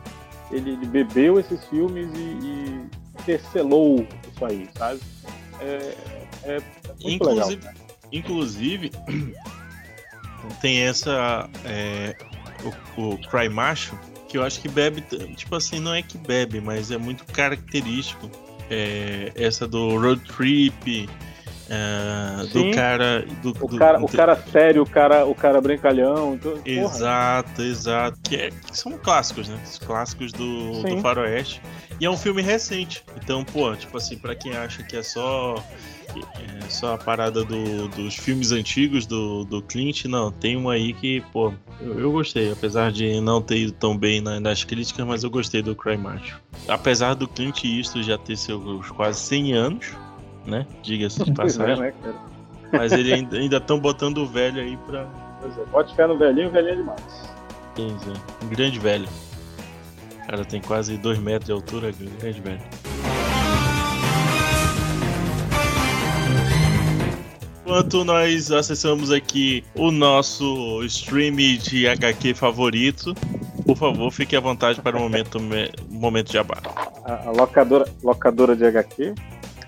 ele, 0.51 0.71
ele 0.73 0.87
bebeu 0.87 1.39
esses 1.39 1.65
filmes 1.67 2.09
e, 2.15 2.19
e 2.47 2.85
tecelou 3.25 4.07
isso 4.33 4.45
aí, 4.45 4.69
sabe? 4.77 5.01
É, 5.61 5.95
é 6.45 6.61
muito 7.03 7.25
legal. 7.25 7.51
Inclusive, 7.53 7.69
inclusive 8.13 8.91
tem 10.61 10.81
essa. 10.81 11.49
é, 11.65 12.17
o, 12.97 13.03
o 13.15 13.19
Cry 13.29 13.49
Macho, 13.49 13.99
que 14.29 14.39
eu 14.39 14.43
acho 14.45 14.61
que 14.61 14.69
bebe. 14.69 15.03
Tipo 15.37 15.57
assim, 15.57 15.79
não 15.81 15.95
é 15.95 16.03
que 16.03 16.17
bebe, 16.19 16.61
mas 16.61 16.91
é 16.91 16.97
muito 16.99 17.25
característico. 17.27 18.31
É, 18.71 19.33
essa 19.35 19.67
do 19.67 19.99
road 19.99 20.23
trip. 20.33 21.09
É, 21.73 22.47
do 22.53 22.71
cara. 22.75 23.25
Do, 23.43 23.51
O 23.61 23.77
cara, 23.79 23.99
do- 23.99 24.05
o 24.05 24.09
cara 24.09 24.37
sério, 24.37 24.83
o 24.83 24.87
cara, 24.87 25.25
o 25.25 25.35
cara 25.35 25.61
brincalhão. 25.61 26.35
Então, 26.35 26.53
porra, 26.55 26.69
Exato, 26.69 27.63
exato. 27.63 28.19
Que, 28.29 28.37
é- 28.37 28.51
que 28.51 28.77
são 28.77 28.99
clássicos, 28.99 29.49
né? 29.49 29.57
Os 29.65 29.79
clássicos 29.79 30.33
do, 30.33 30.83
do 30.83 31.01
Faroeste. 31.01 31.63
E 32.01 32.05
é 32.05 32.11
um 32.11 32.17
filme 32.17 32.43
recente. 32.43 33.05
Então, 33.23 33.45
pô, 33.45 33.75
tipo 33.77 33.97
assim, 33.97 34.19
pra 34.19 34.35
quem 34.35 34.57
acha 34.57 34.83
que 34.83 34.97
é 34.97 35.03
só. 35.03 35.63
É 36.65 36.69
só 36.69 36.95
a 36.95 36.99
parada 36.99 37.45
do- 37.45 37.87
dos 37.87 38.17
filmes 38.17 38.51
antigos 38.51 39.07
do, 39.07 39.45
do 39.45 39.63
Clint, 39.63 40.07
não. 40.07 40.33
Tem 40.33 40.57
um 40.57 40.69
aí 40.69 40.93
que, 40.93 41.21
pô, 41.33 41.53
eu, 41.81 42.01
eu 42.01 42.11
gostei. 42.11 42.51
Apesar 42.51 42.91
de 42.91 43.21
não 43.21 43.41
ter 43.41 43.59
ido 43.59 43.73
tão 43.73 43.97
bem 43.97 44.21
na- 44.21 44.41
nas 44.41 44.65
críticas, 44.65 45.07
mas 45.07 45.23
eu 45.23 45.31
gostei 45.31 45.63
do 45.63 45.77
Cry 45.77 45.97
Macho. 45.97 46.41
Apesar 46.67 47.15
do 47.15 47.29
Clint 47.29 47.63
Eastwood 47.63 48.05
já 48.09 48.19
ter 48.19 48.37
seus 48.37 48.91
quase 48.91 49.21
100 49.21 49.53
anos, 49.53 49.87
né? 50.47 50.67
Diga-se 50.83 51.23
de 51.25 51.33
pois 51.35 51.59
é, 51.59 51.59
passagem. 51.59 51.83
né? 52.03 52.15
Mas 52.73 52.93
ele 52.93 53.13
ainda 53.13 53.57
estão 53.57 53.79
botando 53.81 54.19
o 54.19 54.27
velho 54.27 54.61
aí 54.61 54.77
pra. 54.87 55.05
Pois 55.41 55.57
é, 55.59 55.63
Pode 55.73 55.91
ficar 55.91 56.07
no 56.09 56.17
velhinho, 56.19 56.49
o 56.49 56.53
velhinho 56.53 56.73
é 56.73 56.77
demais. 56.77 57.31
Quer 57.75 57.87
dizer, 57.87 58.13
um 58.45 58.49
grande 58.49 58.79
velho. 58.79 59.09
O 60.23 60.27
cara 60.31 60.45
tem 60.45 60.61
quase 60.61 60.97
2 60.97 61.19
metros 61.19 61.47
de 61.47 61.53
altura, 61.53 61.91
grande 62.21 62.41
velho. 62.41 62.61
Enquanto 67.65 68.05
nós 68.05 68.51
acessamos 68.51 69.13
aqui 69.13 69.65
o 69.77 69.91
nosso 69.93 70.83
stream 70.85 71.37
de 71.37 71.87
HQ 71.87 72.35
favorito, 72.35 73.15
por 73.65 73.77
favor, 73.77 74.11
fique 74.11 74.35
à 74.35 74.41
vontade 74.41 74.81
para 74.81 74.97
o 74.97 75.01
momento, 75.01 75.39
me- 75.39 75.71
momento 75.89 76.31
de 76.33 76.39
abate. 76.39 76.69
A, 77.05 77.29
a 77.29 77.31
locadora, 77.31 77.85
locadora 78.03 78.57
de 78.57 78.65
HQ. 78.65 79.15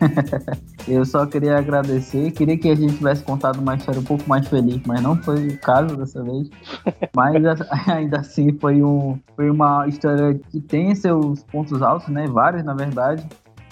Eu 0.89 1.05
só 1.05 1.25
queria 1.27 1.59
agradecer, 1.59 2.31
queria 2.33 2.59
que 2.59 2.69
a 2.69 2.75
gente 2.75 2.97
tivesse 2.97 3.23
contado 3.23 3.61
uma 3.61 3.75
história 3.75 4.01
um 4.01 4.05
pouco 4.05 4.29
mais 4.29 4.47
feliz, 4.49 4.81
mas 4.87 5.01
não 5.01 5.17
foi 5.23 5.49
o 5.49 5.59
caso 5.59 5.97
dessa 5.97 6.23
vez. 6.23 6.49
Mas 7.15 7.37
ainda 7.89 8.19
assim 8.19 8.53
foi, 8.59 8.83
um, 8.83 9.19
foi 9.37 9.51
uma 9.51 9.87
história 9.87 10.39
que 10.51 10.61
tem 10.61 10.95
seus 10.95 11.43
pontos 11.45 11.83
altos, 11.83 12.09
né? 12.09 12.27
Vários, 12.27 12.65
na 12.65 12.75
verdade. 12.75 13.27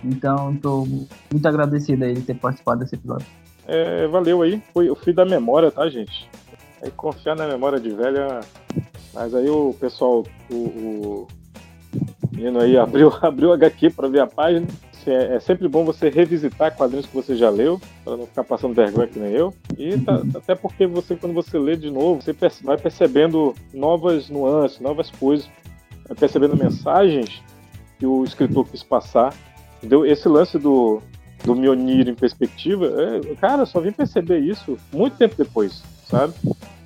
Então, 0.05 0.55
estou 0.55 0.87
muito 0.87 1.47
agradecido 1.47 2.05
a 2.05 2.09
ele 2.09 2.23
ter 2.23 2.35
participado 2.35 2.81
desse 2.81 2.95
episódio. 2.95 3.27
É, 3.67 4.07
valeu 4.07 4.43
aí. 4.43 4.63
Foi, 4.73 4.89
eu 4.89 4.97
fui 4.97 5.13
da 5.13 5.25
memória, 5.25 5.71
tá, 5.71 5.89
gente? 5.89 6.29
Aí 6.83 6.91
confiar 6.91 7.37
na 7.37 7.47
memória 7.47 7.79
de 7.79 7.91
velha. 7.91 8.41
Mas 9.13 9.35
aí 9.35 9.49
o 9.51 9.75
pessoal, 9.79 10.25
o, 10.51 10.55
o 10.55 11.29
menino 12.33 12.61
aí 12.61 12.77
abriu, 12.79 13.13
abriu 13.21 13.51
o 13.51 13.53
HQ 13.53 13.91
para 13.91 14.09
ver 14.09 14.21
a 14.21 14.27
página. 14.27 14.67
Assim, 15.01 15.11
É, 15.11 15.37
é 15.37 15.41
sempre 15.41 15.67
bom 15.69 15.85
você 15.85 16.09
revisitar 16.11 16.77
quadrinhos 16.77 17.07
que 17.07 17.15
você 17.15 17.35
já 17.37 17.49
leu, 17.51 17.81
para 18.05 18.17
não 18.17 18.27
ficar 18.27 18.45
passando 18.45 18.75
vergonha 18.75 19.07
que 19.09 19.19
nem 19.19 19.33
eu. 19.33 19.55
E 19.79 19.99
tá- 19.99 20.23
até 20.35 20.55
porque 20.55 20.87
você, 20.87 21.17
quando 21.17 21.33
você 21.33 21.59
lê 21.59 21.77
de 21.77 21.91
novo, 21.91 22.21
você 22.23 22.35
perce- 22.35 22.63
vai 22.65 22.77
percebendo 22.77 23.55
novas 23.73 24.29
nuances, 24.29 24.79
novas 24.81 25.11
coisas, 25.11 25.49
vai 26.07 26.17
percebendo 26.17 26.57
mensagens 26.57 27.43
que 27.99 28.07
o 28.07 28.25
escritor 28.25 28.67
quis 28.69 28.83
passar. 28.83 29.35
Entendeu? 29.79 30.05
Esse 30.05 30.29
lance 30.29 30.59
do, 30.59 31.01
do 31.45 31.55
Mionir 31.55 32.07
em 32.09 32.15
perspectiva, 32.15 32.87
é, 32.87 33.35
cara, 33.37 33.65
só 33.65 33.81
vim 33.81 33.93
perceber 33.93 34.41
isso 34.41 34.77
muito 34.93 35.17
tempo 35.17 35.35
depois, 35.39 35.83
sabe? 36.07 36.35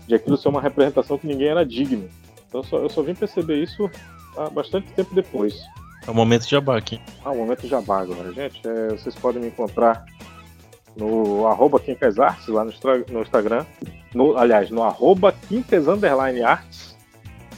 De 0.07 0.15
aquilo 0.15 0.37
ser 0.37 0.49
uma 0.49 0.61
representação 0.61 1.19
que 1.19 1.27
ninguém 1.27 1.49
era 1.49 1.65
digno. 1.67 2.09
Então 2.49 2.63
só, 2.63 2.79
eu 2.79 2.89
só 2.89 3.03
vim 3.03 3.15
perceber 3.15 3.61
isso 3.61 3.91
há 4.37 4.49
bastante 4.49 4.87
tempo 4.93 5.13
depois. 5.13 5.57
É 6.07 6.11
o 6.11 6.15
momento 6.15 6.47
de 6.47 6.55
abaque. 6.57 7.01
Ah, 7.25 7.31
o 7.31 7.37
momento 7.37 7.67
jabá 7.67 8.01
agora, 8.01 8.33
gente. 8.33 8.61
É, 8.67 8.89
vocês 8.89 9.15
podem 9.15 9.41
me 9.43 9.49
encontrar 9.49 10.05
no 10.97 11.47
arroba 11.47 11.81
Artes, 12.19 12.49
lá 12.49 12.65
no, 12.65 12.73
no 13.11 13.23
Instagram. 13.23 13.65
No, 14.15 14.37
aliás, 14.37 14.71
no 14.71 14.83
arroba 14.83 15.33
Quincas 15.49 15.89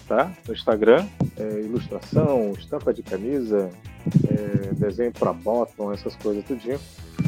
tá? 0.08 0.30
No 0.46 0.54
Instagram. 0.54 1.06
É, 1.36 1.60
ilustração, 1.60 2.52
estampa 2.58 2.94
de 2.94 3.02
camisa, 3.02 3.68
é, 4.30 4.72
desenho 4.74 5.12
para 5.12 5.32
bottom, 5.32 5.92
essas 5.92 6.14
coisas 6.16 6.44
tudinho. 6.44 6.78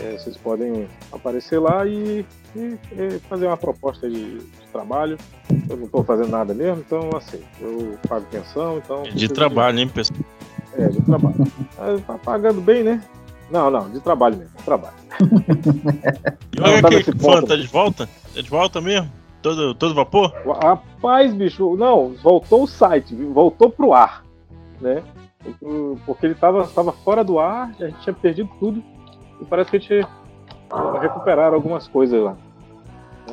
É, 0.01 0.13
vocês 0.17 0.37
podem 0.37 0.87
aparecer 1.11 1.59
lá 1.59 1.85
e, 1.85 2.25
e- 2.55 2.79
e 2.93 3.19
fazer 3.29 3.47
uma 3.47 3.57
proposta 3.57 4.09
de, 4.09 4.39
de 4.39 4.67
trabalho. 4.73 5.19
Eu 5.69 5.77
não 5.77 5.87
estou 5.87 6.05
fazendo 6.05 6.29
nada 6.31 6.55
mesmo, 6.55 6.83
então 6.87 7.11
assim, 7.17 7.43
eu 7.61 7.99
pago 8.09 8.25
pensão, 8.31 8.79
então. 8.79 9.03
De 9.03 9.29
trabalho, 9.29 9.79
hein, 9.81 9.89
pessoal? 9.89 10.21
É, 10.79 10.89
de 10.89 11.03
trabalho. 11.03 11.35
Tá 12.07 12.19
pagando 12.25 12.61
bem, 12.61 12.83
né? 12.83 13.03
Não, 13.51 13.71
não, 13.71 13.89
de 13.91 14.01
trabalho 14.01 14.37
mesmo, 14.37 14.57
de 14.57 14.63
trabalho. 14.65 14.95
E 16.57 16.61
o 16.61 16.63
Não, 16.63 16.83
tá 16.83 16.91
fã 17.21 17.43
tá 17.43 17.57
de 17.57 17.67
volta? 17.67 18.09
Tá 18.35 18.41
de 18.41 18.51
volta 18.51 18.81
mesmo? 18.81 19.11
Todo, 19.43 19.75
todo 19.75 19.95
vapor? 19.95 20.33
Rapaz, 20.63 21.33
bicho, 21.33 21.77
não, 21.77 22.15
voltou 22.23 22.65
o 22.65 22.67
site, 22.67 23.15
voltou 23.15 23.71
pro 23.71 23.93
ar, 23.93 24.25
né? 24.81 25.03
Porque 26.05 26.27
ele 26.27 26.35
tava, 26.35 26.67
tava 26.67 26.93
fora 26.93 27.23
do 27.23 27.39
ar, 27.39 27.71
a 27.81 27.87
gente 27.87 28.01
tinha 28.01 28.15
perdido 28.15 28.51
tudo. 28.59 28.83
E 29.41 29.45
parece 29.45 29.71
que 29.71 29.77
a 29.77 29.81
gente 29.81 30.09
recuperaram 31.01 31.55
algumas 31.55 31.87
coisas 31.87 32.21
lá. 32.21 32.37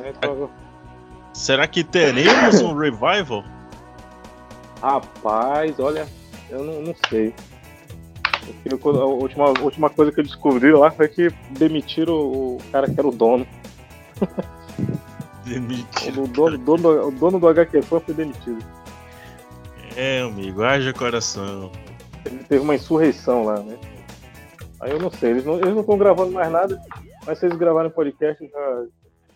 É, 0.02 0.12
tava... 0.12 0.48
Será 1.32 1.66
que 1.66 1.82
teremos 1.82 2.60
um 2.62 2.74
revival? 2.74 3.44
Rapaz, 4.80 5.78
olha, 5.80 6.06
eu 6.50 6.64
não, 6.64 6.82
não 6.82 6.94
sei. 7.08 7.34
A 8.68 9.04
última, 9.04 9.46
a 9.46 9.60
última 9.60 9.90
coisa 9.90 10.12
que 10.12 10.20
eu 10.20 10.24
descobri 10.24 10.72
lá 10.72 10.90
foi 10.90 11.08
que 11.08 11.30
demitiram 11.50 12.14
o 12.14 12.58
cara 12.70 12.88
que 12.88 12.98
era 12.98 13.08
o 13.08 13.12
dono. 13.12 13.46
Demitiram. 15.44 16.24
O 16.24 16.28
dono, 16.28 16.58
dono, 16.58 17.08
o 17.08 17.10
dono 17.10 17.40
do 17.40 17.48
HQ 17.48 17.82
foi 17.82 18.00
demitido. 18.08 18.64
É, 19.96 20.20
amigo, 20.20 20.62
haja 20.62 20.92
coração. 20.92 21.70
Ele 22.24 22.44
teve 22.44 22.62
uma 22.62 22.74
insurreição 22.74 23.44
lá, 23.44 23.60
né? 23.60 23.78
Aí 24.80 24.90
eu 24.90 24.98
não 24.98 25.10
sei, 25.10 25.30
eles 25.30 25.44
não 25.44 25.80
estão 25.80 25.96
gravando 25.96 26.32
mais 26.32 26.50
nada, 26.52 26.80
mas 27.24 27.38
se 27.38 27.46
eles 27.46 27.56
gravarem 27.56 27.90
podcast, 27.90 28.44
já, 28.46 28.84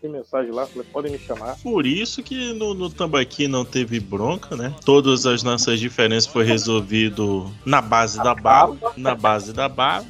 tem 0.01 0.11
mensagem 0.11 0.51
lá, 0.51 0.67
podem 0.93 1.13
me 1.13 1.19
chamar. 1.19 1.57
Por 1.63 1.85
isso 1.87 2.23
que 2.23 2.53
no, 2.55 2.75
no 2.75 2.89
Tambaqui 2.89 3.47
não 3.47 3.65
teve 3.65 4.01
bronca, 4.01 4.57
né? 4.57 4.75
Todas 4.85 5.27
as 5.27 5.43
nossas 5.43 5.79
diferenças 5.79 6.31
foi 6.31 6.45
resolvido 6.45 7.51
na 7.65 7.83
base 7.83 8.19
da 8.19 8.35
bala, 8.35 8.77
na 8.97 9.15
base 9.15 9.53
da 9.53 9.69
bala. 9.69 10.07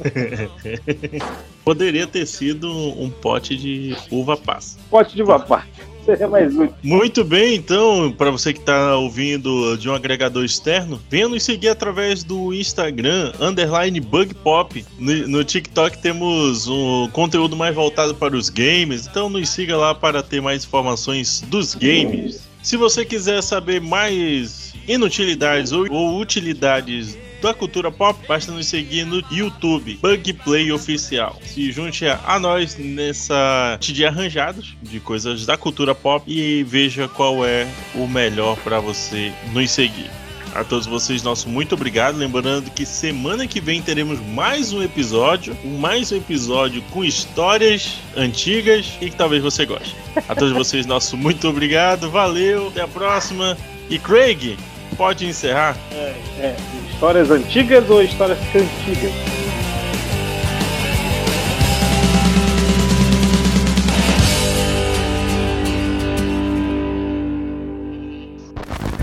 Poderia 1.64 2.06
ter 2.06 2.26
sido 2.26 2.70
um 2.70 3.10
pote 3.10 3.56
de 3.56 3.96
uva 4.10 4.36
passa. 4.36 4.78
Pote 4.88 5.14
de 5.14 5.22
uva 5.22 5.38
passa 5.38 5.95
seria 6.06 6.28
mais 6.28 6.54
útil. 6.54 6.74
Muito 6.82 7.24
bem, 7.24 7.56
então, 7.56 8.14
para 8.16 8.30
você 8.30 8.52
que 8.52 8.60
está 8.60 8.96
ouvindo 8.96 9.76
de 9.76 9.88
um 9.90 9.94
agregador 9.94 10.44
externo, 10.44 11.00
venha 11.10 11.28
nos 11.28 11.42
seguir 11.42 11.68
através 11.68 12.22
do 12.22 12.54
Instagram, 12.54 13.32
underline 13.40 14.00
Bug 14.00 14.34
Pop. 14.36 14.84
No, 14.98 15.28
no 15.28 15.44
TikTok 15.44 15.98
temos 15.98 16.68
um 16.68 17.08
conteúdo 17.12 17.56
mais 17.56 17.74
voltado 17.74 18.14
para 18.14 18.36
os 18.36 18.48
games, 18.48 19.06
então 19.06 19.28
nos 19.28 19.48
siga 19.48 19.76
lá 19.76 19.94
para 19.94 20.22
ter 20.22 20.40
mais 20.40 20.64
informações 20.64 21.42
dos 21.48 21.74
games. 21.74 22.46
Se 22.62 22.76
você 22.76 23.04
quiser 23.04 23.42
saber 23.42 23.80
mais 23.80 24.74
inutilidades 24.88 25.72
ou, 25.72 25.90
ou 25.90 26.20
utilidades 26.20 27.18
da 27.40 27.54
cultura 27.54 27.90
pop, 27.90 28.18
basta 28.26 28.52
nos 28.52 28.66
seguir 28.66 29.04
no 29.04 29.22
YouTube, 29.30 29.98
Bug 30.00 30.32
Play 30.32 30.72
Oficial. 30.72 31.38
Se 31.44 31.70
junte 31.70 32.06
a 32.06 32.38
nós 32.38 32.76
nessa 32.76 33.78
de 33.80 34.04
arranjados 34.04 34.76
de 34.82 35.00
coisas 35.00 35.46
da 35.46 35.56
cultura 35.56 35.94
pop 35.94 36.24
e 36.30 36.62
veja 36.64 37.08
qual 37.08 37.44
é 37.44 37.66
o 37.94 38.06
melhor 38.06 38.56
para 38.58 38.80
você 38.80 39.32
nos 39.52 39.70
seguir. 39.70 40.10
A 40.56 40.64
todos 40.64 40.86
vocês, 40.86 41.22
nosso 41.22 41.50
muito 41.50 41.74
obrigado. 41.74 42.16
Lembrando 42.16 42.70
que 42.70 42.86
semana 42.86 43.46
que 43.46 43.60
vem 43.60 43.82
teremos 43.82 44.18
mais 44.20 44.72
um 44.72 44.82
episódio, 44.82 45.54
mais 45.62 46.10
um 46.10 46.16
episódio 46.16 46.80
com 46.90 47.04
histórias 47.04 47.98
antigas 48.16 48.94
e 48.98 49.10
que 49.10 49.16
talvez 49.16 49.42
você 49.42 49.66
goste. 49.66 49.94
A 50.26 50.34
todos 50.34 50.52
vocês, 50.56 50.86
nosso 50.86 51.14
muito 51.14 51.46
obrigado. 51.46 52.10
Valeu, 52.10 52.68
até 52.68 52.80
a 52.80 52.88
próxima. 52.88 53.54
E 53.90 53.98
Craig, 53.98 54.56
pode 54.96 55.26
encerrar? 55.26 55.76
É, 55.92 56.14
é. 56.38 56.56
Histórias 56.96 57.30
antigas 57.30 57.90
ou 57.90 58.02
histórias 58.02 58.38
cantigas? 58.50 59.12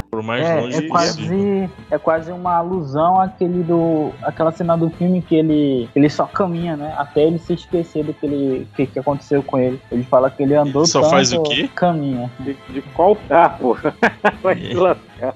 Por 0.10 0.24
mais 0.24 0.44
é, 0.44 0.60
longe 0.60 0.78
é 0.78 0.88
quase 0.88 1.70
é 1.92 1.98
quase 2.00 2.32
uma 2.32 2.56
alusão 2.56 3.22
àquele 3.22 3.62
do 3.62 4.12
aquela 4.24 4.52
cena 4.52 4.76
do 4.76 4.90
filme 4.90 5.22
que 5.22 5.36
ele 5.36 5.88
ele 5.96 6.10
só 6.10 6.26
caminha, 6.26 6.76
né? 6.76 6.96
Até 6.98 7.22
ele 7.22 7.38
se 7.38 7.54
esquecer 7.54 8.04
do 8.04 8.12
que 8.12 8.26
ele 8.26 8.68
que, 8.76 8.88
que 8.88 8.98
aconteceu 8.98 9.44
com 9.44 9.60
ele. 9.60 9.80
Ele 9.92 10.04
fala 10.04 10.32
que 10.32 10.42
ele 10.42 10.56
andou 10.56 10.88
só 10.88 11.02
tanto, 11.02 11.12
faz 11.12 11.32
o 11.32 11.44
quê? 11.44 11.70
Caminha. 11.76 12.32
De, 12.40 12.58
de 12.70 12.82
qual 12.96 13.16
tá, 13.16 13.50
porra? 13.50 13.94
Vai 14.42 14.56
se 14.56 14.74
lascar. 14.74 15.36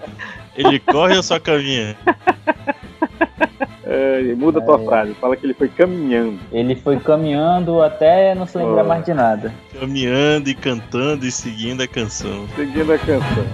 Ele 0.58 0.80
corre 0.80 1.16
ou 1.16 1.24
só 1.24 1.40
caminha? 1.40 1.96
É, 3.90 4.36
muda 4.36 4.60
a 4.60 4.62
tua 4.62 4.82
é. 4.82 4.86
frase, 4.86 5.14
fala 5.14 5.38
que 5.38 5.46
ele 5.46 5.54
foi 5.54 5.70
caminhando. 5.70 6.40
Ele 6.52 6.76
foi 6.76 7.00
caminhando 7.00 7.82
até 7.82 8.36
não 8.36 8.46
se 8.46 8.58
lembrar 8.58 8.84
oh. 8.84 8.88
mais 8.88 9.06
de 9.06 9.14
nada. 9.14 9.54
Caminhando 9.80 10.50
e 10.50 10.54
cantando 10.54 11.26
e 11.26 11.32
seguindo 11.32 11.82
a 11.82 11.88
canção. 11.88 12.48
Seguindo 12.56 12.92
a 12.92 12.98
canção. 12.98 13.46